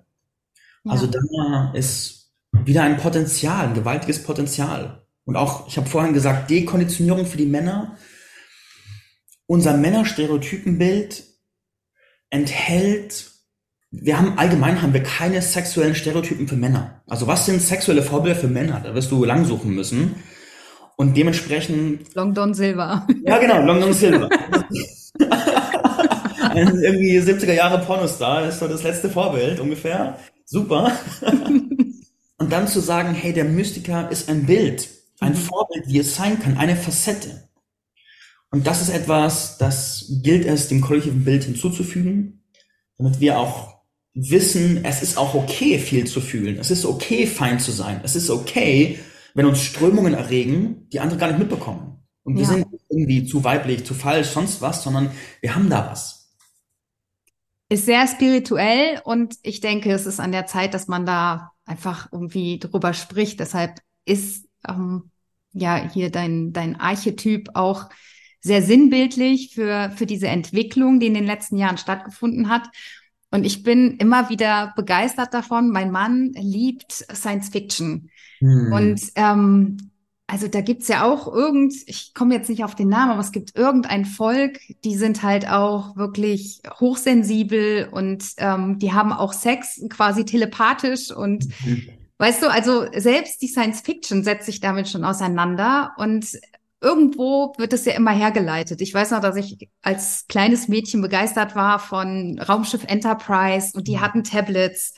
Ja. 0.82 0.90
Also 0.90 1.06
da 1.06 1.72
ist 1.74 2.32
wieder 2.50 2.82
ein 2.82 2.96
Potenzial, 2.96 3.68
ein 3.68 3.74
gewaltiges 3.74 4.24
Potenzial. 4.24 5.06
Und 5.24 5.36
auch, 5.36 5.68
ich 5.68 5.76
habe 5.76 5.88
vorhin 5.88 6.12
gesagt, 6.12 6.50
Dekonditionierung 6.50 7.24
für 7.24 7.38
die 7.38 7.46
Männer. 7.46 7.96
Unser 9.46 9.76
Männerstereotypenbild 9.76 11.22
enthält, 12.30 13.33
wir 14.02 14.18
haben 14.18 14.38
allgemein 14.38 14.83
haben 14.83 14.92
wir 14.92 15.02
keine 15.02 15.40
sexuellen 15.42 15.94
Stereotypen 15.94 16.48
für 16.48 16.57
Männer. 16.57 17.02
Also 17.07 17.26
was 17.26 17.46
sind 17.46 17.61
sexuelle 17.61 18.02
Vorbilder 18.02 18.38
für 18.38 18.48
Männer? 18.48 18.80
Da 18.83 18.94
wirst 18.94 19.11
du 19.11 19.24
lang 19.24 19.44
suchen 19.44 19.74
müssen. 19.74 20.16
Und 20.96 21.16
dementsprechend. 21.16 22.14
Long 22.14 22.35
Don 22.35 22.54
Silver. 22.54 23.07
Ja, 23.26 23.38
genau, 23.38 23.61
Long 23.61 23.80
Don 23.80 23.92
Silver. 23.92 24.28
Ein 26.50 26.78
irgendwie 26.78 27.18
70er 27.18 27.52
Jahre 27.52 27.85
Pornostar, 27.85 28.46
ist 28.48 28.61
so 28.61 28.68
das 28.68 28.85
letzte 28.85 29.11
Vorbild 29.11 29.59
ungefähr. 29.59 30.18
Super. 30.44 30.92
Und 32.38 32.52
dann 32.52 32.68
zu 32.68 32.80
sagen, 32.80 33.14
hey, 33.14 33.33
der 33.33 33.44
Mystiker 33.44 34.11
ist 34.11 34.28
ein 34.28 34.46
Bild, 34.46 34.88
ein 35.20 35.33
mhm. 35.33 35.37
Vorbild, 35.37 35.88
wie 35.88 35.98
es 35.98 36.14
sein 36.14 36.38
kann, 36.38 36.59
eine 36.59 36.76
Facette. 36.76 37.48
Und 38.50 38.66
das 38.66 38.83
ist 38.83 38.90
etwas, 38.90 39.59
das 39.59 40.07
gilt 40.22 40.44
es 40.44 40.68
dem 40.68 40.80
kollektiven 40.80 41.24
Bild 41.24 41.44
hinzuzufügen, 41.44 42.44
damit 42.98 43.18
wir 43.18 43.38
auch 43.38 43.73
wissen, 44.14 44.85
es 44.85 45.03
ist 45.03 45.18
auch 45.18 45.35
okay, 45.35 45.79
viel 45.79 46.07
zu 46.07 46.20
fühlen. 46.20 46.59
Es 46.59 46.70
ist 46.70 46.85
okay, 46.85 47.27
fein 47.27 47.59
zu 47.59 47.72
sein. 47.72 48.00
Es 48.05 48.14
ist 48.14 48.31
okay, 48.31 49.00
wenn 49.35 49.46
uns 49.46 49.62
Strömungen 49.62 50.14
erregen, 50.14 50.88
die 50.90 51.00
andere 51.00 51.18
gar 51.18 51.29
nicht 51.29 51.40
mitbekommen. 51.40 52.05
Und 52.22 52.37
wir 52.37 52.44
ja. 52.44 52.48
sind 52.48 52.66
irgendwie 52.88 53.27
zu 53.27 53.44
weiblich, 53.44 53.85
zu 53.85 53.92
falsch, 53.92 54.29
sonst 54.29 54.62
was, 54.62 54.83
sondern 54.83 55.11
wir 55.40 55.55
haben 55.55 55.68
da 55.68 55.90
was. 55.90 56.33
Ist 57.68 57.87
sehr 57.87 58.07
spirituell 58.07 59.00
und 59.05 59.37
ich 59.42 59.61
denke, 59.61 59.90
es 59.92 60.07
ist 60.07 60.20
an 60.20 60.33
der 60.33 60.46
Zeit, 60.46 60.74
dass 60.74 60.87
man 60.87 61.05
da 61.05 61.50
einfach 61.64 62.09
irgendwie 62.12 62.59
drüber 62.59 62.94
spricht. 62.94 63.40
Deshalb 63.40 63.81
ist 64.05 64.46
ähm, 64.68 65.11
ja 65.53 65.90
hier 65.92 66.11
dein, 66.11 66.53
dein 66.53 66.79
Archetyp 66.79 67.50
auch 67.55 67.90
sehr 68.40 68.62
sinnbildlich 68.62 69.55
für, 69.55 69.90
für 69.96 70.07
diese 70.07 70.29
Entwicklung, 70.29 71.00
die 71.00 71.07
in 71.07 71.14
den 71.14 71.24
letzten 71.24 71.57
Jahren 71.57 71.79
stattgefunden 71.79 72.48
hat. 72.48 72.68
Und 73.34 73.42
ich 73.42 73.64
bin 73.64 73.96
immer 73.96 74.28
wieder 74.28 74.72
begeistert 74.76 75.34
davon. 75.34 75.70
Mein 75.70 75.90
Mann 75.90 76.30
liebt 76.34 76.92
Science 76.92 77.48
Fiction. 77.48 78.08
Hm. 78.38 78.72
Und 78.72 79.00
ähm, 79.16 79.90
also 80.28 80.46
da 80.46 80.60
gibt's 80.60 80.86
ja 80.86 81.02
auch 81.02 81.26
irgend, 81.26 81.74
ich 81.86 82.14
komme 82.14 82.36
jetzt 82.36 82.48
nicht 82.48 82.62
auf 82.62 82.76
den 82.76 82.88
Namen, 82.88 83.10
aber 83.10 83.20
es 83.20 83.32
gibt 83.32 83.56
irgendein 83.56 84.04
Volk, 84.04 84.60
die 84.84 84.94
sind 84.94 85.24
halt 85.24 85.50
auch 85.50 85.96
wirklich 85.96 86.62
hochsensibel 86.78 87.88
und 87.90 88.24
ähm, 88.36 88.78
die 88.78 88.92
haben 88.92 89.12
auch 89.12 89.32
Sex 89.32 89.82
quasi 89.90 90.24
telepathisch 90.24 91.10
und 91.10 91.46
mhm. 91.66 91.88
weißt 92.18 92.40
du, 92.40 92.52
also 92.52 92.86
selbst 92.96 93.42
die 93.42 93.48
Science 93.48 93.80
Fiction 93.80 94.22
setzt 94.22 94.46
sich 94.46 94.60
damit 94.60 94.88
schon 94.88 95.02
auseinander 95.02 95.90
und 95.98 96.38
irgendwo 96.84 97.54
wird 97.58 97.72
es 97.72 97.84
ja 97.84 97.94
immer 97.94 98.12
hergeleitet. 98.12 98.80
Ich 98.80 98.94
weiß 98.94 99.10
noch, 99.10 99.20
dass 99.20 99.36
ich 99.36 99.70
als 99.82 100.26
kleines 100.28 100.68
Mädchen 100.68 101.00
begeistert 101.02 101.56
war 101.56 101.78
von 101.78 102.38
Raumschiff 102.38 102.84
Enterprise 102.86 103.72
und 103.74 103.88
die 103.88 103.96
mhm. 103.96 104.00
hatten 104.00 104.24
Tablets. 104.24 104.94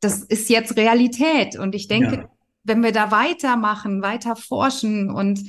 Das 0.00 0.22
ist 0.22 0.48
jetzt 0.48 0.76
Realität 0.76 1.58
und 1.58 1.74
ich 1.74 1.88
denke, 1.88 2.14
ja 2.14 2.30
wenn 2.64 2.82
wir 2.82 2.92
da 2.92 3.10
weitermachen, 3.10 4.02
weiter 4.02 4.36
forschen 4.36 5.10
und 5.10 5.40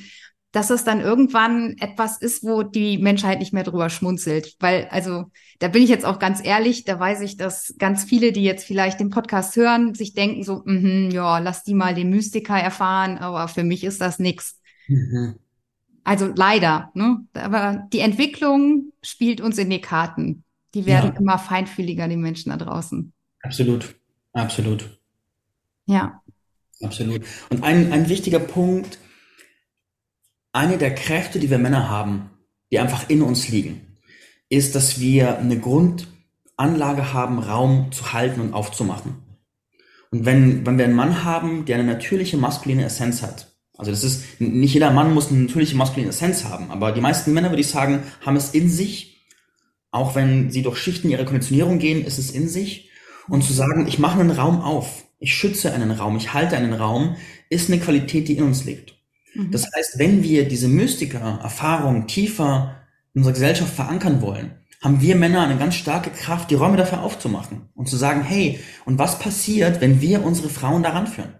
dass 0.53 0.69
es 0.69 0.83
dann 0.83 0.99
irgendwann 0.99 1.77
etwas 1.79 2.17
ist, 2.21 2.43
wo 2.43 2.61
die 2.61 2.97
Menschheit 2.97 3.39
nicht 3.39 3.53
mehr 3.53 3.63
drüber 3.63 3.89
schmunzelt. 3.89 4.57
Weil, 4.59 4.87
also, 4.91 5.31
da 5.59 5.69
bin 5.69 5.81
ich 5.81 5.89
jetzt 5.89 6.03
auch 6.03 6.19
ganz 6.19 6.43
ehrlich, 6.43 6.83
da 6.83 6.99
weiß 6.99 7.21
ich, 7.21 7.37
dass 7.37 7.73
ganz 7.77 8.03
viele, 8.03 8.33
die 8.33 8.43
jetzt 8.43 8.65
vielleicht 8.65 8.99
den 8.99 9.11
Podcast 9.11 9.55
hören, 9.55 9.93
sich 9.95 10.13
denken 10.13 10.43
so, 10.43 10.55
mm 10.65 10.77
-hmm, 10.77 11.13
ja, 11.13 11.39
lass 11.39 11.63
die 11.63 11.73
mal 11.73 11.95
den 11.95 12.09
Mystiker 12.09 12.57
erfahren, 12.57 13.17
aber 13.17 13.47
für 13.47 13.63
mich 13.63 13.85
ist 13.85 14.01
das 14.01 14.19
nix. 14.19 14.59
Mhm. 14.87 15.35
Also 16.03 16.31
leider, 16.35 16.91
ne? 16.93 17.25
Aber 17.33 17.87
die 17.93 17.99
Entwicklung 17.99 18.91
spielt 19.01 19.41
uns 19.41 19.57
in 19.57 19.69
die 19.69 19.81
Karten. 19.81 20.43
Die 20.73 20.85
werden 20.85 21.13
ja. 21.13 21.19
immer 21.19 21.37
feinfühliger, 21.37 22.07
die 22.07 22.17
Menschen 22.17 22.49
da 22.49 22.57
draußen. 22.57 23.13
Absolut, 23.41 23.95
absolut. 24.33 24.99
Ja. 25.85 26.21
Absolut. 26.81 27.23
Und 27.49 27.63
ein, 27.63 27.91
ein 27.91 28.09
wichtiger 28.09 28.39
Punkt, 28.39 28.97
eine 30.51 30.77
der 30.77 30.95
Kräfte, 30.95 31.39
die 31.39 31.49
wir 31.49 31.59
Männer 31.59 31.89
haben, 31.89 32.31
die 32.71 32.79
einfach 32.79 33.09
in 33.09 33.21
uns 33.21 33.49
liegen, 33.49 33.97
ist, 34.49 34.75
dass 34.75 34.99
wir 34.99 35.37
eine 35.37 35.59
Grundanlage 35.59 37.13
haben, 37.13 37.39
Raum 37.39 37.91
zu 37.91 38.13
halten 38.13 38.41
und 38.41 38.53
aufzumachen. 38.53 39.17
Und 40.11 40.25
wenn, 40.25 40.65
wenn 40.65 40.77
wir 40.77 40.85
einen 40.85 40.95
Mann 40.95 41.23
haben, 41.23 41.65
der 41.65 41.77
eine 41.77 41.85
natürliche 41.85 42.37
maskuline 42.37 42.83
Essenz 42.83 43.21
hat, 43.21 43.50
also 43.81 43.89
das 43.89 44.03
ist, 44.03 44.39
nicht 44.39 44.75
jeder 44.75 44.91
Mann 44.91 45.11
muss 45.11 45.31
eine 45.31 45.39
natürliche 45.39 45.75
maskuline 45.75 46.09
Essenz 46.09 46.43
haben, 46.45 46.69
aber 46.69 46.91
die 46.91 47.01
meisten 47.01 47.33
Männer, 47.33 47.49
würde 47.49 47.61
ich 47.61 47.69
sagen, 47.69 48.03
haben 48.23 48.35
es 48.35 48.51
in 48.51 48.69
sich, 48.69 49.25
auch 49.89 50.13
wenn 50.13 50.51
sie 50.51 50.61
durch 50.61 50.77
Schichten 50.77 51.09
ihrer 51.09 51.25
Konditionierung 51.25 51.79
gehen, 51.79 52.05
ist 52.05 52.19
es 52.19 52.29
in 52.29 52.47
sich. 52.47 52.91
Und 53.27 53.43
zu 53.43 53.53
sagen, 53.53 53.87
ich 53.87 53.97
mache 53.97 54.19
einen 54.19 54.29
Raum 54.29 54.61
auf, 54.61 55.05
ich 55.17 55.33
schütze 55.33 55.73
einen 55.73 55.89
Raum, 55.89 56.15
ich 56.15 56.31
halte 56.31 56.57
einen 56.57 56.73
Raum, 56.73 57.15
ist 57.49 57.71
eine 57.71 57.79
Qualität, 57.79 58.27
die 58.27 58.37
in 58.37 58.43
uns 58.43 58.65
liegt. 58.65 58.93
Mhm. 59.33 59.49
Das 59.49 59.65
heißt, 59.75 59.97
wenn 59.97 60.21
wir 60.21 60.47
diese 60.47 60.67
Mystiker-Erfahrung 60.67 62.05
tiefer 62.05 62.75
in 63.15 63.21
unserer 63.21 63.33
Gesellschaft 63.33 63.73
verankern 63.73 64.21
wollen, 64.21 64.51
haben 64.79 65.01
wir 65.01 65.15
Männer 65.15 65.41
eine 65.41 65.57
ganz 65.57 65.73
starke 65.73 66.11
Kraft, 66.11 66.51
die 66.51 66.55
Räume 66.55 66.77
dafür 66.77 67.01
aufzumachen 67.01 67.69
und 67.73 67.89
zu 67.89 67.97
sagen, 67.97 68.21
hey, 68.21 68.59
und 68.85 68.99
was 68.99 69.17
passiert, 69.17 69.81
wenn 69.81 70.01
wir 70.01 70.23
unsere 70.23 70.49
Frauen 70.49 70.83
daran 70.83 71.07
führen? 71.07 71.33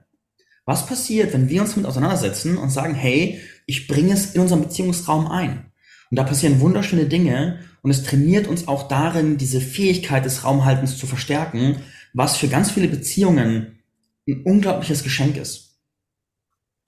Was 0.72 0.86
passiert, 0.86 1.34
wenn 1.34 1.50
wir 1.50 1.64
uns 1.64 1.72
damit 1.72 1.86
auseinandersetzen 1.86 2.56
und 2.56 2.70
sagen, 2.70 2.96
hey, 2.96 3.42
ich 3.66 3.90
bringe 3.90 4.14
es 4.14 4.36
in 4.36 4.40
unseren 4.40 4.62
Beziehungsraum 4.62 5.28
ein? 5.28 5.70
Und 6.10 6.16
da 6.18 6.24
passieren 6.24 6.62
wunderschöne 6.62 7.08
Dinge 7.08 7.60
und 7.82 7.92
es 7.92 8.04
trainiert 8.04 8.48
uns 8.48 8.70
auch 8.70 8.88
darin, 8.88 9.38
diese 9.38 9.60
Fähigkeit 9.60 10.24
des 10.24 10.46
Raumhaltens 10.46 10.98
zu 10.98 11.08
verstärken, 11.08 11.82
was 12.14 12.38
für 12.38 12.48
ganz 12.48 12.72
viele 12.72 12.88
Beziehungen 12.88 13.80
ein 14.26 14.44
unglaubliches 14.46 15.04
Geschenk 15.04 15.36
ist. 15.36 15.78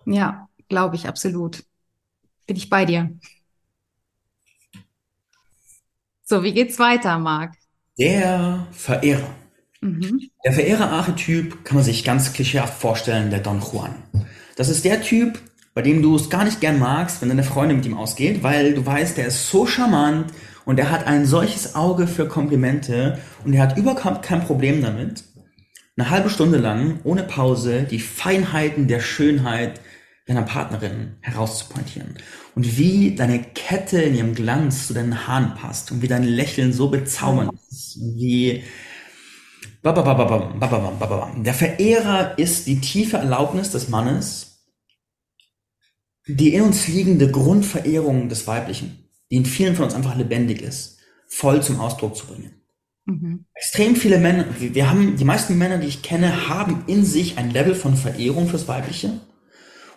Ja, 0.06 0.48
glaube 0.70 0.96
ich, 0.96 1.06
absolut. 1.06 1.66
Bin 2.48 2.56
ich 2.56 2.70
bei 2.70 2.86
dir. 2.86 3.12
So, 6.24 6.42
wie 6.42 6.54
geht's 6.54 6.80
weiter, 6.80 7.20
Marc? 7.20 7.58
Der 8.00 8.66
Verehrer. 8.72 9.43
Mhm. 9.84 10.30
Der 10.46 10.54
Verehrer-Archetyp 10.54 11.66
kann 11.66 11.76
man 11.76 11.84
sich 11.84 12.04
ganz 12.04 12.34
klischeehaft 12.34 12.80
vorstellen, 12.80 13.30
der 13.30 13.40
Don 13.40 13.60
Juan. 13.60 13.96
Das 14.56 14.70
ist 14.70 14.86
der 14.86 15.02
Typ, 15.02 15.40
bei 15.74 15.82
dem 15.82 16.02
du 16.02 16.16
es 16.16 16.30
gar 16.30 16.46
nicht 16.46 16.62
gern 16.62 16.80
magst, 16.80 17.22
wenn 17.22 17.30
deine 17.30 17.44
Freundin 17.44 17.78
mit 17.78 17.86
ihm 17.86 17.98
ausgeht, 17.98 18.44
weil 18.44 18.74
du 18.74 18.86
weißt, 18.86 19.18
der 19.18 19.28
ist 19.28 19.50
so 19.50 19.66
charmant 19.66 20.32
und 20.66 20.80
er 20.80 20.90
hat 20.90 21.06
ein 21.06 21.26
solches 21.26 21.76
Auge 21.76 22.08
für 22.08 22.28
Komplimente 22.28 23.20
und 23.44 23.54
er 23.54 23.64
hat 23.64 23.78
überhaupt 23.78 24.24
kein 24.24 24.46
Problem 24.46 24.82
damit, 24.82 25.24
eine 25.98 26.10
halbe 26.10 26.30
Stunde 26.30 26.58
lang, 26.58 27.00
ohne 27.04 27.24
Pause, 27.24 27.84
die 27.84 28.00
Feinheiten 28.00 28.88
der 28.88 29.00
Schönheit 29.00 29.82
deiner 30.26 30.44
Partnerin 30.44 31.18
herauszupointieren. 31.22 32.16
Und 32.56 32.78
wie 32.78 33.14
deine 33.14 33.44
Kette 33.44 34.02
in 34.02 34.16
ihrem 34.16 34.34
Glanz 34.34 34.88
zu 34.88 34.94
deinen 34.94 35.28
Haaren 35.28 35.54
passt 35.56 35.92
und 35.92 36.02
wie 36.02 36.08
dein 36.08 36.24
Lächeln 36.24 36.72
so 36.72 36.90
bezaubernd 36.90 37.52
ist. 37.70 38.00
Wie 38.00 38.64
der 41.44 41.54
Verehrer 41.54 42.38
ist 42.38 42.68
die 42.68 42.80
tiefe 42.80 43.18
Erlaubnis 43.18 43.72
des 43.72 43.90
Mannes, 43.90 44.66
die 46.26 46.54
in 46.54 46.62
uns 46.62 46.88
liegende 46.88 47.30
Grundverehrung 47.30 48.30
des 48.30 48.48
Weiblichen, 48.48 49.10
die 49.30 49.36
in 49.36 49.46
vielen 49.46 49.76
von 49.76 49.86
uns 49.86 49.94
einfach 49.94 50.16
lebendig 50.16 50.62
ist, 50.62 51.00
voll 51.28 51.62
zum 51.62 51.80
Ausdruck 51.80 52.16
zu 52.16 52.28
bringen. 52.28 52.62
Mhm. 53.06 53.46
Extrem 53.54 53.98
viele 53.98 54.20
Männer, 54.20 54.46
wir 54.58 54.90
haben, 54.90 55.18
die 55.18 55.26
meisten 55.26 55.58
Männer, 55.58 55.78
die 55.78 55.88
ich 55.88 56.02
kenne, 56.02 56.48
haben 56.48 56.86
in 56.88 57.04
sich 57.04 57.38
ein 57.38 57.52
Level 57.52 57.76
von 57.76 57.98
Verehrung 57.98 58.48
fürs 58.48 58.68
Weibliche. 58.70 59.20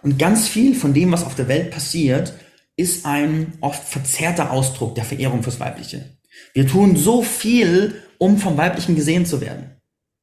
Und 0.02 0.18
ganz 0.18 0.48
viel 0.48 0.74
von 0.74 0.94
dem, 0.94 1.12
was 1.12 1.24
auf 1.24 1.36
der 1.36 1.48
Welt 1.48 1.70
passiert, 1.70 2.34
ist 2.76 3.06
ein 3.06 3.54
oft 3.60 3.84
verzerrter 3.84 4.50
Ausdruck 4.50 4.96
der 4.96 5.04
Verehrung 5.04 5.42
fürs 5.42 5.60
Weibliche. 5.60 6.18
Wir 6.52 6.66
tun 6.66 6.96
so 6.96 7.22
viel, 7.22 8.02
um 8.18 8.38
vom 8.38 8.56
Weiblichen 8.56 8.96
gesehen 8.96 9.26
zu 9.26 9.40
werden. 9.40 9.75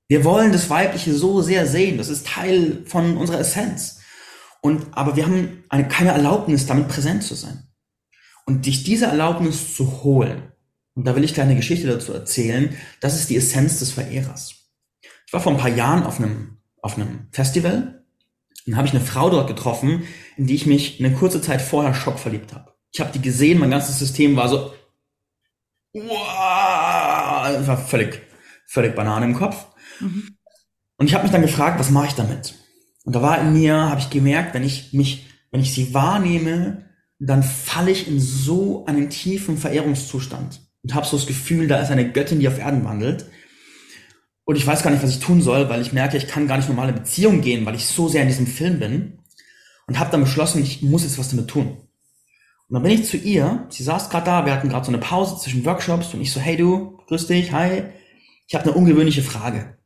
Wir 0.07 0.23
wollen 0.23 0.51
das 0.51 0.69
Weibliche 0.69 1.13
so 1.13 1.41
sehr 1.41 1.65
sehen. 1.65 1.97
Das 1.97 2.09
ist 2.09 2.27
Teil 2.27 2.83
von 2.85 3.17
unserer 3.17 3.39
Essenz. 3.39 4.01
Und, 4.61 4.87
aber 4.91 5.15
wir 5.15 5.25
haben 5.25 5.63
eine, 5.69 5.87
keine 5.87 6.11
Erlaubnis, 6.11 6.65
damit 6.65 6.87
präsent 6.87 7.23
zu 7.23 7.35
sein. 7.35 7.67
Und 8.45 8.65
dich 8.65 8.83
diese 8.83 9.05
Erlaubnis 9.05 9.75
zu 9.75 10.03
holen, 10.03 10.51
und 10.95 11.05
da 11.05 11.15
will 11.15 11.23
ich 11.23 11.39
eine 11.39 11.55
Geschichte 11.55 11.87
dazu 11.87 12.13
erzählen, 12.13 12.77
das 12.99 13.15
ist 13.15 13.29
die 13.29 13.37
Essenz 13.37 13.79
des 13.79 13.91
Verehrers. 13.91 14.55
Ich 15.25 15.33
war 15.33 15.41
vor 15.41 15.51
ein 15.51 15.57
paar 15.57 15.69
Jahren 15.69 16.03
auf 16.03 16.19
einem, 16.19 16.59
auf 16.81 16.95
einem 16.95 17.27
Festival 17.31 18.05
und 18.67 18.77
habe 18.77 18.87
ich 18.87 18.93
eine 18.93 19.03
Frau 19.03 19.29
dort 19.29 19.47
getroffen, 19.47 20.03
in 20.37 20.47
die 20.47 20.55
ich 20.55 20.65
mich 20.65 20.99
eine 20.99 21.13
kurze 21.13 21.41
Zeit 21.41 21.61
vorher 21.61 21.93
schockverliebt 21.93 22.53
habe. 22.53 22.73
Ich 22.91 22.99
habe 22.99 23.11
die 23.11 23.21
gesehen, 23.21 23.59
mein 23.59 23.71
ganzes 23.71 23.97
System 23.97 24.35
war 24.35 24.49
so, 24.49 24.73
wow, 25.93 27.67
war 27.67 27.77
völlig, 27.77 28.21
völlig 28.67 28.95
Banane 28.95 29.25
im 29.25 29.33
Kopf. 29.33 29.65
Mhm. 29.99 30.35
Und 30.97 31.07
ich 31.07 31.13
habe 31.13 31.23
mich 31.23 31.31
dann 31.31 31.41
gefragt, 31.41 31.79
was 31.79 31.89
mache 31.89 32.07
ich 32.07 32.13
damit? 32.13 32.55
Und 33.03 33.15
da 33.15 33.21
war 33.21 33.41
in 33.41 33.53
mir, 33.53 33.75
habe 33.89 33.99
ich 33.99 34.09
gemerkt, 34.09 34.53
wenn 34.53 34.63
ich 34.63 34.93
mich, 34.93 35.27
wenn 35.51 35.61
ich 35.61 35.73
sie 35.73 35.93
wahrnehme, 35.93 36.85
dann 37.19 37.43
falle 37.43 37.91
ich 37.91 38.07
in 38.07 38.19
so 38.19 38.85
einen 38.85 39.09
tiefen 39.09 39.57
Verehrungszustand 39.57 40.61
und 40.81 40.93
habe 40.93 41.05
so 41.05 41.17
das 41.17 41.27
Gefühl, 41.27 41.67
da 41.67 41.79
ist 41.79 41.91
eine 41.91 42.11
Göttin, 42.11 42.39
die 42.39 42.47
auf 42.47 42.59
Erden 42.59 42.85
wandelt. 42.85 43.25
Und 44.45 44.57
ich 44.57 44.67
weiß 44.67 44.83
gar 44.83 44.91
nicht, 44.91 45.03
was 45.03 45.11
ich 45.11 45.19
tun 45.19 45.41
soll, 45.41 45.69
weil 45.69 45.81
ich 45.81 45.93
merke, 45.93 46.17
ich 46.17 46.27
kann 46.27 46.47
gar 46.47 46.57
nicht 46.57 46.67
normale 46.67 46.91
Beziehungen 46.91 47.41
gehen, 47.41 47.65
weil 47.65 47.75
ich 47.75 47.85
so 47.85 48.09
sehr 48.09 48.23
in 48.23 48.27
diesem 48.27 48.47
Film 48.47 48.79
bin. 48.79 49.19
Und 49.87 49.99
habe 49.99 50.11
dann 50.11 50.21
beschlossen, 50.21 50.61
ich 50.63 50.81
muss 50.81 51.03
jetzt 51.03 51.19
was 51.19 51.29
damit 51.29 51.49
tun. 51.49 51.77
Und 52.67 52.73
dann 52.73 52.83
bin 52.83 52.91
ich 52.91 53.05
zu 53.05 53.17
ihr, 53.17 53.67
sie 53.69 53.83
saß 53.83 54.09
gerade 54.09 54.25
da, 54.25 54.45
wir 54.45 54.53
hatten 54.53 54.69
gerade 54.69 54.85
so 54.85 54.91
eine 54.91 55.01
Pause 55.01 55.37
zwischen 55.37 55.65
Workshops 55.65 56.13
und 56.13 56.21
ich 56.21 56.31
so, 56.31 56.39
hey 56.39 56.55
du, 56.55 56.97
grüß 57.07 57.27
dich, 57.27 57.51
hi. 57.51 57.83
Ich 58.47 58.55
habe 58.55 58.63
eine 58.63 58.73
ungewöhnliche 58.73 59.23
Frage 59.23 59.77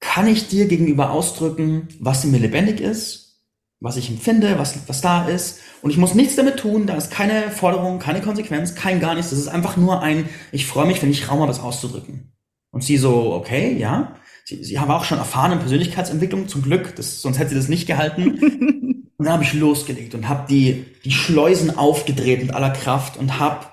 kann 0.00 0.26
ich 0.26 0.48
dir 0.48 0.66
gegenüber 0.66 1.10
ausdrücken, 1.10 1.88
was 2.00 2.24
in 2.24 2.30
mir 2.30 2.38
lebendig 2.38 2.80
ist, 2.80 3.42
was 3.80 3.96
ich 3.96 4.10
empfinde, 4.10 4.58
was, 4.58 4.88
was 4.88 5.00
da 5.00 5.26
ist. 5.28 5.60
Und 5.82 5.90
ich 5.90 5.98
muss 5.98 6.14
nichts 6.14 6.36
damit 6.36 6.58
tun, 6.58 6.86
da 6.86 6.94
ist 6.94 7.10
keine 7.10 7.50
Forderung, 7.50 7.98
keine 7.98 8.20
Konsequenz, 8.20 8.74
kein 8.74 9.00
gar 9.00 9.14
nichts. 9.14 9.30
Das 9.30 9.38
ist 9.38 9.48
einfach 9.48 9.76
nur 9.76 10.02
ein, 10.02 10.28
ich 10.52 10.66
freue 10.66 10.86
mich, 10.86 11.02
wenn 11.02 11.10
ich 11.10 11.30
Raum 11.30 11.40
habe, 11.40 11.52
es 11.52 11.60
auszudrücken. 11.60 12.32
Und 12.70 12.84
sie 12.84 12.96
so, 12.98 13.32
okay, 13.32 13.76
ja. 13.78 14.16
Sie, 14.44 14.62
sie 14.62 14.78
haben 14.78 14.90
auch 14.90 15.04
schon 15.04 15.18
erfahren 15.18 15.52
in 15.52 15.58
Persönlichkeitsentwicklung, 15.58 16.46
zum 16.46 16.62
Glück, 16.62 16.94
das, 16.96 17.20
sonst 17.20 17.38
hätte 17.38 17.50
sie 17.50 17.56
das 17.56 17.68
nicht 17.68 17.86
gehalten. 17.86 18.38
und 19.16 19.24
dann 19.24 19.32
habe 19.32 19.42
ich 19.42 19.54
losgelegt 19.54 20.14
und 20.14 20.28
habe 20.28 20.46
die, 20.48 20.84
die 21.04 21.10
Schleusen 21.10 21.76
aufgedreht 21.76 22.42
mit 22.42 22.54
aller 22.54 22.70
Kraft 22.70 23.16
und 23.16 23.38
habe 23.38 23.66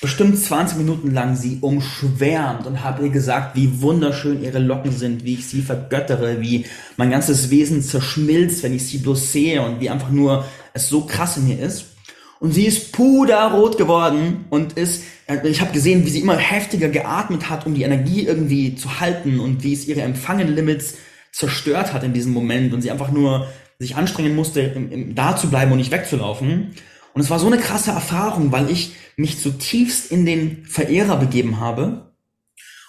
bestimmt 0.00 0.38
20 0.38 0.78
Minuten 0.78 1.12
lang 1.12 1.34
sie 1.34 1.58
umschwärmt 1.60 2.66
und 2.66 2.84
habe 2.84 3.04
ihr 3.04 3.10
gesagt, 3.10 3.56
wie 3.56 3.82
wunderschön 3.82 4.42
ihre 4.42 4.60
Locken 4.60 4.92
sind, 4.92 5.24
wie 5.24 5.34
ich 5.34 5.46
sie 5.46 5.60
vergöttere, 5.60 6.40
wie 6.40 6.66
mein 6.96 7.10
ganzes 7.10 7.50
Wesen 7.50 7.82
zerschmilzt, 7.82 8.62
wenn 8.62 8.74
ich 8.74 8.86
sie 8.86 8.98
bloß 8.98 9.32
sehe 9.32 9.60
und 9.62 9.80
wie 9.80 9.90
einfach 9.90 10.10
nur 10.10 10.44
es 10.72 10.88
so 10.88 11.02
krass 11.02 11.36
in 11.36 11.48
mir 11.48 11.58
ist. 11.58 11.86
Und 12.40 12.52
sie 12.52 12.66
ist 12.66 12.92
puderrot 12.92 13.76
geworden 13.78 14.44
und 14.50 14.74
ist, 14.74 15.02
äh, 15.26 15.46
ich 15.48 15.60
habe 15.60 15.72
gesehen, 15.72 16.06
wie 16.06 16.10
sie 16.10 16.20
immer 16.20 16.36
heftiger 16.36 16.88
geatmet 16.88 17.50
hat, 17.50 17.66
um 17.66 17.74
die 17.74 17.82
Energie 17.82 18.24
irgendwie 18.24 18.76
zu 18.76 19.00
halten 19.00 19.40
und 19.40 19.64
wie 19.64 19.72
es 19.72 19.88
ihre 19.88 20.02
Empfangenlimits 20.02 20.94
zerstört 21.32 21.92
hat 21.92 22.04
in 22.04 22.12
diesem 22.12 22.32
Moment 22.32 22.72
und 22.72 22.82
sie 22.82 22.92
einfach 22.92 23.10
nur 23.10 23.48
sich 23.80 23.96
anstrengen 23.96 24.36
musste, 24.36 24.72
da 25.14 25.36
zu 25.36 25.50
bleiben 25.50 25.72
und 25.72 25.78
nicht 25.78 25.90
wegzulaufen. 25.90 26.74
Und 27.14 27.20
es 27.20 27.30
war 27.30 27.40
so 27.40 27.48
eine 27.48 27.58
krasse 27.58 27.90
Erfahrung, 27.90 28.52
weil 28.52 28.70
ich 28.70 28.92
mich 29.18 29.40
zutiefst 29.40 30.12
in 30.12 30.24
den 30.24 30.64
Verehrer 30.64 31.16
begeben 31.16 31.58
habe. 31.58 32.14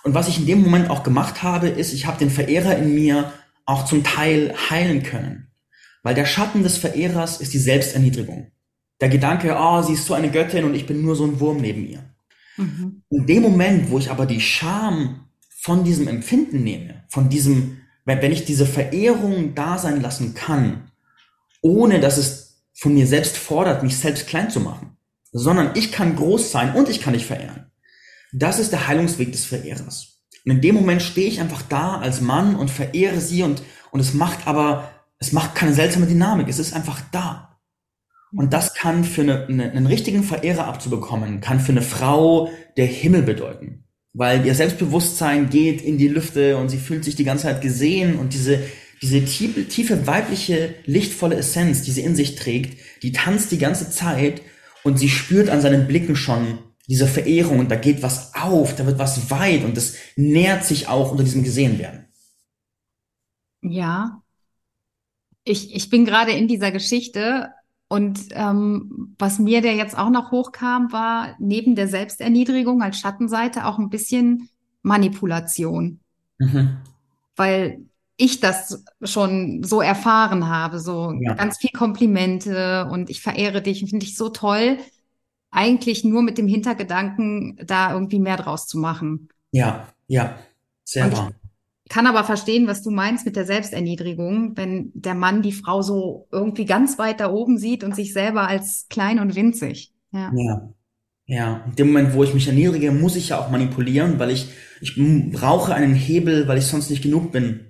Und 0.03 0.13
was 0.13 0.27
ich 0.27 0.38
in 0.38 0.45
dem 0.45 0.61
Moment 0.61 0.89
auch 0.89 1.01
gemacht 1.01 1.41
habe, 1.41 1.67
ist, 1.67 1.91
ich 1.91 2.05
habe 2.05 2.19
den 2.19 2.30
Verehrer 2.30 2.77
in 2.77 2.93
mir 2.93 3.34
auch 3.65 3.86
zum 3.86 4.03
Teil 4.03 4.53
heilen 4.69 5.01
können. 5.01 5.47
Weil 6.03 6.13
der 6.13 6.27
Schatten 6.27 6.61
des 6.61 6.77
Verehrers 6.77 7.41
ist 7.41 7.53
die 7.53 7.59
Selbsterniedrigung. 7.59 8.51
Der 9.01 9.09
Gedanke, 9.09 9.57
oh, 9.59 9.82
sie 9.82 9.93
ist 9.93 10.05
so 10.05 10.13
eine 10.13 10.30
Göttin 10.30 10.65
und 10.65 10.75
ich 10.75 10.86
bin 10.86 11.01
nur 11.01 11.15
so 11.15 11.25
ein 11.25 11.39
Wurm 11.39 11.57
neben 11.57 11.88
ihr. 11.88 12.03
Mhm. 12.57 13.01
In 13.09 13.25
dem 13.25 13.41
Moment, 13.41 13.89
wo 13.89 13.97
ich 13.97 14.11
aber 14.11 14.27
die 14.27 14.41
Scham 14.41 15.25
von 15.59 15.84
diesem 15.84 16.07
Empfinden 16.07 16.63
nehme, 16.63 17.05
von 17.09 17.30
diesem, 17.30 17.80
wenn 18.05 18.32
ich 18.32 18.45
diese 18.45 18.67
Verehrung 18.67 19.55
da 19.55 19.80
sein 19.80 20.01
lassen 20.01 20.36
kann, 20.36 20.91
ohne 21.61 21.99
dass 21.99 22.17
es 22.17 22.61
von 22.73 22.93
mir 22.93 23.07
selbst 23.07 23.36
fordert, 23.36 23.82
mich 23.82 23.97
selbst 23.97 24.27
klein 24.27 24.51
zu 24.51 24.59
machen, 24.59 24.95
sondern 25.32 25.71
ich 25.75 25.91
kann 25.91 26.15
groß 26.15 26.51
sein 26.51 26.73
und 26.75 26.89
ich 26.89 27.01
kann 27.01 27.13
dich 27.13 27.25
verehren. 27.25 27.71
Das 28.32 28.59
ist 28.59 28.71
der 28.71 28.88
Heilungsweg 28.88 29.32
des 29.32 29.45
Verehrers. 29.45 30.19
Und 30.45 30.51
in 30.51 30.61
dem 30.61 30.75
Moment 30.75 31.01
stehe 31.01 31.27
ich 31.27 31.41
einfach 31.41 31.61
da 31.63 31.99
als 31.99 32.21
Mann 32.21 32.55
und 32.55 32.71
verehre 32.71 33.19
sie 33.19 33.43
und, 33.43 33.61
und 33.91 33.99
es 33.99 34.13
macht 34.13 34.47
aber, 34.47 34.91
es 35.19 35.32
macht 35.32 35.55
keine 35.55 35.73
seltsame 35.73 36.05
Dynamik. 36.05 36.47
Es 36.47 36.59
ist 36.59 36.73
einfach 36.73 37.01
da. 37.11 37.59
Und 38.32 38.53
das 38.53 38.75
kann 38.75 39.03
für 39.03 39.21
eine, 39.21 39.47
eine, 39.47 39.71
einen 39.71 39.88
richtigen 39.88 40.23
Verehrer 40.23 40.67
abzubekommen, 40.67 41.41
kann 41.41 41.59
für 41.59 41.71
eine 41.71 41.82
Frau 41.82 42.49
der 42.77 42.86
Himmel 42.86 43.23
bedeuten. 43.23 43.86
Weil 44.13 44.45
ihr 44.45 44.55
Selbstbewusstsein 44.55 45.49
geht 45.49 45.82
in 45.82 45.97
die 45.97 46.07
Lüfte 46.07 46.57
und 46.57 46.69
sie 46.69 46.77
fühlt 46.77 47.03
sich 47.03 47.15
die 47.15 47.23
ganze 47.23 47.43
Zeit 47.43 47.61
gesehen 47.61 48.17
und 48.17 48.34
diese, 48.34 48.59
diese 49.01 49.23
tiefe, 49.25 49.67
tiefe 49.67 50.05
weibliche, 50.07 50.75
lichtvolle 50.86 51.36
Essenz, 51.36 51.84
die 51.84 51.91
sie 51.91 52.01
in 52.01 52.15
sich 52.15 52.36
trägt, 52.36 52.80
die 53.01 53.11
tanzt 53.11 53.51
die 53.51 53.57
ganze 53.57 53.89
Zeit 53.89 54.41
und 54.84 54.97
sie 54.97 55.09
spürt 55.09 55.49
an 55.49 55.61
seinen 55.61 55.88
Blicken 55.88 56.15
schon 56.15 56.59
diese 56.88 57.07
Verehrung 57.07 57.59
und 57.59 57.69
da 57.69 57.75
geht 57.75 58.01
was 58.01 58.34
auf, 58.36 58.75
da 58.75 58.86
wird 58.86 58.97
was 58.97 59.30
weit 59.30 59.63
und 59.63 59.77
das 59.77 59.95
nährt 60.15 60.63
sich 60.65 60.88
auch 60.88 61.11
unter 61.11 61.23
diesem 61.23 61.43
Gesehenwerden. 61.43 62.07
Ja. 63.61 64.21
Ich, 65.43 65.75
ich 65.75 65.89
bin 65.89 66.05
gerade 66.05 66.32
in 66.32 66.47
dieser 66.47 66.71
Geschichte 66.71 67.49
Und 67.91 68.27
ähm, 68.32 69.15
was 69.17 69.39
mir 69.39 69.61
der 69.61 69.75
jetzt 69.75 69.97
auch 69.97 70.11
noch 70.11 70.32
hochkam, 70.32 70.91
war 70.91 71.36
neben 71.39 71.75
der 71.75 71.88
Selbsterniedrigung 71.88 72.84
als 72.84 72.99
Schattenseite 72.99 73.65
auch 73.65 73.80
ein 73.80 73.89
bisschen 73.89 74.47
Manipulation. 74.84 75.99
Mhm. 76.38 76.77
Weil 77.36 77.80
ich 78.20 78.39
das 78.39 78.84
schon 79.01 79.63
so 79.63 79.82
erfahren 79.82 80.47
habe, 80.47 80.80
so 80.80 81.13
ja. 81.20 81.34
ganz 81.34 81.57
viel 81.57 81.72
Komplimente 81.72 82.88
und 82.91 83.09
ich 83.09 83.22
verehre 83.22 83.61
dich 83.61 83.82
und 83.82 83.89
finde 83.89 84.05
dich 84.05 84.15
so 84.15 84.30
toll, 84.30 84.78
eigentlich 85.51 86.03
nur 86.03 86.22
mit 86.22 86.38
dem 86.38 86.47
Hintergedanken, 86.47 87.59
da 87.65 87.93
irgendwie 87.93 88.20
mehr 88.20 88.38
draus 88.38 88.67
zu 88.67 88.78
machen. 88.78 89.30
Ja, 89.51 89.88
ja, 90.07 90.38
sehr 90.84 91.11
wahr 91.11 91.32
kann 91.89 92.05
aber 92.05 92.24
verstehen, 92.24 92.67
was 92.67 92.84
du 92.84 92.91
meinst 92.91 93.26
mit 93.26 93.36
der 93.36 93.45
Selbsterniedrigung, 93.45 94.55
wenn 94.55 94.91
der 94.93 95.15
Mann 95.15 95.41
die 95.41 95.51
Frau 95.51 95.82
so 95.82 96.28
irgendwie 96.32 96.65
ganz 96.65 96.99
weit 96.99 97.20
da 97.20 97.32
oben 97.32 97.57
sieht 97.57 97.84
und 97.84 97.95
sich 97.95 98.13
selber 98.13 98.47
als 98.47 98.86
klein 98.89 99.20
und 99.20 99.36
winzig. 99.36 99.91
Ja. 100.13 100.32
ja. 100.36 100.70
Ja, 101.26 101.63
in 101.67 101.76
dem 101.76 101.88
Moment, 101.88 102.15
wo 102.15 102.24
ich 102.24 102.34
mich 102.34 102.47
erniedrige, 102.47 102.91
muss 102.91 103.15
ich 103.15 103.30
ja 103.30 103.39
auch 103.39 103.51
manipulieren, 103.51 104.17
weil 104.17 104.32
ich, 104.32 104.49
ich 104.82 104.95
brauche 105.32 105.76
einen 105.76 105.93
Hebel, 105.93 106.47
weil 106.47 106.57
ich 106.57 106.65
sonst 106.65 106.89
nicht 106.89 107.03
genug 107.03 107.32
bin, 107.32 107.68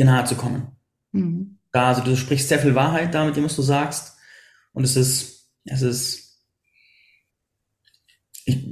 ihr 0.00 0.06
nahe 0.06 0.24
zu 0.24 0.34
kommen. 0.34 0.68
Mhm. 1.12 1.58
Da, 1.72 1.88
also 1.88 2.02
du 2.02 2.16
sprichst 2.16 2.48
sehr 2.48 2.58
viel 2.58 2.74
Wahrheit 2.74 3.14
da 3.14 3.24
mit 3.24 3.36
dem, 3.36 3.44
was 3.44 3.54
du 3.54 3.62
sagst. 3.62 4.16
Und 4.72 4.82
es 4.82 4.96
ist, 4.96 5.50
es 5.64 5.82
ist, 5.82 6.42
ich, 8.44 8.66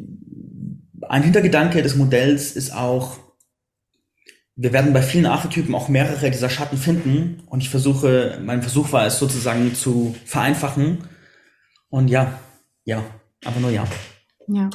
ein 1.09 1.23
Hintergedanke 1.23 1.83
des 1.83 1.97
Modells 1.97 2.53
ist 2.53 2.75
auch, 2.75 3.19
wir 4.57 4.73
werden 4.73 4.93
bei 4.93 5.03
vielen 5.03 5.27
Archetypen 5.27 5.75
auch 5.75 5.89
mehrere 5.89 6.31
dieser 6.31 6.51
Schatten 6.51 6.79
finden 6.79 7.43
und 7.47 7.61
ich 7.61 7.69
versuche, 7.69 8.41
mein 8.43 8.63
Versuch 8.63 8.91
war 8.91 9.07
es 9.07 9.19
sozusagen 9.19 9.75
zu 9.75 10.17
vereinfachen. 10.25 11.05
Und 11.91 12.09
ja, 12.09 12.41
ja, 12.85 13.05
aber 13.45 13.61
nur 13.61 13.71
ja. 13.71 13.87
Ja. 14.49 14.71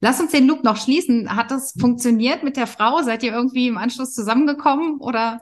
Lass 0.00 0.20
uns 0.20 0.30
den 0.30 0.46
Loop 0.46 0.64
noch 0.64 0.76
schließen. 0.76 1.34
Hat 1.34 1.50
das 1.50 1.74
funktioniert 1.78 2.44
mit 2.44 2.56
der 2.56 2.68
Frau? 2.68 3.02
Seid 3.02 3.22
ihr 3.24 3.32
irgendwie 3.32 3.66
im 3.66 3.76
Anschluss 3.76 4.14
zusammengekommen 4.14 5.00
oder 5.00 5.40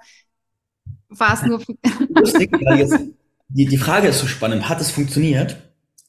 war 1.08 1.34
es 1.34 1.42
nur? 1.42 1.62
Lustig, 2.14 2.50
weil 2.64 2.78
jetzt, 2.78 2.98
die, 3.48 3.66
die 3.66 3.78
Frage 3.78 4.08
ist 4.08 4.20
so 4.20 4.26
spannend. 4.26 4.68
Hat 4.68 4.80
es 4.80 4.90
funktioniert? 4.90 5.56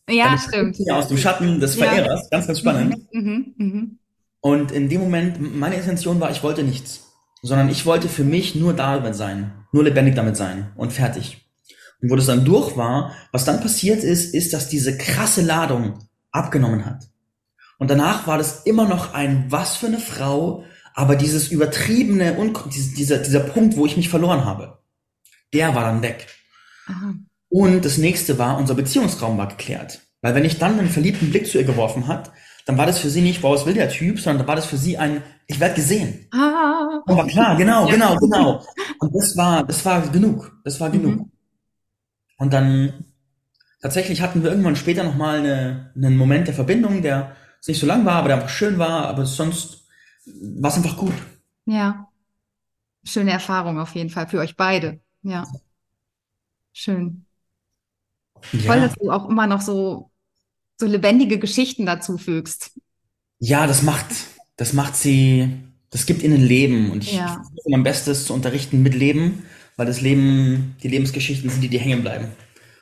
Ja, 0.10 0.38
stimmt. 0.38 0.78
Aus 0.92 1.08
dem 1.08 1.18
Schatten 1.18 1.60
des 1.60 1.76
Verehrers. 1.76 2.24
Ja. 2.24 2.38
Ganz, 2.38 2.48
ganz 2.48 2.60
spannend. 2.60 2.96
Mhm, 3.12 3.54
mh, 3.58 3.66
mh. 3.66 3.88
Und 4.40 4.72
in 4.72 4.88
dem 4.88 5.02
Moment, 5.02 5.58
meine 5.58 5.76
Intention 5.76 6.20
war, 6.20 6.32
ich 6.32 6.44
wollte 6.44 6.64
nichts 6.64 7.08
sondern 7.42 7.70
ich 7.70 7.86
wollte 7.86 8.10
für 8.10 8.24
mich 8.24 8.56
nur 8.56 8.74
damit 8.74 9.16
sein, 9.16 9.66
nur 9.72 9.84
lebendig 9.84 10.16
damit 10.16 10.38
sein 10.38 10.72
und 10.76 10.94
fertig. 10.94 11.46
Und 12.02 12.12
wo 12.12 12.16
das 12.16 12.28
dann 12.28 12.46
durch 12.46 12.78
war, 12.78 13.14
was 13.32 13.46
dann 13.46 13.62
passiert 13.62 14.04
ist, 14.04 14.34
ist, 14.34 14.54
dass 14.54 14.70
diese 14.70 14.98
krasse 14.98 15.42
Ladung 15.42 16.00
abgenommen 16.32 16.86
hat. 16.86 17.06
Und 17.80 17.90
danach 17.90 18.28
war 18.28 18.38
das 18.38 18.64
immer 18.66 18.88
noch 18.88 19.14
ein 19.14 19.46
was 19.50 19.76
für 19.78 19.88
eine 19.88 20.00
Frau, 20.00 20.64
aber 20.94 21.16
dieses 21.16 21.50
übertriebene 21.50 22.34
und 22.34 22.60
dieser, 22.74 23.20
dieser 23.20 23.40
Punkt, 23.40 23.78
wo 23.78 23.86
ich 23.86 23.98
mich 23.98 24.10
verloren 24.10 24.46
habe, 24.46 24.80
der 25.54 25.76
war 25.76 25.84
dann 25.84 26.02
weg. 26.02 26.28
Aha. 26.88 27.16
Und 27.50 27.86
das 27.86 27.98
nächste 27.98 28.38
war, 28.38 28.58
unser 28.58 28.76
Beziehungsraum 28.76 29.38
war 29.38 29.48
geklärt. 29.48 30.02
Weil 30.22 30.36
wenn 30.36 30.46
ich 30.46 30.58
dann 30.58 30.80
einen 30.80 30.90
verliebten 30.90 31.30
Blick 31.30 31.48
zu 31.48 31.58
ihr 31.58 31.64
geworfen 31.64 32.08
hat, 32.08 32.32
dann 32.66 32.78
war 32.78 32.86
das 32.86 33.00
für 33.00 33.10
sie 33.10 33.22
nicht, 33.22 33.44
wow, 33.44 33.54
was 33.54 33.66
will 33.66 33.74
der 33.74 33.90
Typ, 33.90 34.20
sondern 34.20 34.40
dann 34.40 34.48
war 34.48 34.56
das 34.56 34.66
für 34.66 34.78
sie 34.78 34.98
ein, 34.98 35.24
ich 35.48 35.60
werde 35.60 35.76
gesehen. 35.76 36.28
Ah. 36.34 37.02
Aber 37.06 37.26
klar, 37.28 37.56
genau, 37.56 37.88
genau, 37.88 38.18
genau. 38.18 38.66
Und 39.00 39.16
das 39.16 39.38
war, 39.38 39.64
das 39.64 39.86
war 39.86 40.02
genug. 40.10 40.52
Das 40.66 40.80
war 40.82 40.90
genug. 40.90 41.16
Mhm. 41.16 41.32
Und 42.38 42.54
dann 42.54 43.06
tatsächlich 43.82 44.22
hatten 44.22 44.44
wir 44.44 44.50
irgendwann 44.50 44.76
später 44.76 45.04
nochmal 45.04 45.40
eine, 45.40 45.92
einen 45.96 46.18
Moment 46.18 46.48
der 46.48 46.56
Verbindung, 46.56 47.02
der 47.02 47.36
nicht 47.68 47.80
so 47.80 47.86
lang 47.86 48.06
war, 48.06 48.16
aber 48.16 48.30
der 48.30 48.38
einfach 48.38 48.50
schön 48.50 48.78
war, 48.78 49.08
aber 49.08 49.26
sonst 49.26 49.86
war 50.26 50.72
es 50.72 50.78
einfach 50.78 50.98
gut. 50.98 51.14
Ja. 51.66 52.08
Schöne 53.04 53.32
Erfahrung 53.32 53.80
auf 53.80 53.96
jeden 53.96 54.10
Fall 54.10 54.28
für 54.28 54.40
euch 54.40 54.56
beide. 54.56 55.00
Ja. 55.24 55.46
Schön. 56.74 57.26
Ja. 58.52 58.74
Toll, 58.74 58.82
dass 58.82 58.94
du 58.96 59.12
auch 59.12 59.30
immer 59.30 59.48
noch 59.48 59.62
so 59.62 60.12
so 60.80 60.86
lebendige 60.86 61.40
Geschichten 61.40 61.86
dazu 61.86 62.18
fügst. 62.18 62.80
Ja, 63.40 63.68
das 63.68 63.82
macht, 63.82 64.06
das 64.56 64.74
macht 64.74 64.96
sie, 64.96 65.50
das 65.90 66.06
gibt 66.06 66.24
ihnen 66.24 66.42
Leben 66.42 66.92
und 66.92 67.04
ich 67.04 67.16
ja. 67.16 67.28
versuche 67.28 67.70
mein 67.70 67.84
Bestes 67.84 68.26
zu 68.26 68.34
unterrichten 68.34 68.82
mit 68.82 68.94
Leben, 68.94 69.44
weil 69.76 69.86
das 69.86 70.02
Leben, 70.02 70.76
die 70.84 70.88
Lebensgeschichten 70.88 71.50
sind 71.50 71.62
die, 71.62 71.70
die 71.70 71.80
hängen 71.80 72.02
bleiben. 72.02 72.28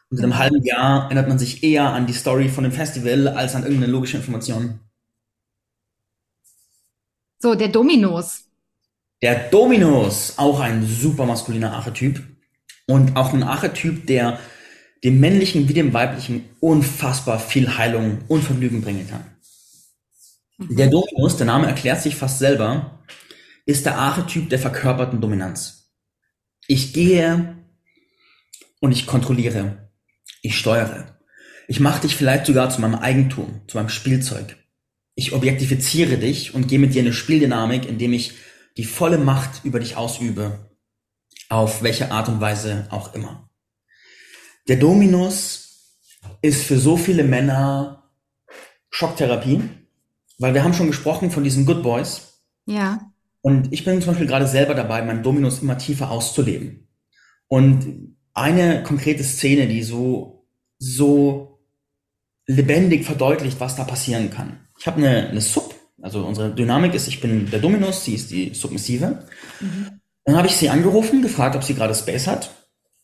Und 0.09 0.19
in 0.19 0.23
einem 0.23 0.37
halben 0.37 0.63
Jahr 0.63 1.05
erinnert 1.05 1.27
man 1.27 1.39
sich 1.39 1.63
eher 1.63 1.91
an 1.91 2.05
die 2.05 2.13
Story 2.13 2.47
von 2.47 2.63
dem 2.63 2.71
Festival 2.71 3.27
als 3.27 3.55
an 3.55 3.63
irgendeine 3.63 3.91
logische 3.91 4.17
Information. 4.17 4.79
So, 7.39 7.55
der 7.55 7.69
Dominos. 7.69 8.44
Der 9.25 9.49
Dominos, 9.49 10.35
auch 10.37 10.59
ein 10.59 10.85
super 10.85 11.25
maskuliner 11.25 11.73
Archetyp. 11.73 12.21
Und 12.85 13.15
auch 13.17 13.33
ein 13.33 13.41
Archetyp, 13.41 14.05
der 14.05 14.39
dem 15.03 15.19
männlichen 15.19 15.67
wie 15.67 15.73
dem 15.73 15.93
weiblichen 15.93 16.47
unfassbar 16.59 17.39
viel 17.39 17.75
Heilung 17.75 18.19
und 18.27 18.43
Vergnügen 18.43 18.83
bringen 18.83 19.09
kann. 19.09 19.25
Mhm. 20.59 20.75
Der 20.75 20.91
Dominus, 20.91 21.37
der 21.37 21.47
Name 21.47 21.65
erklärt 21.65 22.03
sich 22.03 22.15
fast 22.15 22.37
selber, 22.37 23.03
ist 23.65 23.87
der 23.87 23.97
Archetyp 23.97 24.47
der 24.47 24.59
verkörperten 24.59 25.21
Dominanz. 25.21 25.89
Ich 26.67 26.93
gehe 26.93 27.57
und 28.79 28.91
ich 28.91 29.07
kontrolliere. 29.07 29.89
Ich 30.43 30.55
steuere. 30.55 31.17
Ich 31.67 31.79
mache 31.79 32.01
dich 32.01 32.15
vielleicht 32.15 32.45
sogar 32.45 32.69
zu 32.69 32.79
meinem 32.79 32.93
Eigentum, 32.93 33.61
zu 33.65 33.77
meinem 33.77 33.89
Spielzeug. 33.89 34.55
Ich 35.15 35.33
objektifiziere 35.33 36.19
dich 36.19 36.53
und 36.53 36.67
gehe 36.67 36.77
mit 36.77 36.93
dir 36.93 37.01
eine 37.01 37.13
Spieldynamik, 37.13 37.89
indem 37.89 38.13
ich 38.13 38.35
die 38.77 38.83
volle 38.83 39.17
Macht 39.17 39.63
über 39.63 39.79
dich 39.79 39.97
ausübe, 39.97 40.69
auf 41.49 41.81
welche 41.83 42.11
Art 42.11 42.27
und 42.27 42.41
Weise 42.41 42.87
auch 42.89 43.13
immer. 43.13 43.49
Der 44.67 44.77
Dominus 44.77 45.99
ist 46.41 46.63
für 46.63 46.79
so 46.79 46.97
viele 46.97 47.23
Männer 47.23 48.09
Schocktherapie, 48.89 49.61
weil 50.39 50.53
wir 50.53 50.63
haben 50.63 50.73
schon 50.73 50.87
gesprochen 50.87 51.31
von 51.31 51.43
diesen 51.43 51.65
Good 51.65 51.83
Boys. 51.83 52.41
Ja. 52.65 53.11
Und 53.41 53.71
ich 53.71 53.85
bin 53.85 54.01
zum 54.01 54.11
Beispiel 54.11 54.27
gerade 54.27 54.47
selber 54.47 54.73
dabei, 54.73 55.03
meinen 55.03 55.21
Dominus 55.21 55.61
immer 55.61 55.77
tiefer 55.77 56.09
auszuleben. 56.09 56.87
Und 57.47 58.15
eine 58.33 58.81
konkrete 58.83 59.23
Szene, 59.23 59.67
die 59.67 59.83
so, 59.83 60.47
so 60.79 61.59
lebendig 62.47 63.05
verdeutlicht, 63.05 63.59
was 63.59 63.75
da 63.75 63.83
passieren 63.83 64.31
kann. 64.31 64.67
Ich 64.79 64.87
habe 64.87 64.97
eine, 64.97 65.29
eine 65.29 65.41
Sub, 65.41 65.74
also 66.05 66.23
unsere 66.23 66.53
Dynamik 66.53 66.93
ist, 66.93 67.07
ich 67.07 67.19
bin 67.19 67.49
der 67.49 67.59
Dominus, 67.59 68.05
sie 68.05 68.13
ist 68.13 68.29
die 68.29 68.53
Submissive. 68.53 69.25
Mhm. 69.59 70.01
Dann 70.23 70.37
habe 70.37 70.45
ich 70.45 70.55
sie 70.55 70.69
angerufen, 70.69 71.23
gefragt, 71.23 71.55
ob 71.55 71.63
sie 71.63 71.73
gerade 71.73 71.95
Space 71.95 72.27
hat. 72.27 72.51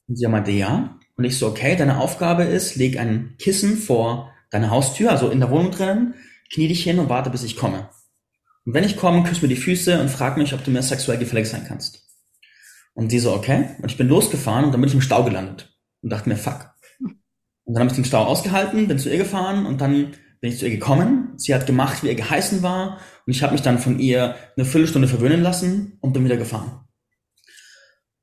Und 0.07 0.17
sie 0.17 0.27
meinte 0.27 0.51
ja. 0.51 0.99
Und 1.17 1.23
ich 1.23 1.35
so, 1.35 1.47
okay, 1.47 1.75
deine 1.75 1.97
Aufgabe 1.97 2.43
ist, 2.43 2.75
leg 2.75 2.99
ein 2.99 3.33
Kissen 3.39 3.77
vor 3.77 4.31
deine 4.51 4.69
Haustür, 4.69 5.09
also 5.09 5.29
in 5.29 5.39
der 5.39 5.49
Wohnung 5.49 5.71
drinnen, 5.71 6.13
knie 6.53 6.67
dich 6.67 6.83
hin 6.83 6.99
und 6.99 7.09
warte, 7.09 7.31
bis 7.31 7.41
ich 7.41 7.57
komme. 7.57 7.89
Und 8.65 8.75
wenn 8.75 8.83
ich 8.83 8.97
komme, 8.97 9.23
küss 9.23 9.41
mir 9.41 9.47
die 9.47 9.55
Füße 9.55 9.99
und 9.99 10.09
frag 10.09 10.37
mich, 10.37 10.53
ob 10.53 10.63
du 10.63 10.69
mir 10.69 10.83
sexuell 10.83 11.17
gefällig 11.17 11.49
sein 11.49 11.65
kannst. 11.67 12.07
Und 12.93 13.11
die 13.11 13.17
so, 13.17 13.33
okay. 13.33 13.77
Und 13.81 13.89
ich 13.89 13.97
bin 13.97 14.09
losgefahren 14.09 14.65
und 14.65 14.73
dann 14.73 14.81
bin 14.81 14.89
ich 14.89 14.93
im 14.93 15.01
Stau 15.01 15.23
gelandet. 15.23 15.75
Und 16.03 16.11
dachte 16.11 16.29
mir, 16.29 16.37
fuck. 16.37 16.69
Und 16.99 17.73
dann 17.73 17.79
habe 17.79 17.89
ich 17.89 17.95
den 17.95 18.05
Stau 18.05 18.25
ausgehalten, 18.25 18.87
bin 18.87 18.99
zu 18.99 19.09
ihr 19.09 19.17
gefahren 19.17 19.65
und 19.65 19.81
dann 19.81 20.13
bin 20.41 20.51
ich 20.51 20.59
zu 20.59 20.65
ihr 20.65 20.71
gekommen. 20.71 21.33
Sie 21.37 21.53
hat 21.55 21.65
gemacht, 21.65 22.03
wie 22.03 22.07
ihr 22.07 22.15
geheißen 22.15 22.61
war. 22.63 22.97
Und 23.25 23.33
ich 23.33 23.43
habe 23.43 23.53
mich 23.53 23.61
dann 23.61 23.79
von 23.79 23.99
ihr 23.99 24.35
eine 24.57 24.65
Viertelstunde 24.65 25.07
verwöhnen 25.07 25.41
lassen 25.41 25.97
und 26.01 26.13
bin 26.13 26.25
wieder 26.25 26.37
gefahren. 26.37 26.81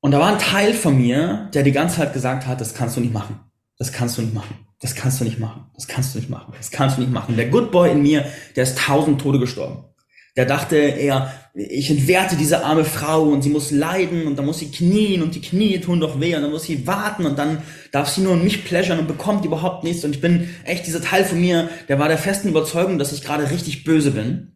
Und 0.01 0.11
da 0.11 0.19
war 0.19 0.31
ein 0.31 0.39
Teil 0.39 0.73
von 0.73 0.97
mir, 0.97 1.49
der 1.53 1.63
die 1.63 1.71
ganze 1.71 1.97
Zeit 1.97 2.13
gesagt 2.13 2.45
hat, 2.45 2.61
das 2.61 2.73
kannst 2.73 2.97
du 2.97 3.01
nicht 3.01 3.13
machen. 3.13 3.39
Das 3.77 3.91
kannst 3.91 4.17
du 4.17 4.21
nicht 4.21 4.33
machen. 4.33 4.67
Das 4.81 4.95
kannst 4.95 5.19
du 5.19 5.23
nicht 5.23 5.39
machen. 5.39 5.65
Das 5.73 5.87
kannst 5.87 6.13
du 6.13 6.19
nicht 6.19 6.29
machen. 6.29 6.53
Das 6.55 6.71
kannst 6.71 6.97
du 6.97 7.01
nicht 7.01 7.11
machen. 7.11 7.35
Der 7.35 7.49
Good 7.49 7.71
Boy 7.71 7.91
in 7.91 8.01
mir, 8.01 8.25
der 8.55 8.63
ist 8.63 8.77
tausend 8.77 9.19
Tode 9.21 9.39
gestorben. 9.39 9.85
Der 10.39 10.45
dachte 10.45 10.77
er, 10.77 11.33
ich 11.53 11.89
entwerte 11.89 12.37
diese 12.37 12.63
arme 12.63 12.85
Frau 12.85 13.23
und 13.23 13.41
sie 13.41 13.49
muss 13.49 13.71
leiden 13.71 14.25
und 14.25 14.37
dann 14.37 14.45
muss 14.45 14.59
sie 14.59 14.71
knien 14.71 15.21
und 15.21 15.35
die 15.35 15.41
Knie 15.41 15.81
tun 15.81 15.99
doch 15.99 16.21
weh 16.21 16.33
und 16.33 16.43
dann 16.43 16.51
muss 16.51 16.63
sie 16.63 16.87
warten 16.87 17.25
und 17.25 17.37
dann 17.37 17.61
darf 17.91 18.07
sie 18.07 18.21
nur 18.21 18.37
mich 18.37 18.63
pleasuren 18.63 18.99
und 18.99 19.07
bekommt 19.09 19.43
überhaupt 19.43 19.83
nichts 19.83 20.05
und 20.05 20.15
ich 20.15 20.21
bin 20.21 20.49
echt 20.63 20.87
dieser 20.87 21.01
Teil 21.01 21.25
von 21.25 21.41
mir, 21.41 21.69
der 21.89 21.99
war 21.99 22.07
der 22.07 22.17
festen 22.17 22.47
Überzeugung, 22.47 22.97
dass 22.97 23.11
ich 23.11 23.21
gerade 23.21 23.51
richtig 23.51 23.83
böse 23.83 24.11
bin. 24.11 24.55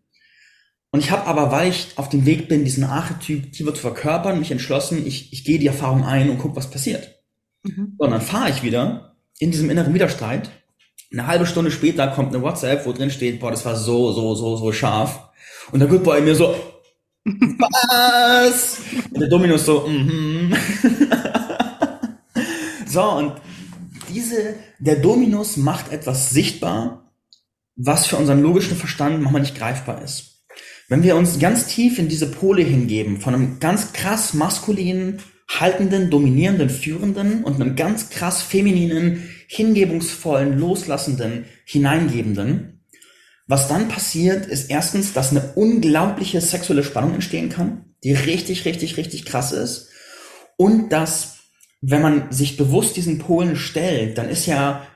Und 0.91 1.01
ich 1.01 1.11
habe 1.11 1.27
aber, 1.27 1.51
weil 1.51 1.69
ich 1.69 1.89
auf 1.97 2.07
dem 2.07 2.25
Weg 2.25 2.47
bin, 2.47 2.63
diesen 2.63 2.85
Archetyp 2.85 3.51
tiefer 3.51 3.75
zu 3.75 3.81
verkörpern, 3.81 4.39
mich 4.39 4.51
entschlossen, 4.51 5.05
ich, 5.05 5.33
ich 5.33 5.43
gehe 5.43 5.59
die 5.59 5.67
Erfahrung 5.67 6.05
ein 6.05 6.29
und 6.29 6.37
guck, 6.37 6.55
was 6.55 6.69
passiert. 6.69 7.21
Mhm. 7.63 7.95
Und 7.97 8.11
dann 8.11 8.21
fahre 8.21 8.51
ich 8.51 8.63
wieder 8.63 9.17
in 9.37 9.51
diesem 9.51 9.69
inneren 9.69 9.93
Widerstreit. 9.93 10.49
Eine 11.11 11.27
halbe 11.27 11.45
Stunde 11.45 11.71
später 11.71 12.07
kommt 12.07 12.33
eine 12.33 12.41
WhatsApp, 12.41 12.85
wo 12.85 12.93
drin 12.93 13.11
steht, 13.11 13.41
boah, 13.41 13.51
das 13.51 13.65
war 13.65 13.75
so, 13.75 14.13
so, 14.13 14.33
so, 14.33 14.55
so 14.55 14.71
scharf. 14.71 15.32
Und 15.71 15.79
der 15.79 15.87
Good 15.87 16.03
Boy 16.03 16.21
mir 16.21 16.35
so, 16.35 16.55
was? 17.25 18.79
Und 19.11 19.19
der 19.19 19.29
Dominus 19.29 19.65
so, 19.65 19.87
mhm. 19.87 20.49
Mm 20.49 20.55
so, 22.85 23.03
und 23.03 23.33
diese, 24.09 24.55
der 24.79 24.97
Dominus 24.97 25.57
macht 25.57 25.91
etwas 25.91 26.29
sichtbar, 26.29 27.11
was 27.75 28.05
für 28.05 28.17
unseren 28.17 28.41
logischen 28.41 28.77
Verstand 28.77 29.21
manchmal 29.21 29.41
nicht 29.41 29.57
greifbar 29.57 30.01
ist. 30.03 30.45
Wenn 30.89 31.03
wir 31.03 31.15
uns 31.15 31.39
ganz 31.39 31.67
tief 31.67 31.97
in 31.97 32.09
diese 32.09 32.29
Pole 32.29 32.61
hingeben, 32.61 33.19
von 33.19 33.33
einem 33.33 33.59
ganz 33.59 33.93
krass 33.93 34.33
maskulinen, 34.33 35.19
haltenden, 35.49 36.09
dominierenden, 36.09 36.69
führenden 36.69 37.43
und 37.43 37.55
einem 37.55 37.75
ganz 37.75 38.09
krass 38.09 38.41
femininen, 38.41 39.29
hingebungsvollen, 39.47 40.57
loslassenden, 40.57 41.45
hineingebenden, 41.65 42.72
was 43.47 43.67
dann 43.67 43.87
passiert, 43.87 44.45
ist 44.45 44.69
erstens, 44.69 45.13
dass 45.13 45.31
eine 45.31 45.53
unglaubliche 45.55 46.39
sexuelle 46.41 46.83
Spannung 46.83 47.13
entstehen 47.13 47.49
kann, 47.49 47.93
die 48.03 48.13
richtig, 48.13 48.65
richtig, 48.65 48.97
richtig 48.97 49.25
krass 49.25 49.51
ist. 49.51 49.89
Und 50.57 50.89
dass, 50.89 51.39
wenn 51.81 52.01
man 52.01 52.31
sich 52.31 52.57
bewusst 52.57 52.95
diesen 52.95 53.19
Polen 53.19 53.55
stellt, 53.55 54.17
dann 54.17 54.29
ist 54.29 54.45
ja, 54.45 54.87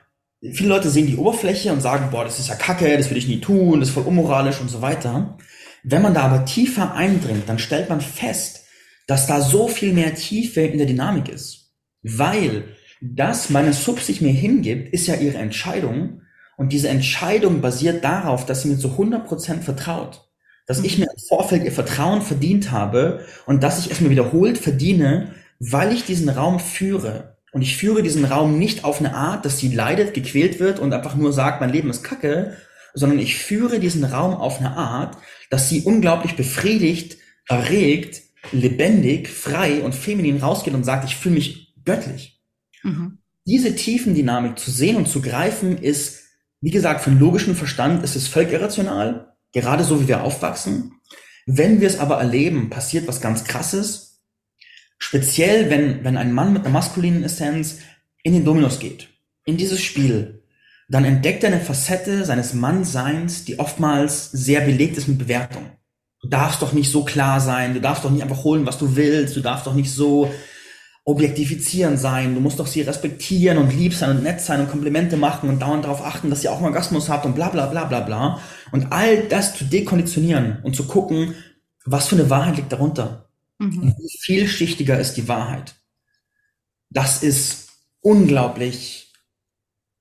viele 0.54 0.70
Leute 0.70 0.90
sehen 0.90 1.08
die 1.08 1.18
Oberfläche 1.18 1.74
und 1.74 1.82
sagen, 1.82 2.10
boah, 2.12 2.24
das 2.24 2.40
ist 2.40 2.48
ja 2.48 2.56
kacke, 2.56 2.98
das 2.98 3.10
würde 3.10 3.20
ich 3.20 3.28
nie 3.28 3.42
tun, 3.42 3.80
das 3.80 3.90
ist 3.90 3.96
voll 3.96 4.06
unmoralisch 4.06 4.62
und 4.62 4.70
so 4.70 4.82
weiter. 4.82 5.38
Wenn 5.84 6.02
man 6.02 6.14
da 6.14 6.24
aber 6.24 6.46
tiefer 6.46 6.94
eindringt, 6.94 7.48
dann 7.48 7.60
stellt 7.60 7.90
man 7.90 8.02
fest, 8.02 8.66
dass 9.08 9.28
da 9.28 9.42
so 9.42 9.68
viel 9.68 9.94
mehr 9.94 10.16
Tiefe 10.16 10.62
in 10.62 10.78
der 10.78 10.88
Dynamik 10.88 11.30
ist. 11.30 11.74
Weil 12.04 12.76
das 13.02 13.50
meine 13.50 13.74
Sub 13.74 14.00
sich 14.00 14.22
mir 14.22 14.32
hingibt, 14.32 14.94
ist 14.94 15.08
ja 15.08 15.16
ihre 15.16 15.38
Entscheidung. 15.38 16.22
Und 16.58 16.74
diese 16.74 16.90
Entscheidung 16.90 17.62
basiert 17.62 18.04
darauf, 18.04 18.46
dass 18.46 18.64
sie 18.64 18.70
mir 18.70 18.78
zu 18.78 18.90
100% 18.90 19.62
vertraut. 19.62 20.28
Dass 20.66 20.84
ich 20.84 20.98
mir 20.98 21.06
im 21.06 21.20
Vorfeld 21.30 21.64
ihr 21.64 21.72
Vertrauen 21.72 22.22
verdient 22.22 22.72
habe 22.72 23.22
und 23.46 23.64
dass 23.64 23.80
ich 23.80 23.92
es 23.92 24.02
mir 24.02 24.10
wiederholt 24.10 24.58
verdiene, 24.58 25.34
weil 25.60 25.94
ich 25.94 26.04
diesen 26.04 26.28
Raum 26.28 26.60
führe. 26.60 27.38
Und 27.54 27.62
ich 27.62 27.78
führe 27.78 28.04
diesen 28.04 28.26
Raum 28.26 28.60
nicht 28.60 28.84
auf 28.84 29.00
eine 29.00 29.16
Art, 29.16 29.46
dass 29.46 29.60
sie 29.60 29.74
leidet, 29.74 30.14
gequält 30.14 30.60
wird 30.60 30.80
und 30.80 30.94
einfach 30.94 31.16
nur 31.16 31.32
sagt, 31.32 31.62
mein 31.62 31.72
Leben 31.72 31.90
ist 31.90 32.04
kacke, 32.04 32.58
sondern 32.94 33.20
ich 33.20 33.36
führe 33.38 33.80
diesen 33.80 34.04
Raum 34.04 34.34
auf 34.34 34.60
eine 34.60 34.76
Art, 34.76 35.18
dass 35.50 35.70
sie 35.70 35.84
unglaublich 35.84 36.36
befriedigt, 36.36 37.18
erregt, 37.48 38.24
lebendig, 38.52 39.30
frei 39.30 39.82
und 39.82 39.96
feminin 39.96 40.38
rausgeht 40.38 40.74
und 40.74 40.84
sagt, 40.84 41.06
ich 41.06 41.16
fühle 41.16 41.36
mich 41.36 41.76
göttlich. 41.86 42.42
Mhm. 42.84 43.20
Diese 43.46 43.76
Tiefendynamik 43.76 44.60
zu 44.60 44.72
sehen 44.72 44.98
und 44.98 45.08
zu 45.08 45.22
greifen 45.22 45.78
ist, 45.78 46.27
wie 46.62 46.72
gesagt, 46.72 47.02
für 47.02 47.12
logischen 47.12 47.56
Verstand 47.56 48.04
ist 48.04 48.16
es 48.16 48.28
völlig 48.28 48.52
irrational, 48.52 49.36
gerade 49.54 49.84
so 49.84 50.02
wie 50.02 50.08
wir 50.08 50.24
aufwachsen. 50.24 50.94
Wenn 51.46 51.80
wir 51.80 51.88
es 51.88 52.00
aber 52.00 52.18
erleben, 52.18 52.70
passiert 52.70 53.08
was 53.08 53.22
ganz 53.22 53.44
krasses. 53.44 54.22
Speziell, 54.98 55.70
wenn, 55.70 56.04
wenn 56.04 56.18
ein 56.18 56.34
Mann 56.34 56.54
mit 56.54 56.64
einer 56.64 56.74
maskulinen 56.74 57.24
Essenz 57.24 57.80
in 58.24 58.34
den 58.34 58.44
Dominus 58.44 58.80
geht, 58.80 59.10
in 59.46 59.58
dieses 59.58 59.82
Spiel, 59.82 60.44
dann 60.90 61.06
entdeckt 61.06 61.44
er 61.44 61.52
eine 61.52 61.62
Facette 61.62 62.26
seines 62.26 62.54
Mannseins, 62.54 63.46
die 63.46 63.60
oftmals 63.60 64.32
sehr 64.32 64.62
belegt 64.62 64.98
ist 64.98 65.08
mit 65.08 65.20
Bewertung. 65.20 65.72
Du 66.22 66.30
darfst 66.30 66.62
doch 66.62 66.74
nicht 66.74 66.92
so 66.92 67.04
klar 67.04 67.40
sein, 67.40 67.74
du 67.74 67.82
darfst 67.82 68.04
doch 68.04 68.10
nicht 68.10 68.24
einfach 68.24 68.44
holen, 68.44 68.66
was 68.66 68.80
du 68.80 68.96
willst, 68.96 69.36
du 69.36 69.42
darfst 69.42 69.68
doch 69.68 69.76
nicht 69.76 69.92
so 69.92 70.34
objektifizieren 71.08 71.96
sein, 71.96 72.36
du 72.36 72.42
musst 72.42 72.60
doch 72.60 72.68
sie 72.68 72.82
respektieren 72.82 73.58
und 73.58 73.74
lieb 73.74 73.94
sein 73.94 74.10
und 74.18 74.24
nett 74.24 74.42
sein 74.42 74.60
und 74.60 74.70
Komplimente 74.70 75.16
machen 75.16 75.48
und 75.48 75.62
dauernd 75.62 75.86
darauf 75.86 76.06
achten, 76.06 76.30
dass 76.30 76.42
sie 76.42 76.50
auch 76.50 76.58
einen 76.58 76.66
Orgasmus 76.66 77.08
habt 77.08 77.26
und 77.26 77.34
bla 77.34 77.48
bla 77.48 77.68
bla 77.68 77.86
bla 77.86 78.02
bla. 78.02 78.42
Und 78.74 78.92
all 78.92 79.24
das 79.24 79.56
zu 79.56 79.64
dekonditionieren 79.64 80.60
und 80.64 80.76
zu 80.76 80.86
gucken, 80.86 81.34
was 81.86 82.10
für 82.10 82.18
eine 82.18 82.30
Wahrheit 82.30 82.58
liegt 82.58 82.74
darunter. 82.74 83.30
Mhm. 83.58 83.96
Wie 83.98 84.18
vielschichtiger 84.20 85.00
ist 85.00 85.14
die 85.14 85.30
Wahrheit. 85.30 85.76
Das 86.90 87.24
ist 87.24 87.70
unglaublich, 88.02 89.14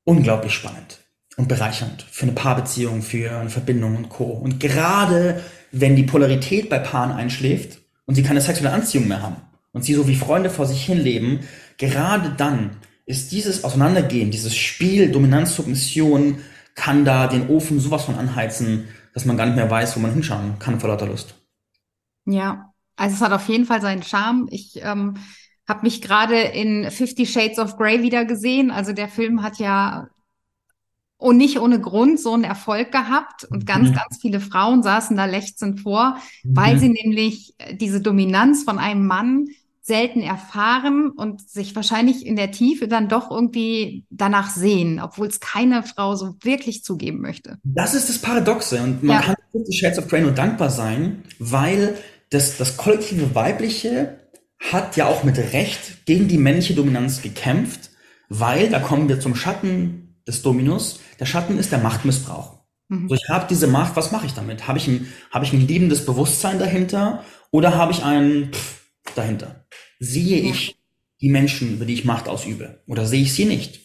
unglaublich 0.03 0.55
spannend 0.55 0.99
und 1.37 1.47
bereichernd 1.47 2.03
für 2.11 2.25
eine 2.25 2.33
Paarbeziehung, 2.33 3.03
für 3.03 3.31
eine 3.31 3.51
Verbindung 3.51 3.97
und 3.97 4.09
Co. 4.09 4.25
Und 4.25 4.59
gerade 4.59 5.41
wenn 5.71 5.95
die 5.95 6.03
Polarität 6.03 6.69
bei 6.69 6.81
Paaren 6.81 7.13
einschläft 7.13 7.79
und 8.07 8.17
sie 8.17 8.25
keine 8.25 8.41
sexuelle 8.41 8.75
Anziehung 8.75 9.07
mehr 9.07 9.23
haben, 9.23 9.37
und 9.77 9.83
sie 9.83 9.93
so 9.93 10.09
wie 10.09 10.17
Freunde 10.17 10.49
vor 10.49 10.65
sich 10.65 10.87
hin 10.87 10.99
leben, 10.99 11.41
gerade 11.77 12.31
dann 12.31 12.79
ist 13.05 13.31
dieses 13.31 13.63
Auseinandergehen, 13.63 14.31
dieses 14.31 14.57
Spiel 14.57 15.13
Dominanz, 15.13 15.55
Submission, 15.55 16.39
kann 16.75 17.05
da 17.05 17.27
den 17.27 17.51
Ofen 17.51 17.79
sowas 17.79 18.07
von 18.07 18.15
anheizen, 18.15 18.89
dass 19.13 19.27
man 19.27 19.37
gar 19.37 19.45
nicht 19.45 19.57
mehr 19.57 19.71
weiß, 19.71 19.95
wo 19.95 20.01
man 20.01 20.15
hinschauen 20.15 20.59
kann 20.59 20.81
vor 20.81 20.89
lauter 20.89 21.07
Lust. 21.07 21.35
Ja, 22.25 22.73
also 22.97 23.17
es 23.17 23.21
hat 23.21 23.33
auf 23.33 23.47
jeden 23.51 23.67
Fall 23.67 23.83
seinen 23.83 24.03
Charme. 24.03 24.49
Ich 24.51 24.81
ähm, 24.83 25.19
habe 25.69 25.83
mich 25.83 26.01
gerade 26.01 26.41
in 26.41 26.91
Fifty 26.91 27.27
Shades 27.27 27.59
of 27.59 27.77
Grey 27.77 28.03
wieder 28.03 28.25
gesehen. 28.25 28.71
Also 28.71 28.95
der 28.95 29.09
Film 29.09 29.43
hat 29.43 29.59
ja 29.59 30.09
und 31.19 31.37
nicht 31.37 31.61
ohne 31.61 31.83
Grund 31.83 32.19
so 32.19 32.33
einen 32.33 32.45
Erfolg 32.45 32.93
gehabt 32.93 33.45
und 33.45 33.67
ganz, 33.67 33.91
mhm. 33.91 33.95
ganz 33.95 34.19
viele 34.23 34.41
Frauen 34.41 34.83
saßen 34.83 35.19
da 35.19 35.27
lechzend 35.27 35.81
vor, 35.81 36.17
mhm. 36.45 36.57
weil 36.57 36.79
sie 36.79 36.89
nämlich 36.89 37.55
diese 37.73 38.01
Dominanz 38.01 38.65
von 38.65 38.79
einem 38.79 39.07
Mann 39.07 39.49
selten 39.87 40.21
erfahren 40.21 41.11
und 41.11 41.49
sich 41.49 41.77
wahrscheinlich 41.77 42.27
in 42.27 42.35
der 42.35 42.51
Tiefe 42.51 42.89
dann 42.89 43.09
doch 43.09 43.31
irgendwie 43.31 44.05
danach 44.11 44.51
sehen, 44.51 45.01
obwohl 45.01 45.29
es 45.29 45.39
keine 45.39 45.85
Frau 45.85 46.17
so 46.17 46.35
wirklich 46.43 46.83
zugeben 46.83 47.21
möchte. 47.21 47.59
Das 47.63 47.95
ist 47.95 48.09
das 48.09 48.19
Paradoxe 48.19 48.83
und 48.83 49.05
man 49.05 49.17
ja. 49.17 49.23
kann 49.23 49.37
die 49.55 49.77
Shades 49.77 49.99
of 49.99 50.09
Grey 50.09 50.23
nur 50.23 50.33
dankbar 50.33 50.71
sein, 50.71 51.23
weil 51.39 51.97
das, 52.31 52.57
das 52.57 52.77
kollektive 52.77 53.37
Weibliche 53.37 54.19
hat 54.59 54.97
ja 54.97 55.07
auch 55.07 55.23
mit 55.23 55.39
Recht 55.39 56.05
gegen 56.05 56.27
die 56.27 56.39
männliche 56.39 56.75
Dominanz 56.75 57.23
gekämpft, 57.23 57.91
weil, 58.29 58.69
da 58.69 58.81
kommen 58.81 59.09
wir 59.09 59.21
zum 59.21 59.37
Schatten 59.37 60.17
des 60.27 60.43
Dominus, 60.43 60.99
der 61.21 61.27
Schatten 61.27 61.59
ist 61.59 61.71
der 61.71 61.79
Machtmissbrauch. 61.79 62.59
Mhm. 62.89 63.09
So, 63.09 63.15
ich 63.15 63.29
habe 63.29 63.47
diese 63.49 63.69
Macht, 63.69 63.95
was 63.95 64.11
mache 64.11 64.27
ich 64.27 64.35
damit? 64.35 64.67
Habe 64.67 64.79
ich, 64.79 64.89
ein, 64.89 65.07
hab 65.31 65.45
ich 65.45 65.53
ein 65.53 65.65
liebendes 65.65 66.05
Bewusstsein 66.05 66.59
dahinter 66.59 67.23
oder 67.53 67.77
habe 67.77 67.93
ich 67.93 68.03
ein 68.03 68.51
Pff 68.53 68.86
dahinter? 69.15 69.67
Sehe 69.99 70.41
ich 70.41 70.77
die 71.21 71.29
Menschen, 71.29 71.75
über 71.75 71.85
die 71.85 71.95
ich 71.95 72.05
Macht 72.05 72.29
ausübe? 72.29 72.83
Oder 72.87 73.07
sehe 73.07 73.23
ich 73.23 73.33
sie 73.33 73.45
nicht? 73.45 73.81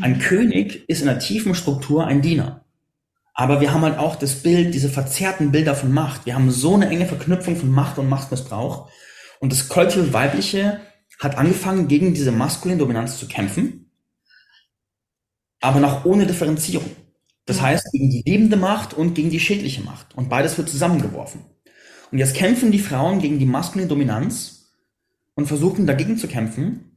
Ein 0.00 0.18
König 0.18 0.88
ist 0.88 1.00
in 1.00 1.06
der 1.06 1.18
tiefen 1.18 1.54
Struktur 1.54 2.06
ein 2.06 2.20
Diener. 2.20 2.64
Aber 3.32 3.60
wir 3.60 3.72
haben 3.72 3.82
halt 3.82 3.98
auch 3.98 4.16
das 4.16 4.42
Bild, 4.42 4.74
diese 4.74 4.88
verzerrten 4.88 5.50
Bilder 5.52 5.74
von 5.74 5.92
Macht. 5.92 6.26
Wir 6.26 6.34
haben 6.34 6.50
so 6.50 6.74
eine 6.74 6.88
enge 6.88 7.06
Verknüpfung 7.06 7.56
von 7.56 7.70
Macht 7.70 7.98
und 7.98 8.08
Machtmissbrauch. 8.08 8.90
Und 9.40 9.52
das 9.52 9.68
kollektive 9.68 10.12
Weibliche 10.12 10.80
hat 11.20 11.36
angefangen, 11.36 11.88
gegen 11.88 12.14
diese 12.14 12.32
maskuline 12.32 12.78
Dominanz 12.78 13.18
zu 13.18 13.26
kämpfen, 13.26 13.90
aber 15.60 15.80
noch 15.80 16.04
ohne 16.04 16.26
Differenzierung. 16.26 16.90
Das 17.46 17.60
heißt, 17.60 17.92
gegen 17.92 18.10
die 18.10 18.22
lebende 18.24 18.56
Macht 18.56 18.94
und 18.94 19.14
gegen 19.14 19.30
die 19.30 19.40
schädliche 19.40 19.82
Macht. 19.82 20.14
Und 20.14 20.28
beides 20.28 20.56
wird 20.56 20.68
zusammengeworfen. 20.68 21.44
Und 22.10 22.18
jetzt 22.18 22.36
kämpfen 22.36 22.70
die 22.70 22.78
Frauen 22.78 23.20
gegen 23.20 23.38
die 23.38 23.46
maskuline 23.46 23.88
Dominanz 23.88 24.63
und 25.34 25.46
versuchen 25.46 25.86
dagegen 25.86 26.16
zu 26.16 26.28
kämpfen. 26.28 26.96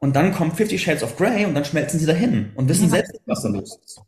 Und 0.00 0.14
dann 0.14 0.32
kommt 0.32 0.56
Fifty 0.56 0.78
Shades 0.78 1.02
of 1.02 1.16
Grey 1.16 1.44
und 1.44 1.54
dann 1.54 1.64
schmelzen 1.64 1.98
sie 1.98 2.06
dahin 2.06 2.52
und 2.54 2.68
wissen 2.68 2.84
ja. 2.84 2.90
selbst 2.90 3.12
nicht, 3.12 3.26
was 3.26 3.42
da 3.42 3.48
los 3.48 3.78
ist. 3.84 4.00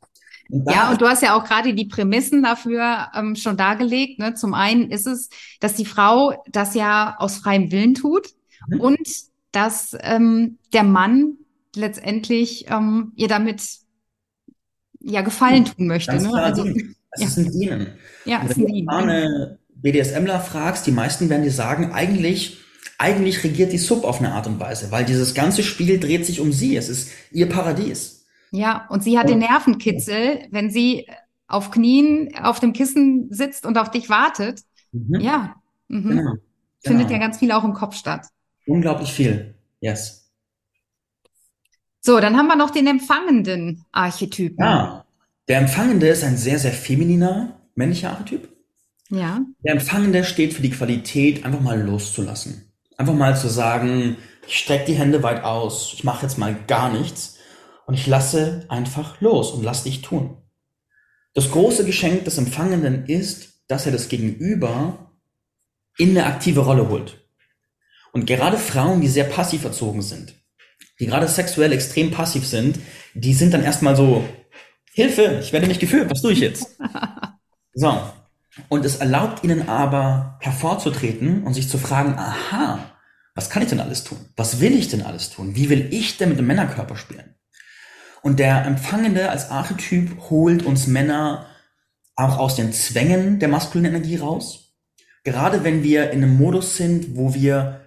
Und 0.49 0.70
ja, 0.70 0.91
und 0.91 1.01
du 1.01 1.07
hast 1.07 1.22
ja 1.22 1.35
auch 1.35 1.45
gerade 1.45 1.74
die 1.74 1.87
Prämissen 1.87 2.43
dafür 2.43 3.09
ähm, 3.14 3.37
schon 3.37 3.57
dargelegt. 3.57 4.18
Ne? 4.18 4.35
Zum 4.35 4.55
einen 4.55 4.91
ist 4.91 5.07
es, 5.07 5.31
dass 5.61 5.74
die 5.74 5.85
Frau 5.85 6.43
das 6.51 6.74
ja 6.74 7.16
aus 7.18 7.39
freiem 7.39 7.70
Willen 7.70 7.95
tut 7.95 8.28
mhm. 8.68 8.81
und 8.81 9.09
dass 9.53 9.97
ähm, 10.01 10.59
der 10.72 10.83
Mann 10.83 11.35
letztendlich 11.74 12.66
ähm, 12.68 13.12
ihr 13.16 13.28
damit 13.28 13.62
ja 15.01 15.22
Gefallen 15.22 15.64
tun 15.64 15.87
möchte. 15.87 16.12
Ganz 16.12 16.24
ne? 16.24 16.33
Also, 16.35 16.66
es 17.12 17.20
ja. 17.20 17.26
ist 17.26 17.39
ein 17.39 17.51
Dienen. 17.53 17.87
Ja, 18.24 18.43
ist 18.43 18.57
ein. 18.57 18.64
Wenn 18.66 18.85
du 18.87 18.91
eine 18.91 19.59
BDSMler 19.74 20.41
fragst, 20.41 20.87
die 20.87 20.93
meisten 20.93 21.28
werden 21.28 21.43
dir 21.43 21.53
sagen, 21.53 21.93
eigentlich 21.93 22.59
eigentlich 22.99 23.43
regiert 23.45 23.72
die 23.72 23.78
Sub 23.78 24.05
auf 24.05 24.18
eine 24.18 24.33
Art 24.33 24.47
und 24.47 24.61
Weise, 24.61 24.91
weil 24.91 25.05
dieses 25.05 25.35
ganze 25.35 25.62
Spiel 25.62 25.99
dreht 25.99 26.26
sich 26.26 26.41
um 26.41 26.53
sie. 26.53 26.76
Es 26.76 26.89
ist 26.89 27.11
ihr 27.33 27.49
Paradies. 27.49 28.26
Ja, 28.51 28.87
und 28.91 29.03
sie 29.03 29.18
hat 29.18 29.28
den 29.28 29.39
Nervenkitzel, 29.39 30.49
wenn 30.51 30.70
sie 30.70 31.07
auf 31.47 31.70
Knien 31.70 32.35
auf 32.41 32.61
dem 32.61 32.72
Kissen 32.72 33.28
sitzt 33.33 33.64
und 33.64 33.78
auf 33.78 33.91
dich 33.91 34.09
wartet. 34.11 34.61
Mhm. 34.93 35.20
Ja, 35.20 35.55
mhm. 35.89 36.09
Genau. 36.09 36.35
findet 36.85 37.09
genau. 37.09 37.20
ja 37.20 37.26
ganz 37.26 37.39
viel 37.39 37.53
auch 37.53 37.64
im 37.64 37.74
Kopf 37.74 37.97
statt. 37.97 38.26
Unglaublich 38.66 39.12
viel, 39.12 39.55
yes. 39.81 40.31
So, 42.01 42.18
dann 42.20 42.37
haben 42.37 42.47
wir 42.47 42.57
noch 42.57 42.70
den 42.70 42.87
empfangenden 42.87 43.85
Archetypen. 43.93 44.64
Ja, 44.64 45.05
der 45.49 45.59
Empfangende 45.59 46.09
ist 46.09 46.24
ein 46.24 46.37
sehr, 46.37 46.59
sehr 46.59 46.72
femininer 46.72 47.61
männlicher 47.74 48.11
Archetyp. 48.11 48.49
Ja. 49.11 49.41
Der 49.64 49.72
Empfangende 49.72 50.24
steht 50.24 50.55
für 50.55 50.62
die 50.62 50.70
Qualität, 50.70 51.45
einfach 51.45 51.61
mal 51.61 51.81
loszulassen. 51.81 52.70
Einfach 53.01 53.14
mal 53.14 53.34
zu 53.34 53.48
sagen, 53.48 54.18
ich 54.46 54.59
strecke 54.59 54.84
die 54.84 54.94
Hände 54.94 55.22
weit 55.22 55.42
aus, 55.42 55.94
ich 55.94 56.05
mache 56.05 56.26
jetzt 56.26 56.36
mal 56.36 56.55
gar 56.66 56.92
nichts 56.92 57.38
und 57.86 57.94
ich 57.94 58.07
lasse 58.07 58.66
einfach 58.68 59.22
los 59.22 59.53
und 59.53 59.62
lass 59.62 59.84
dich 59.84 60.03
tun. 60.03 60.36
Das 61.32 61.51
große 61.51 61.86
Geschenk 61.86 62.26
des 62.26 62.36
Empfangenden 62.36 63.07
ist, 63.07 63.64
dass 63.68 63.86
er 63.86 63.92
das 63.92 64.11
Gegenüber 64.11 65.14
in 65.96 66.11
eine 66.11 66.26
aktive 66.26 66.61
Rolle 66.61 66.90
holt. 66.90 67.26
Und 68.12 68.26
gerade 68.26 68.59
Frauen, 68.59 69.01
die 69.01 69.09
sehr 69.09 69.24
passiv 69.24 69.64
erzogen 69.64 70.03
sind, 70.03 70.34
die 70.98 71.07
gerade 71.07 71.26
sexuell 71.26 71.72
extrem 71.72 72.11
passiv 72.11 72.46
sind, 72.46 72.80
die 73.14 73.32
sind 73.32 73.55
dann 73.55 73.62
erstmal 73.62 73.96
so, 73.96 74.28
Hilfe, 74.92 75.38
ich 75.40 75.55
werde 75.55 75.68
nicht 75.68 75.80
geführt, 75.80 76.11
was 76.11 76.20
tue 76.20 76.32
ich 76.32 76.40
jetzt? 76.40 76.66
So. 77.72 77.98
Und 78.68 78.84
es 78.84 78.96
erlaubt 78.96 79.44
ihnen 79.44 79.68
aber 79.68 80.38
hervorzutreten 80.40 81.44
und 81.44 81.55
sich 81.55 81.68
zu 81.68 81.78
fragen, 81.78 82.14
aha, 82.18 82.78
was 83.34 83.48
kann 83.48 83.62
ich 83.62 83.68
denn 83.68 83.80
alles 83.80 84.05
tun? 84.05 84.18
Was 84.36 84.61
will 84.61 84.74
ich 84.74 84.88
denn 84.88 85.03
alles 85.03 85.30
tun? 85.30 85.55
Wie 85.55 85.70
will 85.70 85.88
ich 85.92 86.18
denn 86.18 86.30
mit 86.30 86.38
dem 86.38 86.46
Männerkörper 86.46 86.96
spielen? 86.96 87.36
Und 88.22 88.38
der 88.38 88.64
Empfangende 88.66 89.30
als 89.30 89.51
Archetyp 89.51 90.30
holt 90.30 90.64
uns 90.64 90.86
Männer 90.86 91.46
auch 92.16 92.38
aus 92.38 92.57
den 92.57 92.72
Zwängen 92.72 93.38
der 93.38 93.48
maskulinen 93.48 93.94
Energie 93.94 94.16
raus. 94.16 94.74
Gerade 95.24 95.64
wenn 95.64 95.82
wir 95.82 96.11
in 96.11 96.22
einem 96.22 96.36
Modus 96.36 96.76
sind, 96.76 97.16
wo 97.16 97.34
wir 97.34 97.80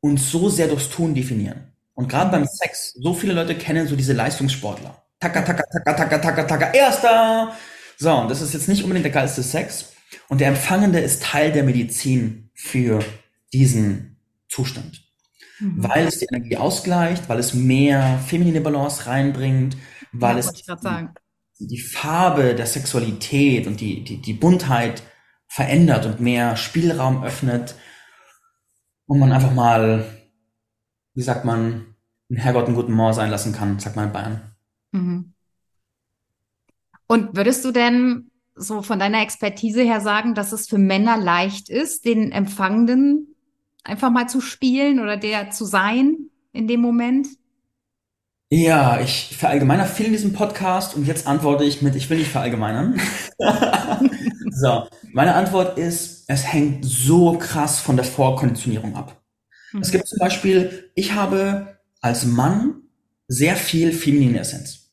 uns 0.00 0.30
so 0.30 0.48
sehr 0.48 0.68
durchs 0.68 0.90
Tun 0.90 1.14
definieren. 1.14 1.72
Und 1.94 2.08
gerade 2.08 2.30
beim 2.30 2.46
Sex, 2.46 2.92
so 2.94 3.14
viele 3.14 3.32
Leute 3.32 3.54
kennen 3.54 3.86
so 3.86 3.96
diese 3.96 4.12
Leistungssportler. 4.12 5.02
Taka, 5.20 5.42
taka, 5.42 5.62
taka, 5.62 5.94
taka, 5.94 6.18
taka, 6.18 6.42
taka, 6.44 6.70
erster. 6.72 7.56
So, 7.96 8.12
und 8.12 8.30
das 8.30 8.40
ist 8.42 8.54
jetzt 8.54 8.68
nicht 8.68 8.82
unbedingt 8.82 9.04
der 9.04 9.12
geilste 9.12 9.42
Sex. 9.42 9.92
Und 10.28 10.40
der 10.40 10.48
Empfangende 10.48 11.00
ist 11.00 11.22
Teil 11.22 11.52
der 11.52 11.64
Medizin 11.64 12.50
für 12.54 13.00
diesen 13.52 14.16
Zustand. 14.48 15.02
Mhm. 15.60 15.82
Weil 15.82 16.06
es 16.06 16.18
die 16.18 16.26
Energie 16.26 16.56
ausgleicht, 16.56 17.28
weil 17.28 17.38
es 17.38 17.54
mehr 17.54 18.18
feminine 18.26 18.60
Balance 18.60 19.06
reinbringt, 19.06 19.76
weil 20.12 20.34
ja, 20.34 20.40
es 20.40 20.52
die, 20.52 21.66
die, 21.66 21.80
Farbe 21.80 22.54
der 22.54 22.66
Sexualität 22.66 23.66
und 23.66 23.80
die, 23.80 24.04
die, 24.04 24.20
die 24.20 24.32
Buntheit 24.32 25.02
verändert 25.46 26.06
und 26.06 26.20
mehr 26.20 26.56
Spielraum 26.56 27.22
öffnet 27.22 27.74
und 29.06 29.18
man 29.18 29.32
einfach 29.32 29.52
mal, 29.52 30.04
wie 31.14 31.22
sagt 31.22 31.44
man, 31.44 31.94
einen 32.28 32.38
Herrgott 32.38 32.66
einen 32.66 32.74
guten 32.74 32.92
Moor 32.92 33.12
sein 33.12 33.30
lassen 33.30 33.52
kann, 33.52 33.78
sagt 33.78 33.96
man 33.96 34.06
in 34.06 34.12
Bayern. 34.12 34.56
Mhm. 34.92 35.33
Und 37.06 37.36
würdest 37.36 37.64
du 37.64 37.70
denn 37.70 38.30
so 38.56 38.82
von 38.82 38.98
deiner 38.98 39.22
Expertise 39.22 39.82
her 39.82 40.00
sagen, 40.00 40.34
dass 40.34 40.52
es 40.52 40.68
für 40.68 40.78
Männer 40.78 41.16
leicht 41.18 41.68
ist, 41.68 42.04
den 42.04 42.32
Empfangenden 42.32 43.34
einfach 43.82 44.10
mal 44.10 44.28
zu 44.28 44.40
spielen 44.40 45.00
oder 45.00 45.16
der 45.16 45.50
zu 45.50 45.64
sein 45.64 46.30
in 46.52 46.68
dem 46.68 46.80
Moment? 46.80 47.26
Ja, 48.50 49.00
ich 49.00 49.36
verallgemeiner 49.36 49.86
viel 49.86 50.06
in 50.06 50.12
diesem 50.12 50.32
Podcast 50.32 50.94
und 50.94 51.06
jetzt 51.06 51.26
antworte 51.26 51.64
ich 51.64 51.82
mit, 51.82 51.96
ich 51.96 52.08
will 52.08 52.18
nicht 52.18 52.30
verallgemeinern. 52.30 53.00
so, 54.50 54.86
meine 55.12 55.34
Antwort 55.34 55.76
ist, 55.76 56.24
es 56.28 56.52
hängt 56.52 56.84
so 56.84 57.36
krass 57.38 57.80
von 57.80 57.96
der 57.96 58.04
Vorkonditionierung 58.04 58.94
ab. 58.94 59.20
Mhm. 59.72 59.80
Es 59.80 59.90
gibt 59.90 60.06
zum 60.06 60.18
Beispiel, 60.18 60.90
ich 60.94 61.14
habe 61.14 61.78
als 62.00 62.26
Mann 62.26 62.82
sehr 63.26 63.56
viel 63.56 63.92
feminine 63.92 64.38
Essenz. 64.38 64.83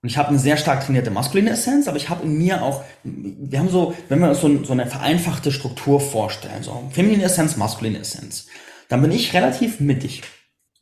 Und 0.00 0.08
ich 0.08 0.16
habe 0.16 0.28
eine 0.28 0.38
sehr 0.38 0.56
stark 0.56 0.84
trainierte 0.84 1.10
maskuline 1.10 1.50
Essenz, 1.50 1.88
aber 1.88 1.96
ich 1.96 2.08
habe 2.08 2.24
in 2.24 2.38
mir 2.38 2.62
auch, 2.62 2.84
wir 3.02 3.58
haben 3.58 3.68
so, 3.68 3.94
wenn 4.08 4.20
wir 4.20 4.28
uns 4.28 4.40
so, 4.40 4.64
so 4.64 4.72
eine 4.72 4.86
vereinfachte 4.86 5.50
Struktur 5.50 6.00
vorstellen, 6.00 6.62
so 6.62 6.88
feminine 6.92 7.24
Essenz, 7.24 7.56
maskuline 7.56 7.98
Essenz, 7.98 8.46
dann 8.88 9.02
bin 9.02 9.10
ich 9.10 9.34
relativ 9.34 9.80
mittig. 9.80 10.22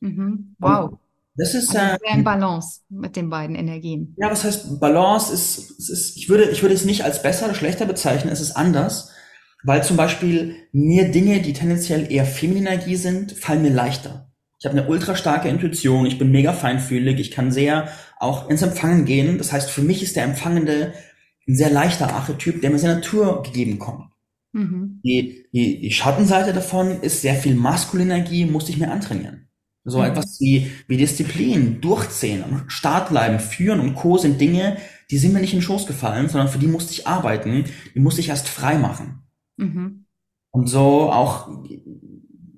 Mhm. 0.00 0.54
Wow. 0.58 0.90
Und 0.90 0.98
das 1.36 1.54
ist 1.54 1.74
also 1.76 1.96
äh, 2.04 2.14
in 2.14 2.24
Balance 2.24 2.80
mit 2.90 3.16
den 3.16 3.30
beiden 3.30 3.56
Energien. 3.56 4.14
Ja, 4.18 4.30
was 4.30 4.44
heißt 4.44 4.80
Balance 4.80 5.32
ist, 5.32 5.70
ist, 5.78 6.16
ich 6.16 6.28
würde, 6.28 6.44
ich 6.50 6.62
würde 6.62 6.74
es 6.74 6.84
nicht 6.84 7.04
als 7.04 7.22
besser 7.22 7.46
oder 7.46 7.54
schlechter 7.54 7.86
bezeichnen, 7.86 8.32
es 8.32 8.40
ist 8.40 8.52
anders, 8.52 9.12
weil 9.64 9.82
zum 9.82 9.96
Beispiel 9.96 10.56
mir 10.72 11.10
Dinge, 11.10 11.40
die 11.40 11.52
tendenziell 11.52 12.10
eher 12.10 12.24
feminine 12.24 12.70
Energie 12.70 12.96
sind, 12.96 13.32
fallen 13.32 13.62
mir 13.62 13.70
leichter. 13.70 14.25
Ich 14.58 14.66
habe 14.66 14.78
eine 14.78 14.88
ultra 14.88 15.16
starke 15.16 15.48
Intuition, 15.48 16.06
ich 16.06 16.18
bin 16.18 16.30
mega 16.30 16.52
feinfühlig, 16.52 17.20
ich 17.20 17.30
kann 17.30 17.52
sehr 17.52 17.88
auch 18.18 18.48
ins 18.48 18.62
Empfangen 18.62 19.04
gehen. 19.04 19.38
Das 19.38 19.52
heißt, 19.52 19.70
für 19.70 19.82
mich 19.82 20.02
ist 20.02 20.16
der 20.16 20.24
Empfangende 20.24 20.94
ein 21.46 21.54
sehr 21.54 21.70
leichter 21.70 22.12
Archetyp, 22.12 22.60
der 22.60 22.70
mir 22.70 22.78
sehr 22.78 22.94
Natur 22.94 23.42
gegeben 23.42 23.78
kommt. 23.78 24.10
Mhm. 24.52 25.00
Die, 25.04 25.46
die, 25.52 25.80
die 25.80 25.92
Schattenseite 25.92 26.52
davon 26.52 27.02
ist 27.02 27.20
sehr 27.20 27.34
viel 27.34 27.54
maskuline 27.54 28.14
Energie, 28.14 28.46
musste 28.46 28.72
ich 28.72 28.78
mir 28.78 28.90
antrainieren. 28.90 29.48
So 29.84 29.98
mhm. 29.98 30.06
etwas 30.06 30.40
wie, 30.40 30.70
wie 30.88 30.96
Disziplin, 30.96 31.80
Durchziehen, 31.80 32.42
am 32.42 32.68
Start 32.68 33.10
bleiben, 33.10 33.38
führen 33.38 33.80
und 33.80 33.94
Co. 33.94 34.16
sind 34.16 34.40
Dinge, 34.40 34.78
die 35.10 35.18
sind 35.18 35.32
mir 35.32 35.40
nicht 35.40 35.52
in 35.52 35.60
den 35.60 35.64
Schoß 35.64 35.86
gefallen, 35.86 36.28
sondern 36.28 36.48
für 36.48 36.58
die 36.58 36.66
musste 36.66 36.92
ich 36.92 37.06
arbeiten, 37.06 37.66
die 37.94 38.00
musste 38.00 38.20
ich 38.20 38.30
erst 38.30 38.48
frei 38.48 38.78
machen. 38.78 39.22
Mhm. 39.56 40.06
Und 40.50 40.68
so 40.68 41.12
auch, 41.12 41.48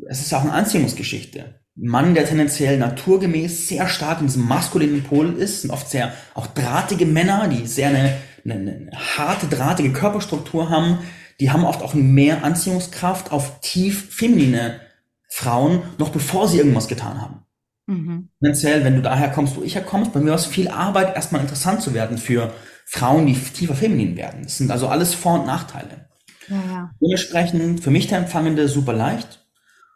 es 0.08 0.20
ist 0.22 0.32
auch 0.32 0.42
eine 0.42 0.52
Anziehungsgeschichte. 0.52 1.60
Mann, 1.80 2.14
der 2.14 2.26
tendenziell 2.26 2.76
naturgemäß 2.78 3.68
sehr 3.68 3.88
stark 3.88 4.20
in 4.20 4.26
diesem 4.26 4.46
maskulinen 4.46 5.04
Pol 5.04 5.34
ist, 5.34 5.62
sind 5.62 5.70
oft 5.70 5.88
sehr 5.88 6.12
auch 6.34 6.46
drahtige 6.48 7.06
Männer, 7.06 7.48
die 7.48 7.66
sehr 7.66 7.88
eine, 7.88 8.16
eine, 8.44 8.54
eine 8.54 8.90
harte, 9.16 9.46
drahtige 9.46 9.92
Körperstruktur 9.92 10.70
haben, 10.70 10.98
die 11.40 11.52
haben 11.52 11.64
oft 11.64 11.82
auch 11.82 11.94
mehr 11.94 12.42
Anziehungskraft 12.42 13.30
auf 13.30 13.60
tief 13.60 14.12
feminine 14.12 14.80
Frauen, 15.28 15.82
noch 15.98 16.08
bevor 16.10 16.48
sie 16.48 16.58
irgendwas 16.58 16.88
getan 16.88 17.20
haben. 17.20 17.44
Mhm. 17.86 18.28
Tendenziell, 18.40 18.84
wenn 18.84 18.96
du 18.96 19.02
daher 19.02 19.30
kommst, 19.30 19.56
wo 19.56 19.62
ich 19.62 19.76
herkommst, 19.76 20.12
bei 20.12 20.20
mir 20.20 20.30
war 20.30 20.36
es 20.36 20.46
viel 20.46 20.68
Arbeit, 20.68 21.14
erstmal 21.14 21.40
interessant 21.40 21.80
zu 21.80 21.94
werden 21.94 22.18
für 22.18 22.52
Frauen, 22.86 23.26
die 23.26 23.34
tiefer 23.34 23.74
feminin 23.74 24.16
werden. 24.16 24.42
Das 24.42 24.58
sind 24.58 24.70
also 24.70 24.88
alles 24.88 25.14
Vor- 25.14 25.40
und 25.40 25.46
Nachteile. 25.46 26.08
Ja, 26.48 26.56
ja. 26.56 26.90
Dementsprechend 27.00 27.80
für 27.80 27.90
mich 27.90 28.08
der 28.08 28.18
Empfangende 28.18 28.68
super 28.68 28.94
leicht. 28.94 29.46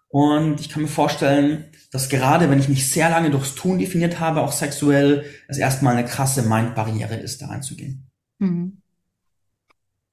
Und 0.09 0.61
ich 0.61 0.69
kann 0.69 0.83
mir 0.83 0.89
vorstellen, 0.89 1.65
dass 1.93 2.09
gerade 2.09 2.51
wenn 2.51 2.59
ich 2.59 2.71
mich 2.71 2.91
sehr 2.91 3.11
lange 3.11 3.31
durchs 3.31 3.55
Tun 3.55 3.79
definiert 3.79 4.19
habe, 4.19 4.41
auch 4.41 4.51
sexuell, 4.51 5.27
es 5.47 5.59
erstmal 5.59 5.95
eine 5.95 6.09
krasse 6.09 6.43
Mind-Barriere 6.43 7.17
ist, 7.17 7.43
da 7.43 7.47
reinzugehen. 7.47 8.11
Mhm. 8.39 8.79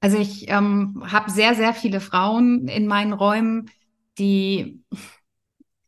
Also 0.00 0.18
ich 0.18 0.48
ähm, 0.50 1.02
habe 1.10 1.30
sehr, 1.30 1.54
sehr 1.54 1.74
viele 1.74 2.00
Frauen 2.00 2.68
in 2.68 2.86
meinen 2.86 3.14
Räumen, 3.14 3.70
die 4.18 4.82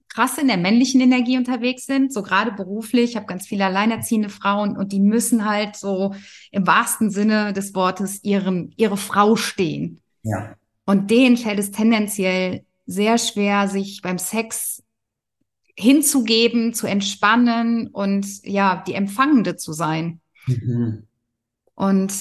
krass 0.09 0.39
in 0.39 0.49
der 0.49 0.57
männlichen 0.57 1.01
Energie 1.01 1.37
unterwegs 1.37 1.85
sind, 1.85 2.13
so 2.13 2.23
gerade 2.23 2.53
beruflich. 2.53 3.11
Ich 3.11 3.17
habe 3.17 3.27
ganz 3.27 3.47
viele 3.47 3.67
alleinerziehende 3.67 4.29
Frauen 4.31 4.77
und 4.77 4.93
die 4.93 5.01
müssen 5.01 5.45
halt 5.45 5.77
so 5.77 6.15
im 6.51 6.67
wahrsten 6.67 7.11
Sinne 7.11 7.53
des 7.53 7.75
Wortes 7.75 8.23
ihren, 8.25 8.73
ihre 8.77 8.97
Frau 8.97 9.37
stehen. 9.37 10.01
Ja. 10.23 10.55
Und 10.87 11.11
denen 11.11 11.37
fällt 11.37 11.59
es 11.59 11.71
tendenziell 11.71 12.65
sehr 12.87 13.19
schwer, 13.19 13.69
sich 13.69 14.01
beim 14.03 14.19
Sex 14.19 14.83
hinzugeben, 15.75 16.75
zu 16.75 16.87
entspannen 16.87 17.89
und 17.89 18.27
ja, 18.45 18.83
die 18.87 18.95
Empfangende 18.95 19.57
zu 19.57 19.73
sein. 19.73 20.21
Mhm. 20.47 21.05
Und 21.75 22.13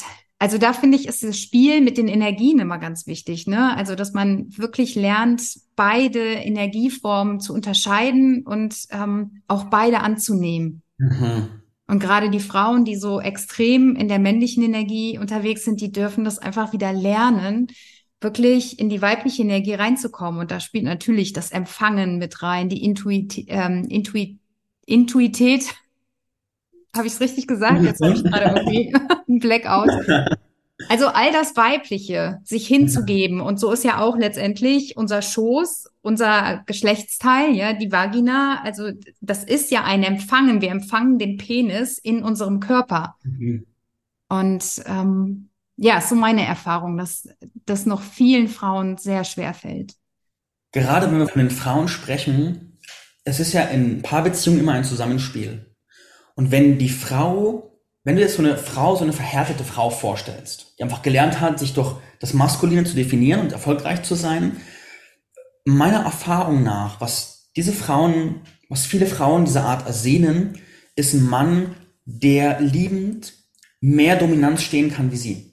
also 0.41 0.57
da 0.57 0.73
finde 0.73 0.97
ich, 0.97 1.07
ist 1.07 1.23
das 1.23 1.37
Spiel 1.37 1.81
mit 1.81 1.99
den 1.99 2.07
Energien 2.07 2.57
immer 2.57 2.79
ganz 2.79 3.05
wichtig, 3.05 3.45
ne? 3.45 3.77
Also, 3.77 3.93
dass 3.93 4.13
man 4.13 4.47
wirklich 4.57 4.95
lernt, 4.95 5.43
beide 5.75 6.19
Energieformen 6.19 7.39
zu 7.39 7.53
unterscheiden 7.53 8.43
und 8.43 8.75
ähm, 8.89 9.43
auch 9.47 9.65
beide 9.65 9.99
anzunehmen. 9.99 10.81
Mhm. 10.97 11.47
Und 11.85 11.99
gerade 11.99 12.31
die 12.31 12.39
Frauen, 12.39 12.85
die 12.85 12.95
so 12.95 13.21
extrem 13.21 13.95
in 13.95 14.07
der 14.07 14.17
männlichen 14.17 14.63
Energie 14.63 15.19
unterwegs 15.19 15.63
sind, 15.63 15.79
die 15.79 15.91
dürfen 15.91 16.23
das 16.23 16.39
einfach 16.39 16.73
wieder 16.73 16.91
lernen, 16.91 17.67
wirklich 18.22 18.80
in 18.80 18.89
die 18.89 19.01
weibliche 19.01 19.41
Energie 19.41 19.74
reinzukommen. 19.74 20.39
Und 20.39 20.51
da 20.51 20.59
spielt 20.59 20.86
natürlich 20.86 21.34
das 21.34 21.51
Empfangen 21.51 22.17
mit 22.17 22.41
rein, 22.43 22.69
die 22.69 22.84
Intuit 22.84 23.45
ähm, 23.47 23.86
Intuit 23.89 24.38
Intuität. 24.86 25.65
Habe 26.95 27.07
ich 27.07 27.13
es 27.13 27.22
richtig 27.22 27.47
gesagt? 27.47 27.82
Jetzt 27.84 28.01
habe 28.01 28.13
ich 28.13 28.24
gerade 28.24 28.59
irgendwie 28.59 28.93
ein 29.30 29.39
Blackout. 29.39 29.91
Also 30.89 31.07
all 31.07 31.32
das 31.32 31.55
Weibliche, 31.55 32.39
sich 32.43 32.67
hinzugeben. 32.67 33.39
Und 33.39 33.61
so 33.61 33.72
ist 33.72 33.86
ja 33.86 34.01
auch 34.01 34.17
letztendlich 34.17 34.97
unser 34.97 35.22
Schoß, 35.22 35.89
unser 36.01 36.63
Geschlechtsteil, 36.65 37.55
ja, 37.55 37.72
die 37.72 37.93
Vagina. 37.93 38.61
Also 38.63 38.91
das 39.22 39.45
ist 39.45 39.72
ja 39.72 39.86
ein 39.86 40.03
Empfangen. 40.03 40.61
Wir 40.61 40.72
empfangen 40.72 41.17
den 41.17 41.38
Penis 41.38 41.97
in 41.97 42.24
unserem 42.24 42.59
Körper. 42.59 43.15
Mhm. 43.24 43.65
Und 44.28 44.84
ähm, 44.86 45.50
ja, 45.78 46.01
so 46.01 46.15
meine 46.15 46.45
Erfahrung, 46.45 46.97
dass 46.97 47.28
das 47.65 47.86
noch 47.86 48.01
vielen 48.01 48.47
Frauen 48.47 48.97
sehr 48.97 49.24
schwer 49.24 49.53
fällt. 49.53 49.95
Gerade 50.72 51.11
wenn 51.11 51.19
wir 51.19 51.28
von 51.28 51.41
den 51.41 51.51
Frauen 51.51 51.88
sprechen, 51.88 52.80
es 53.24 53.39
ist 53.39 53.53
ja 53.53 53.63
in 53.63 54.01
Paarbeziehungen 54.01 54.59
immer 54.59 54.74
ein 54.74 54.84
Zusammenspiel. 54.84 55.76
Und 56.36 56.51
wenn 56.51 56.78
die 56.78 56.89
Frau, 56.89 57.80
wenn 58.03 58.15
du 58.15 58.22
jetzt 58.22 58.36
so 58.36 58.43
eine 58.43 58.57
Frau, 58.57 58.95
so 58.95 59.03
eine 59.03 59.13
verhärtete 59.13 59.63
Frau 59.63 59.89
vorstellst, 59.89 60.76
die 60.78 60.84
einfach 60.84 61.01
gelernt 61.01 61.39
hat, 61.39 61.59
sich 61.59 61.74
durch 61.74 61.95
das 62.19 62.34
Maskuline 62.34 62.84
zu 62.86 62.95
definieren 62.95 63.41
und 63.41 63.51
erfolgreich 63.51 64.03
zu 64.03 64.15
sein, 64.15 64.57
meiner 65.65 66.03
Erfahrung 66.03 66.63
nach, 66.63 67.01
was 67.01 67.51
diese 67.55 67.74
Frauen, 67.74 68.41
was 68.69 68.86
viele 68.86 69.05
Frauen 69.05 69.45
dieser 69.45 69.65
Art 69.65 69.86
ersehnen, 69.86 70.57
ist 70.95 71.13
ein 71.13 71.26
Mann, 71.26 71.76
der 72.05 72.59
liebend 72.61 73.34
mehr 73.82 74.15
Dominanz 74.15 74.63
stehen 74.63 74.91
kann 74.91 75.11
wie 75.11 75.17
sie. 75.17 75.50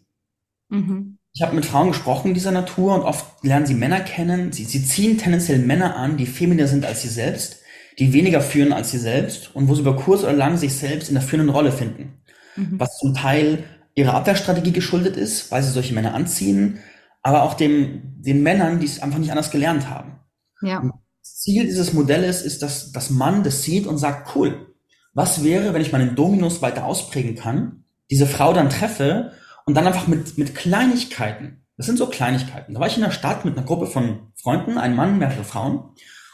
Mhm. 0.69 1.19
Ich 1.33 1.43
habe 1.43 1.55
mit 1.55 1.66
Frauen 1.66 1.89
gesprochen 1.89 2.35
dieser 2.35 2.51
Natur 2.51 2.95
und 2.95 3.03
oft 3.03 3.45
lernen 3.45 3.66
sie 3.66 3.75
Männer 3.75 4.01
kennen. 4.01 4.53
Sie, 4.53 4.64
sie 4.64 4.85
ziehen 4.85 5.19
tendenziell 5.19 5.59
Männer 5.59 5.97
an, 5.97 6.16
die 6.16 6.27
femininer 6.27 6.69
sind 6.69 6.85
als 6.85 7.03
sie 7.03 7.09
selbst, 7.09 7.59
die 7.99 8.12
weniger 8.12 8.41
führen 8.41 8.73
als 8.73 8.91
sie 8.91 8.99
selbst 8.99 9.55
und 9.55 9.69
wo 9.69 9.75
sie 9.75 9.83
über 9.83 9.97
kurz 9.97 10.23
oder 10.23 10.33
lang 10.33 10.57
sich 10.57 10.75
selbst 10.75 11.09
in 11.09 11.14
der 11.14 11.23
führenden 11.23 11.55
Rolle 11.55 11.73
finden. 11.73 12.21
Mhm. 12.57 12.81
Was 12.81 12.99
zum 12.99 13.14
Teil 13.14 13.64
ihrer 13.95 14.14
Abwehrstrategie 14.14 14.73
geschuldet 14.73 15.16
ist, 15.16 15.51
weil 15.51 15.62
sie 15.62 15.71
solche 15.71 15.95
Männer 15.95 16.14
anziehen, 16.14 16.79
aber 17.23 17.43
auch 17.43 17.55
dem, 17.55 18.16
den 18.19 18.43
Männern, 18.43 18.81
die 18.81 18.87
es 18.87 19.03
einfach 19.03 19.19
nicht 19.19 19.31
anders 19.31 19.51
gelernt 19.51 19.91
haben. 19.91 20.21
Ja. 20.62 20.83
Das 21.21 21.37
Ziel 21.37 21.64
dieses 21.64 21.93
Modells 21.93 22.43
ist, 22.43 22.62
dass 22.62 22.93
das 22.93 23.11
Mann 23.11 23.43
das 23.43 23.62
sieht 23.62 23.87
und 23.87 23.99
sagt, 23.99 24.35
cool, 24.35 24.75
was 25.14 25.43
wäre, 25.45 25.75
wenn 25.75 25.83
ich 25.83 25.93
meinen 25.93 26.14
Dominus 26.14 26.62
weiter 26.62 26.85
ausprägen 26.85 27.35
kann, 27.35 27.85
diese 28.11 28.27
Frau 28.27 28.53
dann 28.53 28.71
treffe 28.71 29.33
und 29.69 29.75
dann 29.75 29.87
einfach 29.87 30.07
mit, 30.07 30.39
mit 30.39 30.55
Kleinigkeiten, 30.55 31.62
das 31.77 31.85
sind 31.85 31.99
so 31.99 32.07
Kleinigkeiten. 32.07 32.73
Da 32.73 32.81
war 32.81 32.87
ich 32.87 32.97
in 32.97 33.03
der 33.03 33.11
Stadt 33.11 33.45
mit 33.45 33.55
einer 33.55 33.66
Gruppe 33.66 33.87
von 33.87 34.33
Freunden, 34.35 34.79
ein 34.79 34.97
Mann, 34.97 35.19
mehrere 35.19 35.45
Frauen, 35.45 35.91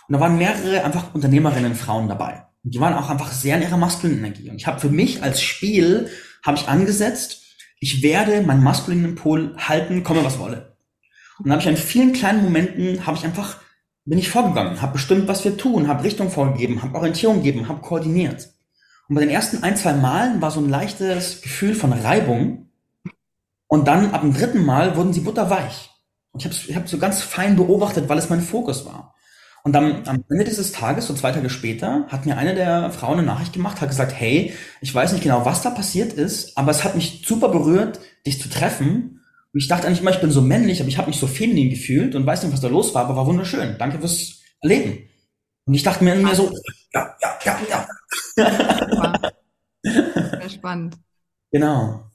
und 0.06 0.12
da 0.12 0.20
waren 0.20 0.38
mehrere 0.38 0.84
einfach 0.84 1.12
Unternehmerinnen 1.14 1.74
Frauen 1.74 2.06
dabei. 2.06 2.44
Und 2.62 2.74
die 2.74 2.78
waren 2.80 2.94
auch 2.94 3.10
einfach 3.10 3.32
sehr 3.32 3.56
in 3.56 3.62
ihrer 3.62 3.76
maskulinen 3.76 4.20
Energie. 4.20 4.50
Und 4.50 4.56
ich 4.56 4.68
habe 4.68 4.78
für 4.78 4.88
mich 4.88 5.20
als 5.24 5.42
Spiel, 5.42 6.10
habe 6.44 6.58
ich 6.58 6.68
angesetzt, 6.68 7.42
ich 7.80 8.04
werde 8.04 8.40
meinen 8.42 8.62
maskulinen 8.62 9.16
Pol 9.16 9.56
halten, 9.58 10.04
komme 10.04 10.24
was 10.24 10.38
wolle. 10.38 10.76
Und 11.40 11.46
dann 11.46 11.54
habe 11.54 11.62
ich 11.62 11.66
in 11.68 11.76
vielen 11.76 12.12
kleinen 12.12 12.44
Momenten, 12.44 13.04
habe 13.04 13.16
ich 13.16 13.24
einfach, 13.24 13.56
bin 14.04 14.20
ich 14.20 14.30
vorgegangen, 14.30 14.80
habe 14.80 14.92
bestimmt, 14.92 15.26
was 15.26 15.44
wir 15.44 15.56
tun, 15.56 15.88
habe 15.88 16.04
Richtung 16.04 16.30
vorgegeben, 16.30 16.82
habe 16.82 16.94
Orientierung 16.94 17.42
gegeben, 17.42 17.66
habe 17.66 17.80
koordiniert. 17.80 18.50
Und 19.08 19.16
bei 19.16 19.22
den 19.22 19.30
ersten 19.30 19.64
ein, 19.64 19.76
zwei 19.76 19.94
Malen 19.94 20.40
war 20.40 20.52
so 20.52 20.60
ein 20.60 20.70
leichtes 20.70 21.42
Gefühl 21.42 21.74
von 21.74 21.92
Reibung. 21.92 22.63
Und 23.74 23.88
dann 23.88 24.12
ab 24.12 24.20
dem 24.20 24.32
dritten 24.32 24.64
Mal 24.64 24.94
wurden 24.94 25.12
sie 25.12 25.22
butterweich. 25.22 25.90
Und 26.30 26.38
ich 26.38 26.44
habe 26.46 26.54
ich 26.54 26.76
hab 26.76 26.88
so 26.88 26.96
ganz 26.96 27.22
fein 27.22 27.56
beobachtet, 27.56 28.08
weil 28.08 28.18
es 28.18 28.30
mein 28.30 28.40
Fokus 28.40 28.86
war. 28.86 29.16
Und 29.64 29.72
dann 29.72 30.06
am 30.06 30.22
Ende 30.30 30.44
dieses 30.44 30.70
Tages, 30.70 31.08
so 31.08 31.14
zwei 31.14 31.32
Tage 31.32 31.50
später, 31.50 32.06
hat 32.06 32.24
mir 32.24 32.38
eine 32.38 32.54
der 32.54 32.92
Frauen 32.92 33.18
eine 33.18 33.26
Nachricht 33.26 33.52
gemacht, 33.52 33.80
hat 33.80 33.88
gesagt, 33.88 34.12
hey, 34.14 34.54
ich 34.80 34.94
weiß 34.94 35.10
nicht 35.10 35.24
genau, 35.24 35.44
was 35.44 35.62
da 35.62 35.70
passiert 35.70 36.12
ist, 36.12 36.56
aber 36.56 36.70
es 36.70 36.84
hat 36.84 36.94
mich 36.94 37.24
super 37.26 37.48
berührt, 37.48 37.98
dich 38.24 38.40
zu 38.40 38.48
treffen. 38.48 39.22
Und 39.52 39.60
ich 39.60 39.66
dachte 39.66 39.88
eigentlich 39.88 40.02
immer, 40.02 40.12
ich 40.12 40.20
bin 40.20 40.30
so 40.30 40.40
männlich, 40.40 40.78
aber 40.78 40.88
ich 40.88 40.98
habe 40.98 41.08
mich 41.08 41.18
so 41.18 41.26
feminin 41.26 41.68
gefühlt 41.68 42.14
und 42.14 42.24
weiß 42.24 42.44
nicht, 42.44 42.52
was 42.52 42.60
da 42.60 42.68
los 42.68 42.94
war, 42.94 43.06
aber 43.06 43.16
war 43.16 43.26
wunderschön. 43.26 43.74
Danke 43.80 43.98
fürs 43.98 44.40
Erleben. 44.60 45.08
Und 45.64 45.74
ich 45.74 45.82
dachte 45.82 46.04
mir, 46.04 46.14
mir 46.14 46.36
so, 46.36 46.48
ja, 46.92 47.16
ja, 47.20 47.38
ja, 47.44 47.86
ja. 48.36 49.20
Sehr 49.82 50.50
spannend. 50.50 50.96
Genau. 51.50 52.10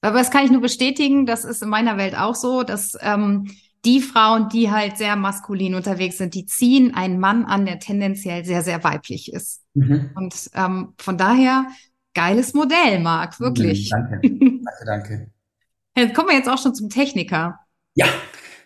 Aber 0.00 0.18
das 0.18 0.30
kann 0.30 0.44
ich 0.44 0.50
nur 0.50 0.60
bestätigen, 0.60 1.26
das 1.26 1.44
ist 1.44 1.62
in 1.62 1.68
meiner 1.68 1.96
Welt 1.96 2.16
auch 2.16 2.34
so, 2.34 2.62
dass 2.62 2.96
ähm, 3.00 3.50
die 3.84 4.00
Frauen, 4.00 4.48
die 4.48 4.70
halt 4.70 4.96
sehr 4.96 5.16
maskulin 5.16 5.74
unterwegs 5.74 6.18
sind, 6.18 6.34
die 6.34 6.46
ziehen 6.46 6.94
einen 6.94 7.18
Mann 7.18 7.44
an, 7.44 7.66
der 7.66 7.78
tendenziell 7.78 8.44
sehr, 8.44 8.62
sehr 8.62 8.82
weiblich 8.84 9.32
ist. 9.32 9.62
Mhm. 9.74 10.10
Und 10.14 10.50
ähm, 10.54 10.94
von 10.98 11.16
daher, 11.16 11.66
geiles 12.14 12.54
Modell, 12.54 13.00
Marc, 13.00 13.40
wirklich. 13.40 13.90
Danke, 13.90 14.20
danke, 14.22 14.84
danke. 14.84 15.30
Jetzt 15.96 16.14
kommen 16.14 16.28
wir 16.28 16.36
jetzt 16.36 16.48
auch 16.48 16.62
schon 16.62 16.76
zum 16.76 16.90
Techniker. 16.90 17.58
Ja, 17.94 18.06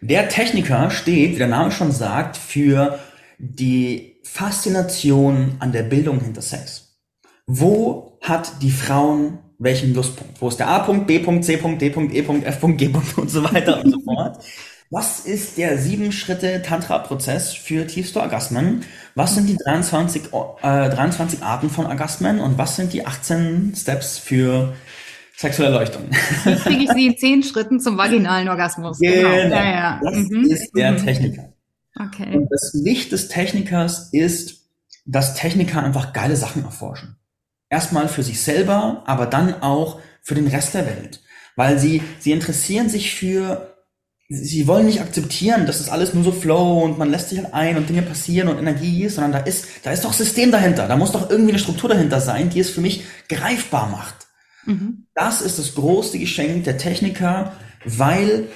der 0.03 0.29
Techniker 0.29 0.91
steht, 0.91 1.33
wie 1.33 1.39
der 1.39 1.49
Name 1.49 1.71
schon 1.71 1.91
sagt, 1.91 2.37
für 2.37 2.99
die 3.39 4.21
Faszination 4.23 5.57
an 5.59 5.73
der 5.73 5.85
Bildung 5.85 6.21
hinter 6.21 6.43
Sex. 6.43 6.99
Wo 7.47 8.19
hat 8.21 8.61
die 8.61 8.71
Frauen 8.71 9.39
welchen 9.63 9.95
Lustpunkt? 9.95 10.41
Wo 10.41 10.49
ist 10.49 10.59
der 10.59 10.69
A-Punkt, 10.69 11.07
B-Punkt, 11.07 11.45
C-Punkt, 11.45 11.81
D-Punkt, 11.81 12.15
E-Punkt, 12.15 12.47
F-Punkt, 12.47 12.79
G-Punkt 12.79 13.19
und 13.19 13.31
so 13.31 13.43
weiter 13.45 13.83
und 13.83 13.91
so 13.91 14.01
fort? 14.01 14.39
Was 14.91 15.21
ist 15.21 15.57
der 15.57 15.79
sieben 15.79 16.13
Schritte 16.13 16.61
Tantra-Prozess 16.61 17.55
für 17.55 17.87
tiefste 17.87 18.21
Orgasmen? 18.21 18.83
Was 19.15 19.35
sind 19.35 19.49
die 19.49 19.57
23, 19.57 20.25
äh, 20.27 20.91
23 20.91 21.43
Arten 21.43 21.71
von 21.71 21.87
Orgasmen 21.87 22.41
und 22.41 22.59
was 22.59 22.77
sind 22.77 22.93
die 22.93 23.07
18 23.07 23.73
Steps 23.75 24.19
für 24.19 24.75
sexuelle 25.35 25.73
Erleuchtung? 25.73 26.11
Wie 26.45 26.55
kriege 26.57 26.85
ich 26.85 26.91
sie 26.91 27.07
in 27.07 27.17
zehn 27.17 27.43
Schritten 27.43 27.81
zum 27.81 27.97
vaginalen 27.97 28.51
Orgasmus? 28.51 28.99
Genau. 28.99 29.31
genau. 29.31 29.55
Ja, 29.57 29.65
ja. 29.65 30.01
Das 30.03 30.15
mhm. 30.15 30.45
ist 30.45 30.71
der 30.77 30.93
mhm. 30.93 30.97
Techniker. 30.99 31.53
Okay. 31.99 32.37
Und 32.37 32.49
das 32.51 32.73
Licht 32.75 33.13
des 33.13 33.29
Technikers 33.29 34.11
ist, 34.13 34.69
dass 35.07 35.35
Techniker 35.35 35.83
einfach 35.83 36.13
geile 36.13 36.37
Sachen 36.37 36.65
erforschen. 36.65 37.17
Erstmal 37.73 38.07
für 38.09 38.23
sich 38.23 38.43
selber, 38.43 39.03
aber 39.07 39.25
dann 39.25 39.63
auch 39.63 39.99
für 40.21 40.35
den 40.35 40.47
Rest 40.47 40.75
der 40.75 40.85
Welt. 40.85 41.21
Weil 41.57 41.79
sie, 41.79 42.03
sie 42.21 42.33
interessieren 42.33 42.91
sich 42.91 43.15
für 43.15 43.73
sie 44.29 44.67
wollen 44.67 44.87
nicht 44.87 45.01
akzeptieren, 45.01 45.65
dass 45.65 45.79
das 45.79 45.89
alles 45.89 46.13
nur 46.13 46.23
so 46.23 46.33
flow 46.33 46.83
und 46.83 46.99
man 46.99 47.11
lässt 47.11 47.31
sich 47.31 47.39
halt 47.39 47.55
ein 47.55 47.79
und 47.79 47.89
Dinge 47.89 48.03
passieren 48.03 48.49
und 48.49 48.59
Energie 48.59 49.05
ist, 49.05 49.15
sondern 49.15 49.33
da 49.33 49.39
ist, 49.39 49.67
da 49.85 49.91
ist 49.91 50.05
doch 50.05 50.13
System 50.13 50.51
dahinter. 50.51 50.87
Da 50.87 50.97
muss 50.97 51.13
doch 51.13 51.31
irgendwie 51.31 51.53
eine 51.53 51.59
Struktur 51.59 51.89
dahinter 51.89 52.21
sein, 52.21 52.51
die 52.51 52.61
es 52.61 52.69
für 52.69 52.83
mich 52.83 53.05
greifbar 53.31 53.89
macht. 53.89 54.27
Mhm. 54.67 55.07
Das 55.15 55.41
ist 55.41 55.59
das 55.59 55.75
große 55.75 56.19
Geschenk 56.19 56.65
der 56.65 56.77
Techniker, 56.77 57.53
weil 57.87 58.49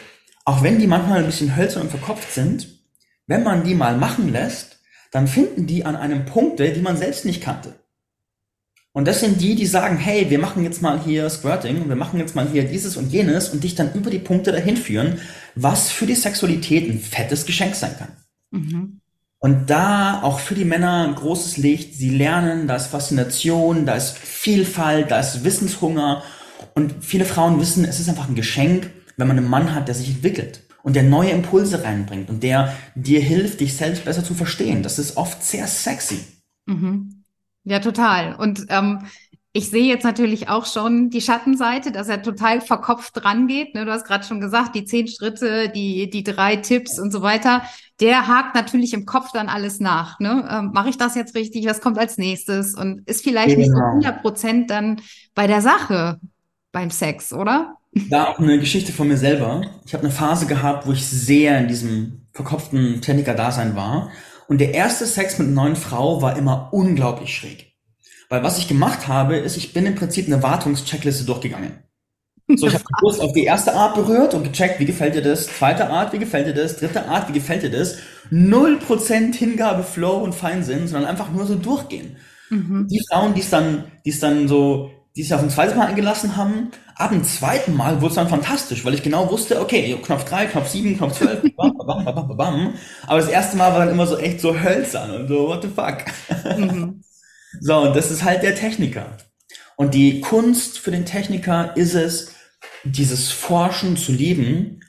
auch 0.45 0.63
wenn 0.63 0.79
die 0.79 0.87
manchmal 0.87 1.21
ein 1.21 1.27
bisschen 1.27 1.57
hölzern 1.57 1.83
und 1.85 1.91
verkopft 1.91 2.33
sind, 2.33 2.69
wenn 3.27 3.43
man 3.43 3.65
die 3.65 3.75
mal 3.75 3.97
machen 3.97 4.31
lässt, 4.31 4.79
dann 5.11 5.27
finden 5.27 5.67
die 5.67 5.87
an 5.87 5.97
einem 5.97 6.27
Punkte, 6.27 6.71
die 6.71 6.83
man 6.83 6.99
selbst 6.99 7.25
nicht 7.25 7.43
kannte. 7.43 7.75
Und 8.97 9.07
das 9.07 9.21
sind 9.21 9.43
die, 9.43 9.55
die 9.55 9.67
sagen, 9.67 9.99
hey, 9.99 10.31
wir 10.31 10.39
machen 10.39 10.65
jetzt 10.65 10.81
mal 10.81 10.99
hier 11.05 11.29
Squirting 11.29 11.83
und 11.83 11.91
wir 11.91 11.97
machen 11.97 12.19
jetzt 12.19 12.35
mal 12.35 12.49
hier 12.51 12.65
dieses 12.65 12.97
und 12.97 13.13
jenes 13.13 13.51
und 13.51 13.63
dich 13.63 13.75
dann 13.75 13.93
über 13.93 14.09
die 14.09 14.19
Punkte 14.19 14.53
dahin 14.53 14.79
führen, 14.79 15.19
was 15.55 15.91
für 15.91 16.07
die 16.07 16.15
Sexualität 16.15 16.89
ein 16.89 16.99
fettes 16.99 17.45
Geschenk 17.45 17.75
sein 17.75 17.95
kann. 17.99 18.09
Mhm. 18.53 19.01
Und 19.39 19.69
da 19.69 20.23
auch 20.23 20.39
für 20.39 20.55
die 20.55 20.65
Männer 20.65 21.07
ein 21.07 21.15
großes 21.15 21.59
Licht. 21.59 21.93
Sie 21.93 22.09
lernen, 22.09 22.69
da 22.69 22.77
ist 22.77 22.87
Faszination, 22.87 23.85
da 23.85 23.97
ist 23.97 24.17
Vielfalt, 24.17 25.11
da 25.11 25.21
ist 25.21 25.45
Wissenshunger. 25.45 26.23
Und 26.75 26.95
viele 27.01 27.27
Frauen 27.27 27.61
wissen, 27.61 27.85
es 27.85 28.01
ist 28.01 28.09
einfach 28.09 28.31
ein 28.31 28.35
Geschenk, 28.35 28.89
wenn 29.19 29.29
man 29.29 29.37
einen 29.37 29.51
Mann 29.51 29.75
hat, 29.75 29.89
der 29.89 29.95
sich 29.95 30.09
entwickelt 30.09 30.63
und 30.83 30.97
der 30.97 31.03
neue 31.03 31.33
Impulse 31.33 31.85
reinbringt 31.85 32.31
und 32.31 32.43
der 32.43 32.73
dir 32.95 33.21
hilft, 33.21 33.61
dich 33.61 33.77
selbst 33.77 34.07
besser 34.07 34.25
zu 34.25 34.33
verstehen. 34.33 34.83
Das 34.83 34.99
ist 34.99 35.19
oft 35.19 35.45
sehr 35.45 35.67
sexy. 35.67 36.21
Mhm. 36.65 37.16
Ja, 37.67 37.81
total. 37.81 38.37
Und 38.37 38.67
ähm, 38.69 39.01
ich 39.53 39.71
sehe 39.71 39.85
jetzt 39.85 40.05
natürlich 40.05 40.49
auch 40.49 40.67
schon 40.67 41.11
die 41.11 41.21
Schattenseite, 41.21 41.91
dass 41.91 42.09
er 42.09 42.23
total 42.23 42.61
verkopft 42.61 43.13
dran 43.17 43.49
geht. 43.49 43.75
Ne? 43.75 43.85
Du 43.85 43.91
hast 43.91 44.07
gerade 44.07 44.25
schon 44.25 44.41
gesagt, 44.41 44.77
die 44.77 44.85
zehn 44.85 45.09
Schritte, 45.09 45.69
die, 45.69 46.09
die 46.09 46.23
drei 46.23 46.57
Tipps 46.57 46.99
und 46.99 47.11
so 47.11 47.23
weiter. 47.23 47.63
Der 47.99 48.29
hakt 48.29 48.55
natürlich 48.55 48.93
im 48.93 49.05
Kopf 49.05 49.33
dann 49.33 49.49
alles 49.49 49.81
nach. 49.81 50.21
Ne? 50.21 50.47
Ähm, 50.49 50.71
Mache 50.73 50.91
ich 50.91 50.99
das 50.99 51.17
jetzt 51.17 51.35
richtig? 51.35 51.67
Was 51.67 51.81
kommt 51.81 51.99
als 51.99 52.19
nächstes? 52.19 52.75
Und 52.75 53.09
ist 53.09 53.25
vielleicht 53.25 53.57
genau. 53.57 53.61
nicht 53.61 53.71
so 53.73 53.79
100 53.79 54.03
genau. 54.05 54.23
Prozent 54.23 54.71
dann 54.71 55.01
bei 55.35 55.49
der 55.49 55.61
Sache 55.61 56.21
beim 56.71 56.91
Sex, 56.91 57.33
oder? 57.33 57.79
Da 58.11 58.27
auch 58.27 58.39
eine 58.39 58.61
Geschichte 58.61 58.93
von 58.93 59.09
mir 59.09 59.17
selber. 59.17 59.63
Ich 59.87 59.95
habe 59.95 60.05
eine 60.05 60.13
Phase 60.13 60.47
gehabt, 60.47 60.87
wo 60.87 60.93
ich 60.93 61.05
sehr 61.05 61.59
in 61.59 61.67
diesem 61.67 62.27
verkopften 62.33 63.01
Techniker-Dasein 63.01 63.75
war. 63.75 64.11
Und 64.49 64.61
der 64.61 64.75
erste 64.75 65.07
Sex 65.07 65.39
mit 65.39 65.49
einer 65.49 65.63
neuen 65.63 65.77
Frau 65.77 66.23
war 66.23 66.37
immer 66.37 66.69
unglaublich 66.73 67.35
schräg. 67.35 67.75
Weil 68.29 68.43
was 68.43 68.59
ich 68.59 68.69
gemacht 68.69 69.09
habe, 69.09 69.37
ist, 69.37 69.57
ich 69.57 69.73
bin 69.73 69.87
im 69.87 69.95
Prinzip 69.95 70.27
eine 70.27 70.43
Wartungscheckliste 70.43 71.25
durchgegangen. 71.25 71.83
So, 72.55 72.69
ich 72.69 72.75
habe 72.75 72.85
kurz 73.01 73.19
auf 73.19 73.33
die 73.33 73.45
erste 73.45 73.75
Art 73.75 73.97
berührt 73.97 74.35
und 74.35 74.45
gecheckt, 74.45 74.79
wie 74.79 74.85
gefällt 74.85 75.17
dir 75.17 75.23
das? 75.23 75.49
Zweite 75.49 75.91
Art, 75.91 76.13
wie 76.13 76.19
gefällt 76.19 76.47
dir 76.47 76.55
das? 76.55 76.77
Dritte 76.77 77.07
Art, 77.09 77.29
wie 77.29 77.33
gefällt 77.33 77.65
dir 77.65 77.71
das? 77.71 77.99
Null 78.31 78.79
Prozent 78.79 79.35
Hingabe, 79.35 79.83
Flow 79.83 80.19
und 80.19 80.33
Feinsinn, 80.33 80.87
sondern 80.87 81.11
einfach 81.11 81.31
nur 81.31 81.47
so 81.47 81.57
durchgehen. 81.57 82.17
Mhm. 82.51 82.87
Die 82.89 83.03
Frauen, 83.11 83.35
die 83.35 83.41
es 83.41 83.51
dann, 83.51 83.85
die 84.05 84.11
es 84.11 84.21
dann 84.21 84.47
so 84.47 84.93
die 85.17 85.23
sich 85.23 85.33
auf 85.33 85.43
ein 85.43 85.51
zweites 85.51 85.75
Mal 85.75 85.87
eingelassen 85.87 86.37
haben. 86.37 86.71
Ab 86.99 87.11
dem 87.11 87.25
zweiten 87.25 87.75
Mal 87.75 88.01
wurde 88.01 88.09
es 88.09 88.15
dann 88.15 88.29
fantastisch, 88.29 88.85
weil 88.85 88.95
ich 88.95 89.03
genau 89.03 89.31
wusste, 89.31 89.61
okay, 89.61 89.99
Knopf 90.03 90.25
3, 90.25 90.47
Knopf 90.47 90.69
7, 90.69 90.97
Knopf 90.97 91.19
12, 91.19 91.55
bam, 91.55 91.77
bam, 91.77 92.05
bam, 92.05 92.15
bam, 92.15 92.37
bam. 92.37 92.75
Aber 93.07 93.21
das 93.21 93.29
erste 93.29 93.59
Mal 93.59 93.73
war 93.73 93.81
dann 93.81 93.91
immer 93.91 94.07
so 94.07 94.17
echt 94.17 94.41
so 94.41 94.59
hölzern 94.59 95.11
und 95.11 95.29
so, 95.29 95.47
what 95.47 95.63
the 95.63 95.69
fuck. 95.69 96.05
Mhm. 96.59 97.03
So, 97.61 97.77
und 97.83 97.95
das 97.95 98.11
ist 98.11 98.25
halt 98.25 98.43
der 98.43 98.55
Techniker. 98.55 99.19
Und 99.77 99.93
die 99.93 100.23
Kunst 100.23 100.79
für 100.79 100.91
den 100.91 101.05
Techniker 101.05 101.77
ist 101.77 101.95
es, 101.95 102.33
dieses 102.85 103.31
Forschen 103.31 103.99
zu 103.99 104.13
lieben 104.13 104.81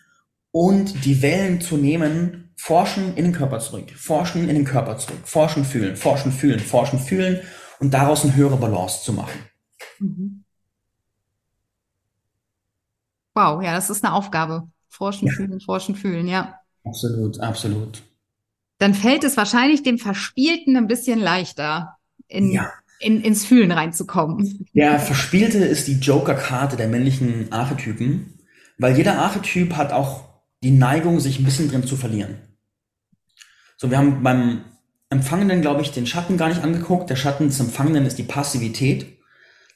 und 0.51 1.03
die 1.03 1.21
Wellen 1.21 1.59
zu 1.59 1.75
nehmen, 1.75 2.53
forschen 2.55 3.15
in 3.15 3.25
den 3.25 3.33
Körper 3.33 3.59
zurück, 3.59 3.91
forschen 3.95 4.47
in 4.47 4.55
den 4.55 4.65
Körper 4.65 4.97
zurück, 4.97 5.19
forschen, 5.25 5.65
fühlen, 5.65 5.97
forschen, 5.97 6.31
fühlen, 6.31 6.59
forschen, 6.59 6.99
fühlen 6.99 7.41
und 7.79 7.93
daraus 7.93 8.23
eine 8.23 8.35
höhere 8.35 8.57
Balance 8.57 9.03
zu 9.03 9.11
machen. 9.11 9.39
Mhm. 9.99 10.45
Wow, 13.37 13.61
ja, 13.61 13.73
das 13.73 13.91
ist 13.91 14.03
eine 14.03 14.15
Aufgabe. 14.15 14.67
Forschen, 14.89 15.27
ja. 15.27 15.33
fühlen, 15.35 15.59
forschen, 15.59 15.95
fühlen, 15.95 16.27
ja. 16.27 16.55
Absolut, 16.83 17.39
absolut. 17.39 18.01
Dann 18.79 18.95
fällt 18.95 19.23
es 19.23 19.37
wahrscheinlich 19.37 19.83
dem 19.83 19.99
Verspielten 19.99 20.75
ein 20.75 20.87
bisschen 20.87 21.19
leichter, 21.19 21.97
in, 22.27 22.49
ja. 22.49 22.71
in, 22.99 23.21
ins 23.21 23.45
Fühlen 23.45 23.71
reinzukommen. 23.71 24.65
Der 24.73 24.97
Verspielte 24.99 25.59
ist 25.59 25.87
die 25.87 25.99
Joker-Karte 25.99 26.77
der 26.77 26.87
männlichen 26.87 27.51
Archetypen, 27.51 28.39
weil 28.79 28.97
jeder 28.97 29.19
Archetyp 29.19 29.75
hat 29.75 29.93
auch 29.93 30.23
die 30.63 30.71
Neigung, 30.71 31.19
sich 31.19 31.37
ein 31.37 31.45
bisschen 31.45 31.69
drin 31.69 31.85
zu 31.85 31.95
verlieren. 31.95 32.39
So, 33.77 33.91
wir 33.91 33.99
haben 33.99 34.23
beim 34.23 34.61
Empfangenen, 35.11 35.61
glaube 35.61 35.83
ich, 35.83 35.91
den 35.91 36.07
Schatten 36.07 36.37
gar 36.37 36.49
nicht 36.49 36.63
angeguckt. 36.63 37.11
Der 37.11 37.15
Schatten 37.15 37.49
des 37.49 37.59
Empfangenen 37.59 38.07
ist 38.07 38.17
die 38.17 38.23
Passivität, 38.23 39.16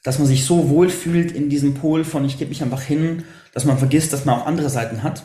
dass 0.02 0.18
man 0.18 0.26
sich 0.26 0.44
so 0.44 0.68
wohl 0.68 0.88
fühlt 0.88 1.32
in 1.32 1.48
diesem 1.48 1.74
Pol 1.74 2.04
von 2.04 2.24
ich 2.24 2.38
gebe 2.38 2.48
mich 2.48 2.62
einfach 2.62 2.82
hin, 2.82 3.24
dass 3.54 3.64
man 3.64 3.78
vergisst, 3.78 4.12
dass 4.12 4.24
man 4.24 4.40
auch 4.40 4.46
andere 4.46 4.70
Seiten 4.70 5.02
hat 5.02 5.24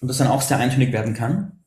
und 0.00 0.08
das 0.08 0.18
dann 0.18 0.28
auch 0.28 0.42
sehr 0.42 0.58
eintönig 0.58 0.92
werden 0.92 1.14
kann. 1.14 1.64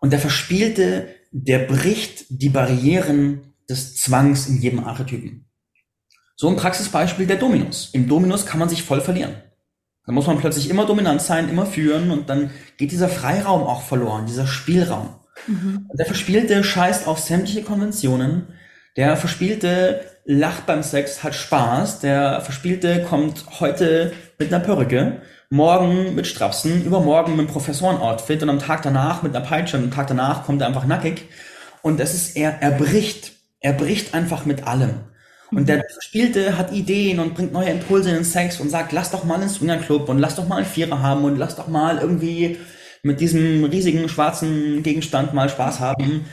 Und 0.00 0.12
der 0.12 0.20
Verspielte, 0.20 1.08
der 1.32 1.60
bricht 1.60 2.26
die 2.28 2.50
Barrieren 2.50 3.54
des 3.68 3.96
Zwangs 3.96 4.46
in 4.46 4.60
jedem 4.60 4.84
Archetypen. 4.84 5.46
So 6.36 6.48
ein 6.48 6.56
Praxisbeispiel 6.56 7.26
der 7.26 7.36
Dominus. 7.36 7.90
Im 7.92 8.08
Dominus 8.08 8.44
kann 8.44 8.58
man 8.58 8.68
sich 8.68 8.82
voll 8.82 9.00
verlieren. 9.00 9.34
Da 10.06 10.12
muss 10.12 10.26
man 10.26 10.38
plötzlich 10.38 10.68
immer 10.68 10.84
dominant 10.84 11.22
sein, 11.22 11.48
immer 11.48 11.64
führen 11.64 12.10
und 12.10 12.28
dann 12.28 12.50
geht 12.76 12.92
dieser 12.92 13.08
Freiraum 13.08 13.62
auch 13.62 13.82
verloren, 13.82 14.26
dieser 14.26 14.46
Spielraum. 14.46 15.14
Mhm. 15.46 15.88
Der 15.94 16.06
Verspielte 16.06 16.62
scheißt 16.62 17.06
auf 17.06 17.18
sämtliche 17.18 17.62
Konventionen. 17.62 18.48
Der 18.96 19.16
Verspielte 19.16 20.04
lacht 20.24 20.66
beim 20.66 20.82
Sex, 20.82 21.22
hat 21.22 21.34
Spaß. 21.34 22.00
Der 22.00 22.40
Verspielte 22.40 23.04
kommt 23.04 23.44
heute 23.60 24.12
mit 24.38 24.52
einer 24.52 24.64
Perücke, 24.64 25.22
morgen 25.50 26.14
mit 26.14 26.26
Strapsen, 26.26 26.84
übermorgen 26.84 27.32
mit 27.32 27.40
einem 27.40 27.48
Professorenoutfit 27.48 28.42
und 28.42 28.50
am 28.50 28.58
Tag 28.58 28.82
danach 28.82 29.22
mit 29.22 29.34
einer 29.34 29.44
Peitsche 29.44 29.76
und 29.76 29.84
am 29.84 29.90
Tag 29.90 30.06
danach 30.06 30.44
kommt 30.44 30.60
er 30.60 30.68
einfach 30.68 30.86
nackig. 30.86 31.28
Und 31.82 32.00
das 32.00 32.14
ist, 32.14 32.36
er, 32.36 32.62
er 32.62 32.72
bricht. 32.72 33.32
Er 33.60 33.72
bricht 33.72 34.14
einfach 34.14 34.44
mit 34.44 34.66
allem. 34.66 35.00
Und 35.50 35.68
der 35.68 35.84
Verspielte 35.90 36.58
hat 36.58 36.72
Ideen 36.72 37.20
und 37.20 37.34
bringt 37.34 37.52
neue 37.52 37.70
Impulse 37.70 38.08
in 38.10 38.16
den 38.16 38.24
Sex 38.24 38.60
und 38.60 38.70
sagt, 38.70 38.92
lass 38.92 39.10
doch 39.10 39.24
mal 39.24 39.40
einen 39.40 39.48
Swingerclub 39.48 40.08
und 40.08 40.18
lass 40.18 40.36
doch 40.36 40.48
mal 40.48 40.56
einen 40.56 40.66
Vierer 40.66 41.00
haben 41.00 41.24
und 41.24 41.36
lass 41.36 41.56
doch 41.56 41.68
mal 41.68 41.98
irgendwie 41.98 42.58
mit 43.02 43.20
diesem 43.20 43.64
riesigen 43.64 44.08
schwarzen 44.08 44.82
Gegenstand 44.82 45.32
mal 45.32 45.48
Spaß 45.48 45.80
haben. 45.80 46.24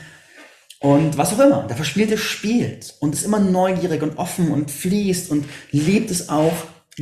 Und 0.82 1.16
was 1.16 1.32
auch 1.32 1.38
immer. 1.38 1.62
Der 1.68 1.76
Verspielte 1.76 2.18
spielt 2.18 2.96
und 2.98 3.14
ist 3.14 3.24
immer 3.24 3.38
neugierig 3.38 4.02
und 4.02 4.18
offen 4.18 4.50
und 4.50 4.70
fließt 4.70 5.30
und 5.30 5.46
liebt 5.70 6.10
es 6.10 6.28
auch, 6.28 6.52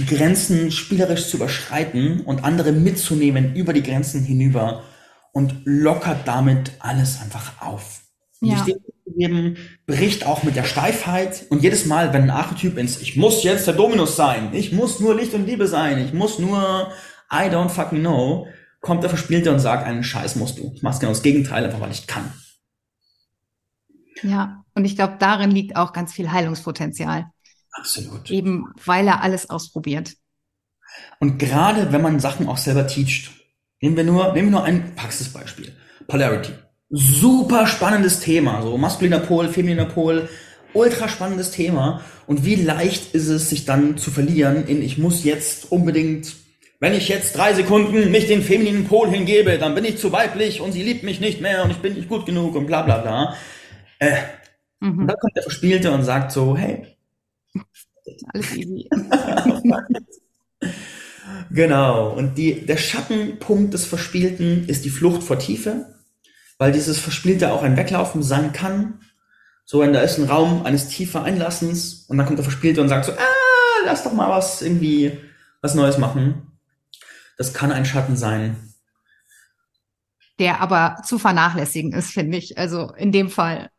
Grenzen 0.06 0.70
spielerisch 0.70 1.28
zu 1.28 1.38
überschreiten 1.38 2.20
und 2.20 2.44
andere 2.44 2.72
mitzunehmen 2.72 3.56
über 3.56 3.72
die 3.72 3.82
Grenzen 3.82 4.22
hinüber 4.22 4.84
und 5.32 5.62
lockert 5.64 6.28
damit 6.28 6.72
alles 6.78 7.20
einfach 7.20 7.60
auf. 7.60 8.02
Ja. 8.40 8.62
Stehgeben 8.62 9.56
bricht 9.86 10.26
auch 10.26 10.42
mit 10.42 10.56
der 10.56 10.64
Steifheit 10.64 11.46
und 11.48 11.62
jedes 11.62 11.86
Mal, 11.86 12.12
wenn 12.12 12.24
ein 12.24 12.30
Archetyp 12.30 12.78
ins 12.78 13.00
Ich 13.00 13.16
muss 13.16 13.42
jetzt 13.42 13.66
der 13.66 13.74
Dominus 13.74 14.14
sein, 14.14 14.50
ich 14.52 14.72
muss 14.72 15.00
nur 15.00 15.16
Licht 15.16 15.34
und 15.34 15.46
Liebe 15.46 15.66
sein, 15.66 15.98
ich 15.98 16.12
muss 16.12 16.38
nur 16.38 16.92
I 17.32 17.48
don't 17.48 17.70
fucking 17.70 18.00
know, 18.00 18.46
kommt 18.80 19.02
der 19.02 19.10
Verspielte 19.10 19.50
und 19.50 19.58
sagt, 19.58 19.86
einen 19.86 20.04
Scheiß 20.04 20.36
musst 20.36 20.58
du. 20.58 20.70
Ich 20.74 20.82
mach's 20.82 21.00
genau 21.00 21.12
das 21.12 21.22
Gegenteil, 21.22 21.64
einfach 21.64 21.80
weil 21.80 21.90
ich 21.90 22.06
kann. 22.06 22.32
Ja, 24.22 24.64
und 24.74 24.84
ich 24.84 24.96
glaube, 24.96 25.16
darin 25.18 25.50
liegt 25.50 25.76
auch 25.76 25.92
ganz 25.92 26.12
viel 26.12 26.30
Heilungspotenzial. 26.30 27.26
Absolut. 27.72 28.30
Eben, 28.30 28.66
weil 28.84 29.06
er 29.06 29.22
alles 29.22 29.48
ausprobiert. 29.48 30.14
Und 31.18 31.38
gerade 31.38 31.92
wenn 31.92 32.02
man 32.02 32.20
Sachen 32.20 32.48
auch 32.48 32.56
selber 32.56 32.86
teacht, 32.86 33.30
nehmen 33.80 33.96
wir 33.96 34.04
nur, 34.04 34.32
nehmen 34.32 34.48
wir 34.48 34.58
nur 34.58 34.64
ein 34.64 34.94
Praxisbeispiel. 34.94 35.72
Polarity. 36.06 36.52
Super 36.90 37.66
spannendes 37.66 38.20
Thema. 38.20 38.62
So 38.62 38.76
maskuliner 38.76 39.20
Pol, 39.20 39.48
femininer 39.48 39.86
Pol. 39.86 40.28
Ultra 40.72 41.08
spannendes 41.08 41.50
Thema. 41.52 42.02
Und 42.26 42.44
wie 42.44 42.56
leicht 42.56 43.14
ist 43.14 43.28
es, 43.28 43.50
sich 43.50 43.64
dann 43.64 43.96
zu 43.96 44.10
verlieren 44.10 44.66
in, 44.66 44.82
ich 44.82 44.98
muss 44.98 45.24
jetzt 45.24 45.70
unbedingt 45.70 46.34
wenn 46.82 46.94
ich 46.94 47.08
jetzt 47.08 47.36
drei 47.36 47.52
Sekunden 47.52 48.10
mich 48.10 48.26
den 48.26 48.42
femininen 48.42 48.86
Pol 48.86 49.10
hingebe, 49.10 49.58
dann 49.58 49.74
bin 49.74 49.84
ich 49.84 49.98
zu 49.98 50.12
weiblich 50.12 50.62
und 50.62 50.72
sie 50.72 50.82
liebt 50.82 51.02
mich 51.02 51.20
nicht 51.20 51.42
mehr 51.42 51.62
und 51.62 51.70
ich 51.70 51.76
bin 51.76 51.92
nicht 51.92 52.08
gut 52.08 52.24
genug 52.24 52.56
und 52.56 52.66
bla 52.66 52.80
bla 52.80 52.96
bla. 52.98 53.36
Äh, 54.00 54.16
mhm. 54.80 55.00
Und 55.00 55.06
dann 55.06 55.16
kommt 55.18 55.36
der 55.36 55.44
Verspielte 55.44 55.92
und 55.92 56.02
sagt 56.04 56.32
so, 56.32 56.56
hey. 56.56 56.96
Alles 58.32 58.56
easy. 58.56 58.88
genau. 61.50 62.10
Und 62.10 62.36
die, 62.36 62.66
der 62.66 62.76
Schattenpunkt 62.76 63.74
des 63.74 63.84
Verspielten 63.84 64.68
ist 64.68 64.84
die 64.84 64.90
Flucht 64.90 65.22
vor 65.22 65.38
Tiefe, 65.38 65.94
weil 66.58 66.72
dieses 66.72 66.98
Verspielte 66.98 67.52
auch 67.52 67.62
ein 67.62 67.76
Weglaufen 67.76 68.22
sein 68.22 68.52
kann. 68.52 69.00
So, 69.64 69.80
wenn 69.80 69.92
da 69.92 70.00
ist 70.00 70.18
ein 70.18 70.28
Raum 70.28 70.66
eines 70.66 70.88
tiefer 70.88 71.22
Einlassens 71.22 72.06
und 72.08 72.16
dann 72.16 72.26
kommt 72.26 72.38
der 72.38 72.44
Verspielte 72.44 72.80
und 72.80 72.88
sagt 72.88 73.04
so, 73.04 73.12
ah, 73.12 73.84
lass 73.84 74.02
doch 74.02 74.12
mal 74.12 74.30
was 74.30 74.62
irgendwie 74.62 75.18
was 75.60 75.74
Neues 75.74 75.98
machen. 75.98 76.58
Das 77.36 77.54
kann 77.54 77.70
ein 77.70 77.84
Schatten 77.84 78.16
sein. 78.16 78.56
Der 80.40 80.60
aber 80.60 80.96
zu 81.04 81.18
vernachlässigen 81.18 81.92
ist, 81.92 82.10
finde 82.10 82.38
ich. 82.38 82.58
Also 82.58 82.90
in 82.96 83.12
dem 83.12 83.30
Fall. 83.30 83.70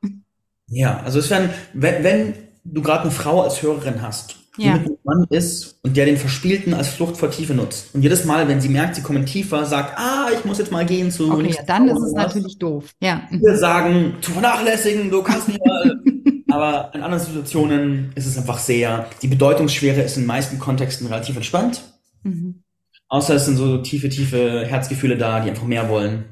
Ja, 0.67 1.01
also 1.03 1.19
es 1.19 1.29
wäre, 1.29 1.49
wenn, 1.73 2.03
wenn 2.03 2.33
du 2.63 2.81
gerade 2.81 3.01
eine 3.01 3.11
Frau 3.11 3.41
als 3.41 3.61
Hörerin 3.61 4.01
hast, 4.01 4.37
die 4.57 4.63
ja. 4.63 4.73
mit 4.73 4.85
einem 4.85 4.97
Mann 5.03 5.25
ist 5.29 5.79
und 5.81 5.97
der 5.97 6.05
den 6.05 6.17
Verspielten 6.17 6.73
als 6.73 6.89
Flucht 6.89 7.17
vor 7.17 7.31
Tiefe 7.31 7.53
nutzt. 7.53 7.95
Und 7.95 8.03
jedes 8.03 8.25
Mal, 8.25 8.47
wenn 8.47 8.61
sie 8.61 8.69
merkt, 8.69 8.95
sie 8.95 9.01
kommen 9.01 9.25
tiefer, 9.25 9.65
sagt, 9.65 9.97
ah, 9.97 10.27
ich 10.37 10.45
muss 10.45 10.59
jetzt 10.59 10.71
mal 10.71 10.85
gehen 10.85 11.11
zu. 11.11 11.31
Okay, 11.31 11.55
ja, 11.55 11.63
dann 11.63 11.89
ist 11.89 11.99
es 11.99 12.13
natürlich 12.13 12.59
doof. 12.59 12.93
Ja. 13.01 13.23
Wir 13.31 13.57
sagen, 13.57 14.17
zu 14.21 14.31
vernachlässigen, 14.31 15.09
du 15.09 15.23
kannst 15.23 15.47
nicht 15.47 15.65
mal. 15.65 15.99
aber 16.49 16.91
in 16.93 17.01
anderen 17.01 17.23
Situationen 17.23 18.11
ist 18.15 18.27
es 18.27 18.37
einfach 18.37 18.59
sehr, 18.59 19.07
die 19.21 19.27
Bedeutungsschwere 19.27 20.01
ist 20.01 20.17
in 20.17 20.23
den 20.23 20.27
meisten 20.27 20.59
Kontexten 20.59 21.07
relativ 21.07 21.35
entspannt. 21.37 21.81
Mhm. 22.23 22.63
Außer 23.07 23.35
es 23.35 23.45
sind 23.45 23.57
so 23.57 23.79
tiefe, 23.79 24.09
tiefe 24.09 24.65
Herzgefühle 24.65 25.17
da, 25.17 25.39
die 25.39 25.49
einfach 25.49 25.65
mehr 25.65 25.89
wollen. 25.89 26.25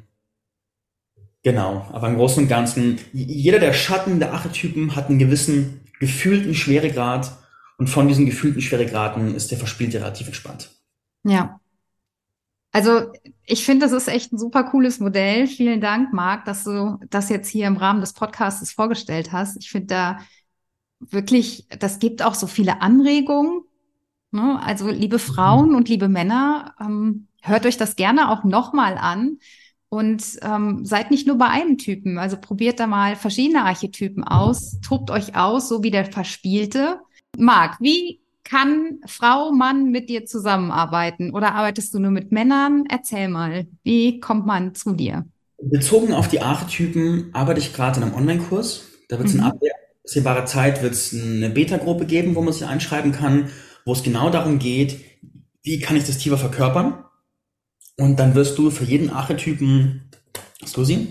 Genau, 1.44 1.88
aber 1.92 2.10
im 2.10 2.16
Großen 2.16 2.44
und 2.44 2.50
Ganzen, 2.50 3.00
jeder 3.14 3.60
der 3.60 3.74
Schatten 3.74 4.20
der 4.20 4.34
Archetypen 4.34 4.96
hat 4.96 5.10
einen 5.10 5.20
gewissen 5.20 5.82
gefühlten 6.00 6.54
Schweregrad 6.54 7.32
und 7.78 7.90
von 7.90 8.08
diesen 8.08 8.26
gefühlten 8.26 8.62
Schweregraden 8.62 9.36
ist 9.36 9.52
der 9.52 9.58
Verspielte 9.58 10.00
relativ 10.02 10.28
entspannt. 10.28 10.70
Ja. 11.24 11.60
Also 12.72 13.12
ich 13.46 13.66
finde, 13.66 13.86
das 13.86 13.94
ist 13.94 14.10
echt 14.10 14.32
ein 14.32 14.38
super 14.38 14.64
cooles 14.64 15.00
Modell. 15.00 15.48
Vielen 15.48 15.82
Dank, 15.82 16.14
Marc, 16.14 16.46
dass 16.46 16.66
du 16.66 17.00
das 17.10 17.30
jetzt 17.30 17.48
hier 17.48 17.68
im 17.68 17.78
Rahmen 17.78 18.02
des 18.02 18.14
Podcasts 18.14 18.72
vorgestellt 18.72 19.32
hast. 19.32 19.58
Ich 19.58 19.72
finde 19.72 19.88
da 19.88 20.20
wirklich, 21.00 21.68
das 21.80 22.00
gibt 22.00 22.22
auch 22.22 22.36
so 22.36 22.48
viele 22.48 22.82
Anregungen 22.82 23.64
Ne? 24.32 24.60
Also 24.62 24.90
liebe 24.90 25.18
mhm. 25.18 25.22
Frauen 25.22 25.76
und 25.76 25.90
liebe 25.90 26.08
Männer, 26.08 26.76
ähm, 26.80 27.28
hört 27.42 27.66
euch 27.66 27.78
das 27.78 27.96
gerne 27.96 28.30
auch 28.30 28.44
nochmal 28.44 28.98
an 28.98 29.40
und 29.90 30.24
ähm, 30.42 30.86
seid 30.86 31.12
nicht 31.12 31.28
nur 31.28 31.38
bei 31.38 31.48
einem 31.48 31.78
Typen. 31.78 32.18
Also 32.18 32.38
probiert 32.38 32.80
da 32.80 32.88
mal 32.88 33.16
verschiedene 33.16 33.64
Archetypen 33.64 34.24
aus, 34.24 34.80
tobt 34.82 35.12
euch 35.12 35.36
aus, 35.36 35.70
so 35.70 35.84
wie 35.84 35.92
der 35.92 36.06
Verspielte. 36.06 37.00
Marc, 37.38 37.80
wie 37.82 38.22
kann 38.44 39.00
Frau, 39.06 39.52
Mann 39.52 39.92
mit 39.92 40.10
dir 40.10 40.26
zusammenarbeiten 40.26 41.32
oder 41.34 41.54
arbeitest 41.54 41.94
du 41.94 42.00
nur 42.00 42.12
mit 42.12 42.32
Männern? 42.32 42.86
Erzähl 42.90 43.28
mal, 43.28 43.68
wie 43.84 44.20
kommt 44.20 44.46
man 44.46 44.74
zu 44.74 44.94
dir? 44.94 45.26
Bezogen 45.62 46.14
auf 46.14 46.28
die 46.28 46.42
Archetypen 46.42 47.30
arbeite 47.34 47.60
ich 47.60 47.74
gerade 47.74 48.00
in 48.00 48.06
einem 48.06 48.16
Online-Kurs. 48.16 48.86
Da 49.10 49.18
wird 49.18 49.28
es 49.28 49.34
mhm. 49.36 49.42
in 49.62 49.72
absehbarer 50.04 50.46
Zeit 50.46 50.82
wird's 50.82 51.14
eine 51.14 51.50
Beta-Gruppe 51.50 52.06
geben, 52.06 52.36
wo 52.36 52.42
man 52.42 52.54
sich 52.54 52.66
einschreiben 52.66 53.12
kann 53.12 53.50
wo 53.90 53.94
es 53.94 54.04
genau 54.04 54.30
darum 54.30 54.60
geht, 54.60 55.00
wie 55.64 55.80
kann 55.80 55.98
ich 55.98 56.06
das 56.06 56.20
tiefer 56.20 56.38
verkörpern? 56.38 57.06
Und 58.00 58.18
dann 58.18 58.34
wirst 58.34 58.58
du 58.58 58.72
für 58.72 58.86
jeden 58.86 59.10
Archetypen, 59.10 60.10
Susi, 60.64 61.10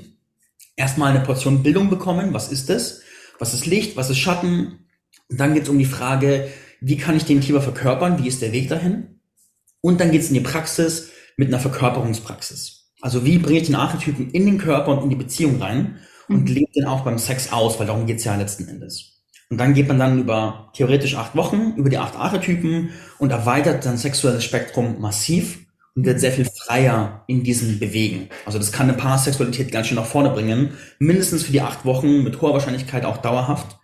erstmal 0.75 1.11
eine 1.11 1.23
Portion 1.23 1.63
Bildung 1.63 1.91
bekommen. 1.91 2.33
Was 2.33 2.51
ist 2.51 2.71
das? 2.71 3.03
Was 3.39 3.53
ist 3.53 3.67
Licht? 3.67 3.95
Was 3.99 4.09
ist 4.09 4.17
Schatten? 4.17 4.87
Und 5.29 5.39
dann 5.39 5.53
geht 5.53 5.65
es 5.65 5.69
um 5.69 5.79
die 5.79 5.85
Frage, 5.85 6.49
wie 6.81 6.97
kann 6.97 7.15
ich 7.15 7.27
den 7.27 7.43
tiefer 7.43 7.61
verkörpern? 7.61 8.23
Wie 8.23 8.27
ist 8.27 8.41
der 8.41 8.53
Weg 8.53 8.71
dahin? 8.71 9.21
Und 9.83 10.01
dann 10.01 10.11
geht 10.11 10.23
es 10.23 10.29
in 10.29 10.35
die 10.35 10.41
Praxis 10.41 11.11
mit 11.37 11.49
einer 11.49 11.61
Verkörperungspraxis. 11.61 12.91
Also 13.03 13.27
wie 13.27 13.37
bringe 13.37 13.61
ich 13.61 13.67
den 13.67 13.75
Archetypen 13.75 14.31
in 14.31 14.47
den 14.47 14.57
Körper 14.57 14.93
und 14.93 15.05
in 15.05 15.11
die 15.11 15.17
Beziehung 15.17 15.61
rein 15.61 15.99
und 16.27 16.49
mhm. 16.49 16.55
lebe 16.55 16.73
den 16.73 16.87
auch 16.87 17.05
beim 17.05 17.19
Sex 17.19 17.53
aus, 17.53 17.79
weil 17.79 17.87
darum 17.87 18.07
geht 18.07 18.17
es 18.17 18.25
ja 18.25 18.35
letzten 18.35 18.67
Endes. 18.67 19.21
Und 19.51 19.59
dann 19.59 19.75
geht 19.75 19.89
man 19.89 19.99
dann 19.99 20.21
über 20.21 20.71
theoretisch 20.73 21.17
acht 21.17 21.37
Wochen, 21.37 21.75
über 21.77 21.91
die 21.91 21.99
acht 21.99 22.17
Archetypen 22.17 22.93
und 23.19 23.31
erweitert 23.31 23.85
sein 23.85 23.99
sexuelles 23.99 24.43
Spektrum 24.43 25.03
massiv 25.03 25.68
und 25.99 26.07
wird 26.07 26.21
sehr 26.21 26.31
viel 26.31 26.45
freier 26.45 27.25
in 27.27 27.43
diesem 27.43 27.81
Bewegen. 27.81 28.29
Also 28.47 28.59
das 28.59 28.71
kann 28.71 28.89
eine 28.89 28.97
Paarsexualität 28.97 29.73
ganz 29.73 29.89
schön 29.89 29.97
nach 29.97 30.07
vorne 30.07 30.31
bringen. 30.31 30.75
Mindestens 31.01 31.43
für 31.43 31.51
die 31.51 31.61
acht 31.61 31.85
Wochen, 31.85 32.23
mit 32.23 32.41
hoher 32.41 32.53
Wahrscheinlichkeit 32.53 33.05
auch 33.05 33.17
dauerhaft. 33.17 33.79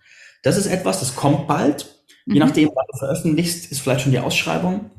Das 0.44 0.56
ist 0.56 0.66
etwas, 0.66 1.00
das 1.00 1.16
kommt 1.16 1.48
bald. 1.48 2.06
Je 2.26 2.34
mhm. 2.34 2.38
nachdem, 2.38 2.70
wann 2.72 2.86
du 2.92 2.98
veröffentlichst, 2.98 3.72
ist 3.72 3.80
vielleicht 3.80 4.02
schon 4.02 4.12
die 4.12 4.20
Ausschreibung. 4.20 4.92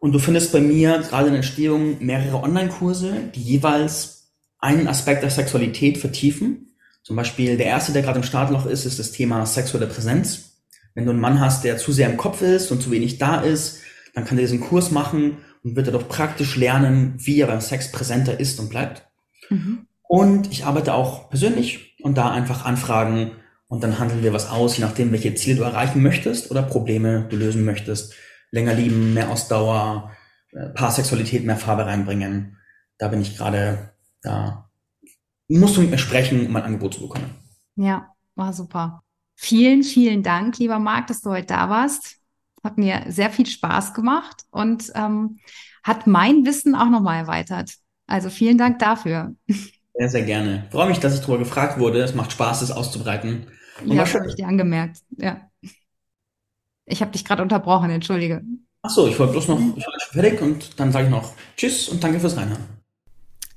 Und 0.00 0.12
du 0.12 0.18
findest 0.18 0.50
bei 0.50 0.60
mir 0.60 0.98
gerade 0.98 1.28
in 1.28 1.34
Entstehung 1.34 2.02
mehrere 2.02 2.42
Online-Kurse, 2.42 3.12
die 3.34 3.42
jeweils 3.42 4.30
einen 4.58 4.88
Aspekt 4.88 5.22
der 5.22 5.30
Sexualität 5.30 5.98
vertiefen 5.98 6.66
zum 7.06 7.14
Beispiel 7.14 7.56
der 7.56 7.66
erste, 7.66 7.92
der 7.92 8.02
gerade 8.02 8.18
im 8.18 8.24
Startloch 8.24 8.66
ist, 8.66 8.84
ist 8.84 8.98
das 8.98 9.12
Thema 9.12 9.46
sexuelle 9.46 9.86
Präsenz. 9.86 10.56
Wenn 10.96 11.04
du 11.04 11.12
einen 11.12 11.20
Mann 11.20 11.38
hast, 11.38 11.62
der 11.62 11.78
zu 11.78 11.92
sehr 11.92 12.10
im 12.10 12.16
Kopf 12.16 12.42
ist 12.42 12.72
und 12.72 12.82
zu 12.82 12.90
wenig 12.90 13.18
da 13.18 13.42
ist, 13.42 13.78
dann 14.12 14.24
kann 14.24 14.38
er 14.38 14.40
diesen 14.40 14.60
Kurs 14.60 14.90
machen 14.90 15.36
und 15.66 15.74
wird 15.74 15.88
dadurch 15.88 16.06
praktisch 16.06 16.54
lernen, 16.54 17.14
wie 17.18 17.40
er 17.40 17.48
beim 17.48 17.60
Sex 17.60 17.90
präsenter 17.90 18.38
ist 18.38 18.60
und 18.60 18.70
bleibt. 18.70 19.04
Mhm. 19.50 19.86
Und 20.02 20.52
ich 20.52 20.64
arbeite 20.64 20.94
auch 20.94 21.28
persönlich 21.28 21.96
und 22.02 22.16
da 22.16 22.30
einfach 22.30 22.64
anfragen 22.64 23.32
und 23.66 23.82
dann 23.82 23.98
handeln 23.98 24.22
wir 24.22 24.32
was 24.32 24.48
aus, 24.48 24.76
je 24.76 24.84
nachdem, 24.84 25.10
welche 25.10 25.34
Ziele 25.34 25.56
du 25.56 25.62
erreichen 25.64 26.04
möchtest 26.04 26.52
oder 26.52 26.62
Probleme 26.62 27.26
du 27.28 27.36
lösen 27.36 27.64
möchtest. 27.64 28.14
Länger 28.52 28.74
lieben, 28.74 29.12
mehr 29.12 29.28
Ausdauer, 29.28 30.12
äh, 30.52 30.68
Paarsexualität, 30.68 31.44
mehr 31.44 31.56
Farbe 31.56 31.84
reinbringen. 31.84 32.58
Da 32.98 33.08
bin 33.08 33.20
ich 33.20 33.36
gerade, 33.36 33.92
da 34.22 34.70
musst 35.48 35.76
du 35.76 35.80
mit 35.80 35.90
mir 35.90 35.98
sprechen, 35.98 36.46
um 36.46 36.54
ein 36.54 36.62
Angebot 36.62 36.94
zu 36.94 37.00
bekommen. 37.00 37.34
Ja, 37.74 38.14
war 38.36 38.52
super. 38.52 39.02
Vielen, 39.34 39.82
vielen 39.82 40.22
Dank, 40.22 40.58
lieber 40.58 40.78
Marc, 40.78 41.08
dass 41.08 41.22
du 41.22 41.30
heute 41.30 41.48
da 41.48 41.68
warst. 41.68 42.18
Hat 42.66 42.78
mir 42.78 43.04
sehr 43.06 43.30
viel 43.30 43.46
Spaß 43.46 43.94
gemacht 43.94 44.42
und 44.50 44.90
ähm, 44.96 45.38
hat 45.84 46.08
mein 46.08 46.44
Wissen 46.44 46.74
auch 46.74 46.90
nochmal 46.90 47.20
erweitert. 47.20 47.74
Also 48.08 48.28
vielen 48.28 48.58
Dank 48.58 48.80
dafür. 48.80 49.36
Sehr, 49.94 50.08
sehr 50.08 50.22
gerne. 50.24 50.66
freue 50.72 50.88
mich, 50.88 50.98
dass 50.98 51.14
ich 51.14 51.20
darüber 51.20 51.38
gefragt 51.38 51.78
wurde. 51.78 52.02
Es 52.02 52.12
macht 52.12 52.32
Spaß, 52.32 52.58
das 52.58 52.72
auszubreiten. 52.72 53.46
Und 53.80 53.92
ja, 53.92 54.02
das 54.02 54.14
habe 54.14 54.28
ich 54.28 54.34
dir 54.34 54.48
angemerkt. 54.48 54.98
Ja. 55.16 55.48
Ich 56.86 57.00
habe 57.00 57.12
dich 57.12 57.24
gerade 57.24 57.40
unterbrochen, 57.40 57.90
entschuldige. 57.90 58.42
Ach 58.82 58.90
so, 58.90 59.06
ich 59.06 59.16
wollte 59.18 59.32
bloß 59.32 59.46
noch, 59.46 59.60
ich 59.76 59.86
war 59.86 60.00
schon 60.00 60.20
fertig 60.20 60.42
und 60.42 60.80
dann 60.80 60.90
sage 60.90 61.04
ich 61.04 61.10
noch 61.10 61.34
Tschüss 61.56 61.88
und 61.88 62.02
danke 62.02 62.18
fürs 62.18 62.36
Reinhören. 62.36 62.64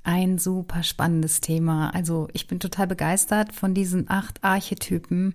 Ein 0.03 0.38
super 0.38 0.84
spannendes 0.84 1.41
Thema. 1.41 1.89
Also 1.95 2.28
ich 2.34 2.45
bin 2.45 2.60
total 2.60 2.86
begeistert 2.86 3.53
von 3.53 3.74
diesen 3.74 4.07
acht 4.07 4.43
Archetypen. 4.43 5.34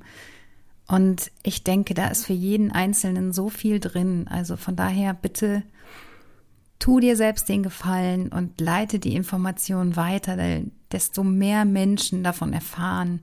Und 0.87 1.31
ich 1.43 1.65
denke, 1.65 1.95
da 1.95 2.09
ist 2.09 2.27
für 2.27 2.35
jeden 2.35 2.71
Einzelnen 2.71 3.33
so 3.33 3.49
viel 3.49 3.81
drin. 3.81 4.27
Also 4.29 4.57
von 4.57 4.77
daher 4.77 5.15
bitte 5.15 5.63
tu 6.79 7.01
dir 7.01 7.17
selbst 7.17 7.49
den 7.49 7.63
Gefallen 7.63 8.29
und 8.29 8.61
leite 8.61 8.99
die 8.99 9.17
Informationen 9.17 9.97
weiter, 9.97 10.37
denn 10.37 10.73
desto 10.93 11.25
mehr 11.25 11.65
Menschen 11.65 12.23
davon 12.23 12.53
erfahren, 12.53 13.21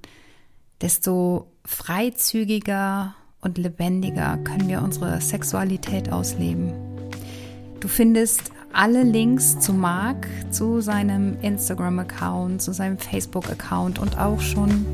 desto 0.82 1.52
freizügiger 1.64 3.16
und 3.42 3.58
lebendiger 3.58 4.38
können 4.38 4.68
wir 4.68 4.82
unsere 4.82 5.22
Sexualität 5.22 6.12
ausleben. 6.12 6.74
Du 7.80 7.88
findest 7.88 8.52
alle 8.74 9.04
Links 9.04 9.60
zu 9.60 9.74
Marc, 9.74 10.28
zu 10.52 10.82
seinem 10.82 11.40
Instagram-Account, 11.42 12.62
zu 12.62 12.74
seinem 12.74 12.98
Facebook-Account 12.98 14.00
und 14.00 14.18
auch 14.18 14.40
schon 14.40 14.86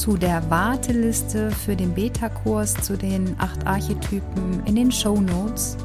zu 0.00 0.16
der 0.16 0.48
Warteliste 0.48 1.50
für 1.50 1.76
den 1.76 1.92
Beta-Kurs 1.92 2.72
zu 2.72 2.96
den 2.96 3.36
acht 3.36 3.66
Archetypen 3.66 4.62
in 4.64 4.74
den 4.74 4.90
Show 4.90 5.20
Notes. 5.20 5.76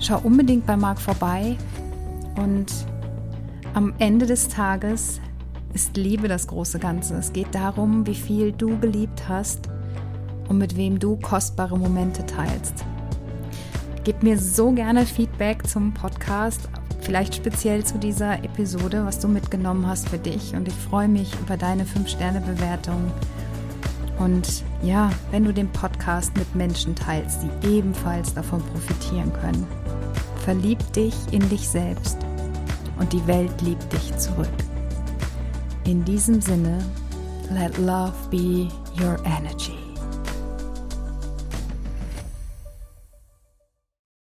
Schau 0.00 0.18
unbedingt 0.20 0.64
bei 0.64 0.78
Marc 0.78 0.98
vorbei 0.98 1.58
und 2.36 2.72
am 3.74 3.92
Ende 3.98 4.24
des 4.24 4.48
Tages 4.48 5.20
ist 5.74 5.94
Liebe 5.98 6.26
das 6.26 6.46
große 6.46 6.78
Ganze. 6.78 7.16
Es 7.16 7.34
geht 7.34 7.54
darum, 7.54 8.06
wie 8.06 8.14
viel 8.14 8.50
du 8.50 8.78
geliebt 8.78 9.28
hast 9.28 9.68
und 10.48 10.56
mit 10.56 10.74
wem 10.78 10.98
du 10.98 11.16
kostbare 11.16 11.78
Momente 11.78 12.24
teilst. 12.24 12.86
Gib 14.04 14.22
mir 14.22 14.38
so 14.38 14.72
gerne 14.72 15.04
Feedback 15.04 15.66
zum 15.66 15.92
Podcast, 15.92 16.66
vielleicht 17.00 17.34
speziell 17.34 17.84
zu 17.84 17.98
dieser 17.98 18.44
Episode, 18.44 19.04
was 19.04 19.18
du 19.18 19.28
mitgenommen 19.28 19.86
hast 19.86 20.08
für 20.08 20.18
dich. 20.18 20.54
Und 20.54 20.68
ich 20.68 20.74
freue 20.74 21.08
mich 21.08 21.32
über 21.40 21.56
deine 21.56 21.84
5-Sterne-Bewertung. 21.84 23.10
Und 24.18 24.64
ja, 24.82 25.10
wenn 25.30 25.44
du 25.44 25.52
den 25.52 25.68
Podcast 25.68 26.36
mit 26.36 26.54
Menschen 26.54 26.94
teilst, 26.94 27.40
die 27.42 27.68
ebenfalls 27.68 28.34
davon 28.34 28.62
profitieren 28.62 29.32
können. 29.32 29.66
Verlieb 30.44 30.78
dich 30.92 31.14
in 31.30 31.46
dich 31.48 31.68
selbst 31.68 32.18
und 32.98 33.12
die 33.12 33.26
Welt 33.26 33.60
liebt 33.62 33.92
dich 33.92 34.16
zurück. 34.16 34.48
In 35.84 36.04
diesem 36.04 36.40
Sinne, 36.40 36.78
let 37.50 37.76
love 37.78 38.14
be 38.30 38.68
your 39.00 39.18
energy. 39.24 39.77